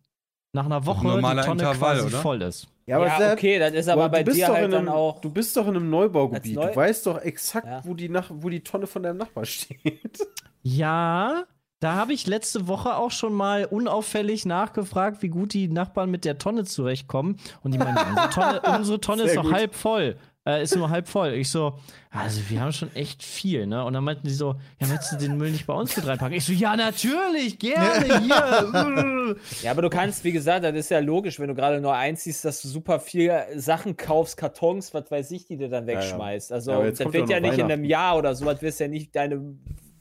nach 0.55 0.64
einer 0.64 0.87
Woche 0.87 1.05
die 1.18 1.23
Tonne 1.23 1.43
Intervall, 1.53 1.97
quasi 1.97 2.07
oder? 2.07 2.18
voll 2.23 2.41
ist. 2.43 2.68
Ja, 2.87 3.01
ja, 3.01 3.16
Sepp, 3.18 3.33
okay, 3.35 3.59
das 3.59 3.72
ist 3.74 3.89
aber 3.89 4.05
aber 4.05 4.12
bei 4.12 4.22
du 4.24 4.30
bist 4.33 4.39
dir 4.41 4.47
doch 4.49 4.55
halt 4.55 4.64
in 4.64 4.70
dann 4.72 4.89
auch. 4.89 5.20
Du 5.20 5.30
bist 5.30 5.57
doch 5.57 5.68
in 5.68 5.76
einem 5.76 5.89
Neubaugebiet. 5.91 6.57
Neu- 6.57 6.66
Du 6.70 6.76
weißt 6.76 7.07
doch 7.07 7.20
exakt, 7.22 7.66
Ja. 7.66 7.80
wo, 7.85 7.95
die 7.95 8.09
Nach 8.09 8.28
wo 8.30 8.49
die 8.49 8.62
Tonne 8.64 8.87
von 8.87 9.03
deinem 9.03 9.18
Nachbar 9.18 9.45
steht. 9.45 10.18
Ja, 10.62 11.45
Da 11.80 11.95
habe 11.95 12.12
ich 12.12 12.26
letzte 12.28 12.68
Woche 12.68 12.97
auch 12.97 13.11
schon 13.11 13.33
mal 13.33 13.64
unauffällig 13.64 14.47
nachgefragt, 14.47 15.20
wie 15.22 15.28
gut 15.28 15.53
die 15.53 15.66
Nachbarn 15.68 16.11
mit 16.11 16.24
der 16.24 16.39
Tonne 16.39 16.64
zurechtkommen. 16.64 17.39
Und 17.62 17.72
die 17.74 17.78
meinen, 17.78 17.97
unsere 17.99 18.30
Tonne, 18.30 18.61
unsere 18.78 19.01
Tonne 19.01 19.22
ist 19.24 19.37
gut. 19.37 19.53
halb 19.53 19.74
voll. 19.74 20.16
Äh, 20.45 20.64
ist 20.64 20.74
nur 20.74 20.90
halb 20.90 21.07
voll. 21.07 21.34
Ich 21.34 21.51
so, 21.51 21.74
also 22.11 22.40
wir 22.49 22.61
haben 22.61 22.72
schon 22.72 22.93
echt 22.97 23.22
viel, 23.22 23.66
ne? 23.66 23.84
Und 23.84 23.93
dann 23.93 24.03
meinten 24.03 24.26
die 24.26 24.32
so, 24.32 24.57
ja, 24.80 24.90
willst 24.90 25.12
du 25.12 25.16
den 25.16 25.36
Müll 25.36 25.53
nicht 25.53 25.66
bei 25.66 25.74
uns 25.74 25.97
mit 25.97 26.05
reinpacken? 26.07 26.36
Ich 26.36 26.45
so, 26.45 26.53
ja, 26.53 26.74
natürlich, 26.74 27.61
gerne, 27.61 28.18
hier. 28.20 29.36
Ja, 29.62 29.70
aber 29.70 29.82
du 29.82 29.88
kannst, 29.88 30.24
wie 30.24 30.32
gesagt, 30.32 30.64
das 30.64 30.74
ist 30.74 30.90
ja 30.90 30.99
logisch, 30.99 31.38
wenn 31.38 31.49
du 31.49 31.55
gerade 31.55 31.80
nur 31.80 31.95
einziehst, 31.95 32.45
dass 32.45 32.61
du 32.61 32.68
super 32.68 32.99
viel 32.99 33.32
Sachen 33.55 33.97
kaufst, 33.97 34.36
Kartons, 34.36 34.93
was 34.93 35.11
weiß 35.11 35.30
ich, 35.30 35.47
die 35.47 35.57
du 35.57 35.68
dann 35.68 35.86
ja. 35.86 35.95
wegschmeißt. 35.95 36.53
Also, 36.53 36.72
Ja, 36.72 36.76
aber 36.78 36.86
jetzt 36.86 37.01
das 37.01 37.12
wird 37.12 37.28
ja 37.28 37.36
ja 37.36 37.40
nicht 37.40 37.59
in 37.59 37.70
einem. 37.70 37.84
Jahr 37.84 38.16
oder 38.16 38.34
so, 38.34 38.45
was 38.47 38.62
wirst 38.62 38.80
ja 38.80 38.88
nicht 38.88 39.14
deine 39.14 39.57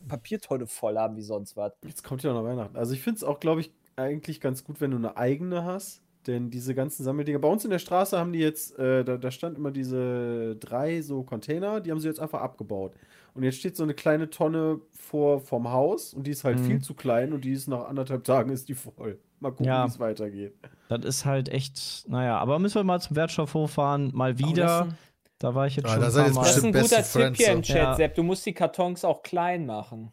Papiertonne 0.07 0.67
voll 0.67 0.97
haben 0.97 1.15
wie 1.15 1.21
sonst 1.21 1.57
was. 1.57 1.73
Jetzt 1.85 2.03
kommt 2.03 2.23
ja 2.23 2.33
noch 2.33 2.43
Weihnachten. 2.43 2.75
Also 2.77 2.93
ich 2.93 3.01
finde 3.01 3.17
es 3.17 3.23
auch, 3.23 3.39
glaube 3.39 3.61
ich, 3.61 3.71
eigentlich 3.95 4.39
ganz 4.41 4.63
gut, 4.63 4.81
wenn 4.81 4.91
du 4.91 4.97
eine 4.97 5.17
eigene 5.17 5.63
hast. 5.63 6.01
Denn 6.27 6.49
diese 6.51 6.75
ganzen 6.75 7.03
Sammeldinger, 7.03 7.39
bei 7.39 7.47
uns 7.47 7.63
in 7.65 7.71
der 7.71 7.79
Straße 7.79 8.17
haben 8.17 8.31
die 8.31 8.39
jetzt, 8.39 8.77
äh, 8.77 9.03
da, 9.03 9.17
da 9.17 9.31
stand 9.31 9.57
immer 9.57 9.71
diese 9.71 10.55
drei 10.57 11.01
so 11.01 11.23
Container, 11.23 11.79
die 11.81 11.89
haben 11.91 11.99
sie 11.99 12.07
jetzt 12.07 12.19
einfach 12.19 12.41
abgebaut. 12.41 12.93
Und 13.33 13.43
jetzt 13.43 13.57
steht 13.57 13.75
so 13.75 13.83
eine 13.83 13.93
kleine 13.93 14.29
Tonne 14.29 14.81
vor 14.91 15.39
vom 15.39 15.71
Haus 15.71 16.13
und 16.13 16.27
die 16.27 16.31
ist 16.31 16.43
halt 16.43 16.59
Mhm. 16.59 16.65
viel 16.65 16.81
zu 16.81 16.93
klein 16.93 17.33
und 17.33 17.43
die 17.45 17.53
ist 17.53 17.67
nach 17.67 17.87
anderthalb 17.87 18.23
Tagen 18.23 18.51
ist 18.51 18.69
die 18.69 18.75
voll. 18.75 19.19
Mal 19.39 19.49
gucken, 19.49 19.65
Ja. 19.65 19.85
wie 19.85 19.89
es 19.89 19.99
weitergeht. 19.99 20.53
Das 20.89 21.03
ist 21.05 21.25
halt 21.25 21.49
echt, 21.49 22.05
naja, 22.07 22.37
aber 22.37 22.59
müssen 22.59 22.75
wir 22.75 22.83
mal 22.83 22.99
zum 22.99 23.15
Wertstoffhof 23.15 23.71
fahren, 23.71 24.11
mal 24.13 24.37
wieder. 24.37 24.85
das- 24.85 24.93
da 25.39 25.55
war 25.55 25.65
ich 25.65 25.75
jetzt 25.77 25.85
Ah, 25.87 25.93
schon 25.93 26.01
da 26.01 26.05
ein 26.07 26.11
seid 26.11 26.21
paar 26.21 26.27
jetzt 26.27 26.35
Mal. 26.35 26.43
Das 26.43 26.57
ist 26.57 26.63
ein 26.63 26.71
guter 26.73 26.95
Tipp 26.97 27.05
Friends, 27.05 27.39
hier 27.39 27.51
im 27.53 27.61
Chat, 27.63 27.75
Ja. 27.77 27.95
Sepp. 27.95 28.13
Du 28.15 28.21
musst 28.21 28.45
die 28.45 28.53
Kartons 28.53 29.03
auch 29.03 29.23
klein 29.23 29.65
machen. 29.65 30.11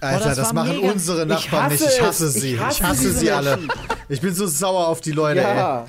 Alter, 0.00 0.24
das 0.26 0.36
das, 0.36 0.46
war 0.46 0.52
machen 0.54 0.76
mega. 0.76 0.92
unsere 0.92 1.22
Ich 1.22 1.28
Nachbarn 1.28 1.72
nicht. 1.72 1.82
hasse 1.84 1.92
Ich 1.98 2.02
hasse 2.02 2.24
es. 2.26 2.34
sie. 2.34 2.48
Ich 2.48 2.54
Ich 2.54 2.60
hasse 2.60 2.84
hasse, 2.84 3.00
diese 3.02 3.18
sie 3.18 3.30
alle. 3.30 3.58
Ich 4.08 4.20
bin 4.20 4.32
so 4.32 4.46
sauer 4.46 4.88
auf 4.88 5.00
die 5.00 5.12
Leute, 5.12 5.40
Ja, 5.40 5.86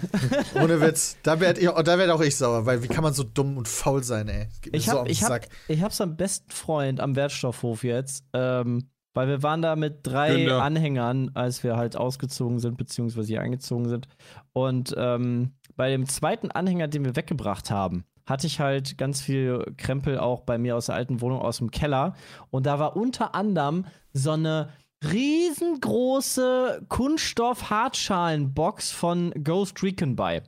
ey. 0.54 0.62
Ohne 0.64 0.82
Witz. 0.82 1.18
Da 1.24 1.40
werde 1.40 1.62
ich, 1.62 1.70
da 1.70 1.98
werd 1.98 2.10
auch 2.10 2.22
ich 2.22 2.36
sauer, 2.36 2.66
weil 2.66 2.84
wie 2.84 2.88
kann 2.88 3.04
man 3.04 3.14
so 3.14 3.24
dumm 3.24 3.58
und 3.58 3.68
faul 3.68 4.04
sein, 4.04 4.28
ey? 4.28 4.48
Ich 4.72 4.86
so 4.86 4.94
hab, 4.94 5.06
den 5.06 5.12
ich, 5.12 5.24
hab, 5.24 5.42
ich 5.68 5.82
hab's 5.82 6.02
am 6.02 6.16
besten 6.18 6.52
Freund 6.52 7.00
am 7.00 7.16
Wertstoffhof 7.16 7.84
jetzt, 7.84 8.24
ähm, 8.34 8.90
weil 9.14 9.28
wir 9.28 9.44
waren 9.44 9.62
da 9.62 9.76
mit 9.76 10.00
drei 10.04 10.36
Günther. 10.36 10.62
Anhängern, 10.62 11.32
als 11.34 11.64
wir 11.64 11.78
halt 11.78 11.96
ausgezogen 11.96 12.60
sind, 12.60 12.78
beziehungsweise 12.78 13.28
hier 13.28 13.42
eingezogen 13.42 13.88
sind. 13.88 14.08
Und 14.54 14.94
ähm, 14.98 15.54
bei 15.76 15.90
dem 15.90 16.08
zweiten 16.08 16.52
Anhänger, 16.52 16.88
den 16.88 17.06
wir 17.06 17.16
weggebracht 17.16 17.72
haben, 17.72 18.04
hatte 18.26 18.46
ich 18.48 18.60
halt 18.60 18.98
ganz 18.98 19.22
viel 19.22 19.66
Krempel 19.78 20.20
auch 20.20 20.42
bei 20.42 20.58
mir 20.58 20.76
aus 20.76 20.86
der 20.86 20.96
alten 20.96 21.20
Wohnung 21.22 21.40
aus 21.40 21.58
dem 21.58 21.72
Keller. 21.72 22.14
Und 22.52 22.66
da 22.66 22.78
war 22.78 22.96
unter 22.96 23.34
anderem 23.34 23.86
so 24.14 24.32
eine 24.32 24.70
riesengroße 25.04 26.86
Kunststoff-Hartschalenbox 26.90 28.92
von 28.92 29.32
Ghost 29.44 29.84
Recon 29.84 30.16
bei. 30.16 30.44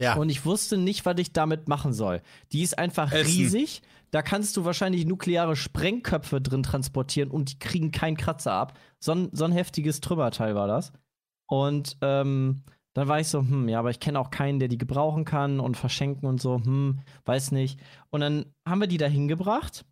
Ja. 0.00 0.16
Und 0.16 0.28
ich 0.28 0.44
wusste 0.44 0.76
nicht, 0.76 1.06
was 1.06 1.18
ich 1.18 1.32
damit 1.32 1.68
machen 1.68 1.92
soll. 1.92 2.22
Die 2.52 2.62
ist 2.62 2.78
einfach 2.78 3.12
Essen. 3.12 3.26
riesig. 3.26 3.82
Da 4.10 4.22
kannst 4.22 4.56
du 4.56 4.64
wahrscheinlich 4.64 5.04
nukleare 5.04 5.56
Sprengköpfe 5.56 6.40
drin 6.40 6.62
transportieren 6.62 7.30
und 7.30 7.52
die 7.52 7.58
kriegen 7.58 7.92
keinen 7.92 8.16
Kratzer 8.16 8.52
ab. 8.52 8.78
So 8.98 9.12
ein, 9.12 9.28
so 9.32 9.44
ein 9.44 9.52
heftiges 9.52 10.00
Trümmerteil 10.00 10.54
war 10.54 10.68
das. 10.68 10.92
Und 11.48 11.96
ähm, 12.02 12.62
dann 12.94 13.08
war 13.08 13.20
ich 13.20 13.28
so, 13.28 13.40
hm, 13.40 13.68
ja, 13.68 13.78
aber 13.78 13.90
ich 13.90 14.00
kenne 14.00 14.18
auch 14.18 14.30
keinen, 14.30 14.58
der 14.58 14.68
die 14.68 14.78
gebrauchen 14.78 15.24
kann 15.24 15.60
und 15.60 15.76
verschenken 15.76 16.26
und 16.26 16.40
so, 16.40 16.56
hm, 16.56 17.00
weiß 17.24 17.52
nicht. 17.52 17.80
Und 18.10 18.20
dann 18.20 18.46
haben 18.66 18.80
wir 18.80 18.86
die 18.86 18.96
da 18.96 19.06
hingebracht 19.06 19.84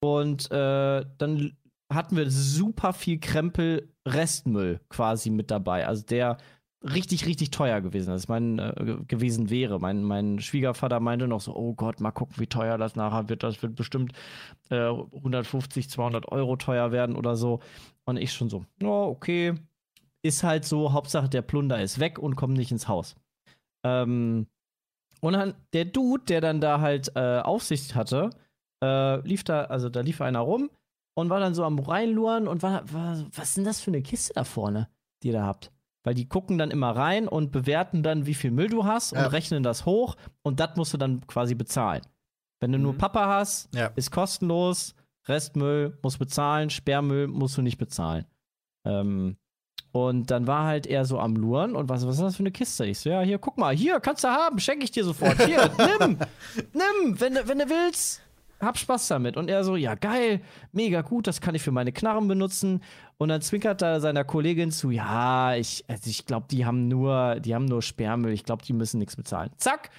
und 0.00 0.50
äh, 0.50 1.04
dann 1.16 1.56
hatten 1.92 2.16
wir 2.16 2.30
super 2.30 2.92
viel 2.92 3.18
Krempel 3.18 3.88
Restmüll 4.06 4.80
quasi 4.88 5.30
mit 5.30 5.50
dabei. 5.50 5.86
Also 5.86 6.04
der 6.04 6.38
richtig, 6.82 7.26
richtig 7.26 7.50
teuer 7.50 7.80
gewesen 7.80 8.14
ist, 8.14 8.28
mein, 8.28 8.58
äh, 8.58 8.72
ge- 8.78 8.98
gewesen 9.06 9.50
wäre. 9.50 9.80
Mein, 9.80 10.04
mein 10.04 10.38
Schwiegervater 10.38 11.00
meinte 11.00 11.26
noch 11.26 11.40
so, 11.40 11.54
oh 11.56 11.74
Gott, 11.74 12.00
mal 12.00 12.12
gucken, 12.12 12.36
wie 12.38 12.46
teuer 12.46 12.78
das 12.78 12.94
nachher 12.94 13.28
wird. 13.28 13.42
Das 13.42 13.62
wird 13.62 13.74
bestimmt 13.74 14.12
äh, 14.70 14.76
150, 14.88 15.90
200 15.90 16.30
Euro 16.30 16.56
teuer 16.56 16.92
werden 16.92 17.16
oder 17.16 17.36
so. 17.36 17.60
Und 18.04 18.16
ich 18.16 18.32
schon 18.32 18.48
so, 18.50 18.64
ja, 18.82 18.88
okay. 18.88 19.54
Ist 20.22 20.42
halt 20.44 20.64
so, 20.64 20.92
Hauptsache 20.92 21.28
der 21.28 21.42
Plunder 21.42 21.80
ist 21.82 21.98
weg 22.00 22.18
und 22.18 22.36
kommt 22.36 22.56
nicht 22.56 22.70
ins 22.72 22.88
Haus. 22.88 23.16
Ähm, 23.84 24.46
und 25.20 25.32
dann 25.32 25.54
der 25.72 25.84
Dude, 25.84 26.24
der 26.24 26.40
dann 26.40 26.60
da 26.60 26.80
halt 26.80 27.12
äh, 27.16 27.40
Aufsicht 27.40 27.94
hatte, 27.94 28.30
äh, 28.82 29.20
lief 29.26 29.42
da, 29.44 29.64
also 29.64 29.88
da 29.88 30.00
lief 30.00 30.20
einer 30.20 30.40
rum 30.40 30.70
und 31.18 31.30
war 31.30 31.40
dann 31.40 31.54
so 31.54 31.64
am 31.64 31.78
reinluren 31.78 32.46
und 32.48 32.62
war, 32.62 32.82
war 32.92 33.18
was 33.34 33.48
ist 33.48 33.56
denn 33.56 33.64
das 33.64 33.80
für 33.80 33.90
eine 33.90 34.02
Kiste 34.02 34.34
da 34.34 34.44
vorne, 34.44 34.88
die 35.22 35.28
ihr 35.28 35.34
da 35.34 35.44
habt? 35.46 35.72
Weil 36.04 36.14
die 36.14 36.28
gucken 36.28 36.58
dann 36.58 36.70
immer 36.70 36.90
rein 36.94 37.26
und 37.28 37.50
bewerten 37.50 38.02
dann, 38.02 38.24
wie 38.26 38.34
viel 38.34 38.50
Müll 38.52 38.68
du 38.68 38.84
hast 38.84 39.12
und 39.12 39.18
Ja. 39.18 39.26
rechnen 39.26 39.62
das 39.62 39.84
hoch 39.84 40.16
und 40.42 40.60
das 40.60 40.76
musst 40.76 40.94
du 40.94 40.96
dann 40.98 41.26
quasi 41.26 41.54
bezahlen. 41.54 42.02
Wenn 42.60 42.72
du 42.72 42.78
nur 42.78 42.92
Mhm. 42.94 42.98
Papa 42.98 43.26
hast, 43.26 43.68
Ja. 43.74 43.86
ist 43.96 44.10
kostenlos, 44.10 44.94
Restmüll 45.26 45.98
musst 46.02 46.18
bezahlen, 46.18 46.70
Sperrmüll 46.70 47.26
musst 47.26 47.56
du 47.58 47.62
nicht 47.62 47.78
bezahlen. 47.78 48.24
Ähm, 48.84 49.36
und 49.92 50.30
dann 50.30 50.46
war 50.46 50.64
halt 50.66 50.86
er 50.86 51.04
so 51.04 51.18
am 51.18 51.34
Luren 51.34 51.74
und 51.74 51.88
was, 51.88 52.06
was 52.06 52.16
ist 52.16 52.22
das 52.22 52.36
für 52.36 52.42
eine 52.42 52.52
Kiste? 52.52 52.86
Ich 52.86 52.98
so, 53.00 53.10
ja, 53.10 53.20
hier, 53.22 53.38
guck 53.38 53.58
mal, 53.58 53.74
hier, 53.74 54.00
kannst 54.00 54.22
du 54.24 54.28
haben, 54.28 54.58
schenke 54.60 54.84
ich 54.84 54.90
dir 54.90 55.04
sofort. 55.04 55.42
Hier, 55.42 55.70
nimm, 55.78 56.18
nimm, 56.72 57.20
wenn, 57.20 57.34
wenn 57.48 57.58
du 57.58 57.68
willst, 57.68 58.20
hab 58.60 58.78
Spaß 58.78 59.08
damit. 59.08 59.36
Und 59.36 59.48
er 59.50 59.64
so, 59.64 59.76
ja, 59.76 59.94
geil, 59.94 60.40
mega 60.72 61.02
gut, 61.02 61.26
das 61.26 61.40
kann 61.40 61.54
ich 61.54 61.62
für 61.62 61.72
meine 61.72 61.92
Knarren 61.92 62.28
benutzen. 62.28 62.82
Und 63.16 63.28
dann 63.28 63.40
zwinkert 63.40 63.82
er 63.82 64.00
seiner 64.00 64.24
Kollegin 64.24 64.70
zu, 64.70 64.90
ja, 64.90 65.54
ich, 65.54 65.84
also 65.88 66.08
ich 66.08 66.26
glaube, 66.26 66.46
die 66.50 66.64
haben 66.66 66.88
nur, 66.88 67.40
die 67.40 67.54
haben 67.54 67.64
nur 67.64 67.82
Sperrmüll, 67.82 68.32
ich 68.32 68.44
glaube, 68.44 68.64
die 68.64 68.72
müssen 68.72 68.98
nichts 68.98 69.16
bezahlen. 69.16 69.50
Zack, 69.56 69.90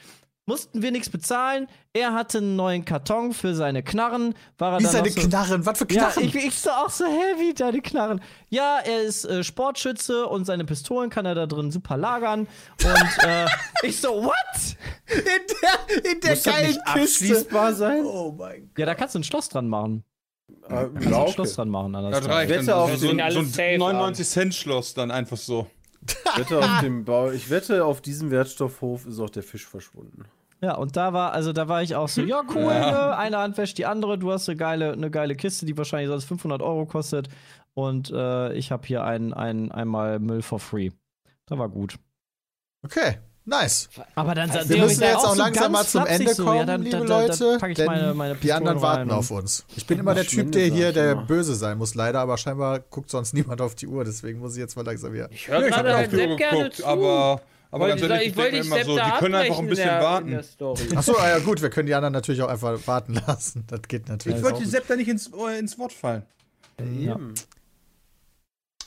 mussten 0.49 0.81
wir 0.81 0.91
nichts 0.91 1.09
bezahlen. 1.09 1.67
Er 1.93 2.13
hatte 2.13 2.39
einen 2.39 2.55
neuen 2.57 2.83
Karton 2.83 3.31
für 3.33 3.55
seine 3.55 3.83
Knarren. 3.83 4.35
War 4.57 4.73
er 4.73 4.79
Wie 4.79 4.83
dann 4.83 4.91
seine 4.91 5.09
so, 5.09 5.21
Knarren? 5.21 5.65
Was 5.65 5.77
für 5.77 5.87
ja, 5.91 6.09
Knarren? 6.09 6.23
ich, 6.27 6.35
ich 6.35 6.55
so 6.55 6.69
auch 6.71 6.89
so 6.89 7.05
heavy, 7.05 7.53
deine 7.53 7.79
Knarren. 7.81 8.19
Ja, 8.49 8.79
er 8.83 9.03
ist 9.03 9.23
äh, 9.25 9.43
Sportschütze 9.43 10.25
und 10.27 10.45
seine 10.45 10.65
Pistolen 10.65 11.09
kann 11.09 11.25
er 11.25 11.35
da 11.35 11.45
drin 11.45 11.71
super 11.71 11.95
lagern. 11.97 12.41
Und 12.83 13.23
äh, 13.25 13.45
ich 13.83 14.01
so, 14.01 14.09
what? 14.23 14.35
in 15.07 15.23
der, 15.23 16.11
in 16.11 16.19
der 16.19 16.31
muss 16.31 16.43
das 16.43 16.53
geilen 16.53 16.67
nicht 16.67 16.85
Kiste. 16.85 16.99
abschließbar 17.25 17.73
sein? 17.73 18.03
Oh 18.03 18.35
mein 18.37 18.61
Gott. 18.69 18.79
Ja, 18.79 18.85
da 18.87 18.95
kannst 18.95 19.15
du 19.15 19.19
ein 19.19 19.23
Schloss 19.23 19.47
dran 19.49 19.69
machen. 19.69 20.03
Äh, 20.67 20.69
Kannst 20.69 21.05
du 21.05 21.09
ja, 21.11 21.23
ein. 21.25 21.31
Schloss 21.31 21.53
dran 21.55 21.69
machen. 21.69 21.95
an 21.95 22.11
das 22.11 22.27
reicht. 22.27 22.49
wette 22.49 22.65
Dann 22.65 22.75
auf 22.75 22.91
so, 22.91 22.97
so, 22.97 23.09
ein- 23.11 23.17
so 23.17 23.23
alles 23.23 23.49
safe 23.51 23.63
ein 23.69 23.79
99 23.79 24.27
Cent 24.27 24.55
Schloss 24.55 24.93
dann 24.95 25.11
einfach 25.11 25.37
so. 25.37 25.67
Wette 26.37 26.57
auf 26.59 26.79
dem 26.81 27.03
Bau, 27.05 27.29
ich 27.29 27.49
wette, 27.49 27.83
auf 27.85 28.01
diesem 28.01 28.31
Wertstoffhof 28.31 29.05
ist 29.05 29.19
auch 29.19 29.29
der 29.29 29.43
Fisch 29.43 29.67
verschwunden. 29.67 30.23
Ja, 30.61 30.75
und 30.75 30.97
da 30.97 31.13
war, 31.13 31.31
also 31.31 31.53
da 31.53 31.67
war 31.69 31.81
ich 31.83 31.95
auch 31.95 32.09
so, 32.09 32.21
ja, 32.21 32.41
cool, 32.53 32.63
ne? 32.65 33.15
eine 33.17 33.37
Hand 33.37 33.57
wäscht 33.57 33.77
die 33.77 33.85
andere, 33.85 34.17
du 34.17 34.31
hast 34.31 34.49
eine 34.49 34.57
geile, 34.57 34.91
eine 34.91 35.09
geile 35.09 35.35
Kiste, 35.35 35.65
die 35.65 35.77
wahrscheinlich 35.77 36.09
sonst 36.09 36.25
500 36.25 36.61
Euro 36.61 36.85
kostet. 36.85 37.29
Und 37.73 38.11
äh, 38.11 38.51
ich 38.53 38.71
habe 38.71 38.85
hier 38.85 39.03
ein, 39.05 39.33
ein, 39.33 39.71
einmal 39.71 40.19
Müll 40.19 40.41
for 40.41 40.59
free. 40.59 40.89
Da 41.45 41.57
war 41.57 41.69
gut. 41.69 41.95
Okay, 42.83 43.19
nice. 43.45 43.89
Aber 44.15 44.35
dann 44.35 44.53
Wir 44.53 44.67
Wir 44.69 44.77
müssen 44.83 44.99
der 44.99 45.11
jetzt 45.11 45.25
auch 45.25 45.33
so 45.33 45.39
langsam 45.41 45.71
mal 45.71 45.85
zum 45.85 46.05
Ende 46.05 46.33
so, 46.33 46.43
kommen, 46.43 46.57
ja, 46.57 46.65
dann- 46.65 46.81
liebe 46.83 46.97
dann- 46.97 47.07
dann- 47.07 47.27
Leute. 47.27 47.57
ich 47.69 47.75
denn 47.77 47.85
meine- 47.85 48.13
meine 48.13 48.35
die 48.35 48.51
anderen 48.51 48.81
warten 48.81 49.11
auf 49.11 49.31
uns. 49.31 49.65
Ich 49.77 49.85
bin 49.87 49.97
immer 49.99 50.13
der 50.13 50.25
Typ, 50.25 50.51
der 50.51 50.65
hier 50.67 50.89
ich 50.89 50.93
der 50.93 51.13
immer. 51.13 51.23
böse 51.23 51.55
sein 51.55 51.77
muss, 51.77 51.95
leider, 51.95 52.19
aber 52.19 52.37
scheinbar 52.37 52.79
guckt 52.79 53.09
sonst 53.09 53.33
niemand 53.33 53.61
auf 53.61 53.75
die 53.75 53.87
Uhr, 53.87 54.03
deswegen 54.03 54.39
muss 54.39 54.53
ich 54.55 54.59
jetzt 54.59 54.75
mal 54.75 54.85
langsam 54.85 55.13
wieder. 55.13 55.29
Ich 55.31 55.47
höre 55.47 55.61
Ja, 55.61 55.67
ich 55.67 55.73
gerade 55.73 55.89
habe 55.89 55.97
halt 55.99 56.07
auf 56.07 56.13
die 56.13 56.17
Uhr 56.17 56.27
Sepp 56.29 56.37
gerne 56.37 56.57
geguckt, 56.57 56.75
zu. 56.77 56.85
aber, 56.85 57.41
aber 57.71 57.87
Wollte 57.87 58.07
ganz 58.07 58.21
ich 58.23 58.37
ehrlich, 58.37 58.59
ich 58.59 58.69
mir 58.69 58.77
immer 58.77 58.83
so, 58.83 58.97
die 58.97 59.19
können 59.19 59.35
einfach 59.35 59.59
ein 59.59 59.67
bisschen 59.67 59.89
der, 59.89 60.01
warten. 60.01 60.35
Achso, 60.95 61.15
ah 61.17 61.29
ja 61.29 61.39
gut, 61.39 61.61
wir 61.61 61.69
können 61.69 61.85
die 61.85 61.93
anderen 61.93 62.13
natürlich 62.13 62.41
auch 62.41 62.47
einfach 62.47 62.79
warten 62.87 63.13
lassen. 63.27 63.63
Das 63.67 63.81
geht 63.83 64.09
natürlich 64.09 64.39
Ich 64.39 64.43
wollte 64.43 64.65
Sepp 64.65 64.87
da 64.87 64.95
nicht 64.95 65.07
ins, 65.07 65.31
äh, 65.33 65.59
ins 65.59 65.77
Wort 65.77 65.93
fallen. 65.93 66.23
Ja. 66.79 67.19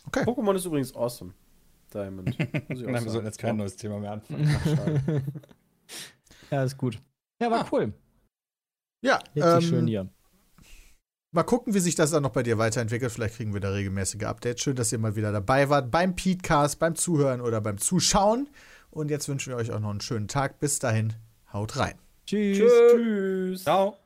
Okay. 0.07 0.25
Pokémon 0.25 0.57
ist 0.57 0.65
übrigens 0.65 0.95
awesome. 0.97 1.33
Diamond. 1.95 2.27
Muss 2.69 2.81
ich 2.81 2.87
auch 2.87 2.91
Nein, 2.91 3.05
wir 3.05 3.11
sollten 3.11 3.27
jetzt 3.27 3.39
kein 3.39 3.57
neues 3.57 3.77
Thema 3.77 3.99
mehr 4.01 4.13
anfangen. 4.13 5.23
Ja, 6.51 6.65
ist 6.65 6.77
gut. 6.77 6.99
Ja, 7.41 7.51
war 7.51 7.69
cool. 7.73 7.93
Ja, 9.03 9.17
Richtig 9.35 9.45
ähm, 9.45 9.61
schön 9.61 9.87
hier. 9.87 10.09
Mal 11.35 11.45
gucken, 11.45 11.73
wie 11.73 11.81
sich 11.81 11.95
das 11.95 12.11
dann 12.11 12.23
noch 12.23 12.31
bei 12.31 12.43
dir 12.43 12.59
weiterentwickelt. 12.59 13.11
Vielleicht 13.11 13.37
kriegen 13.37 13.55
wir 13.55 13.61
da 13.61 13.71
regelmäßige 13.71 14.25
Updates. 14.25 14.63
Schön, 14.63 14.77
dass 14.77 14.93
ihr 14.93 14.99
mal 14.99 15.17
wieder 15.17 15.33
dabei 15.33 15.71
wart 15.71 15.91
beim 15.91 16.15
Petecast, 16.15 16.79
beim 16.79 16.95
Zuhören 16.95 17.41
oder 17.41 17.61
beim 17.61 17.79
Zuschauen. 17.79 18.49
Und 18.93 19.11
jetzt 19.11 19.29
wünschen 19.29 19.51
wir 19.51 19.57
euch 19.57 19.73
auch 19.73 19.81
noch 19.81 19.91
einen 19.91 20.03
schönen 20.03 20.29
Tag. 20.29 20.61
Bis 20.61 20.79
dahin, 20.79 21.15
haut 21.53 21.77
rein. 21.79 21.95
Tschüss. 22.27 22.59
Tschüss. 22.59 23.63
Ciao. 23.65 24.02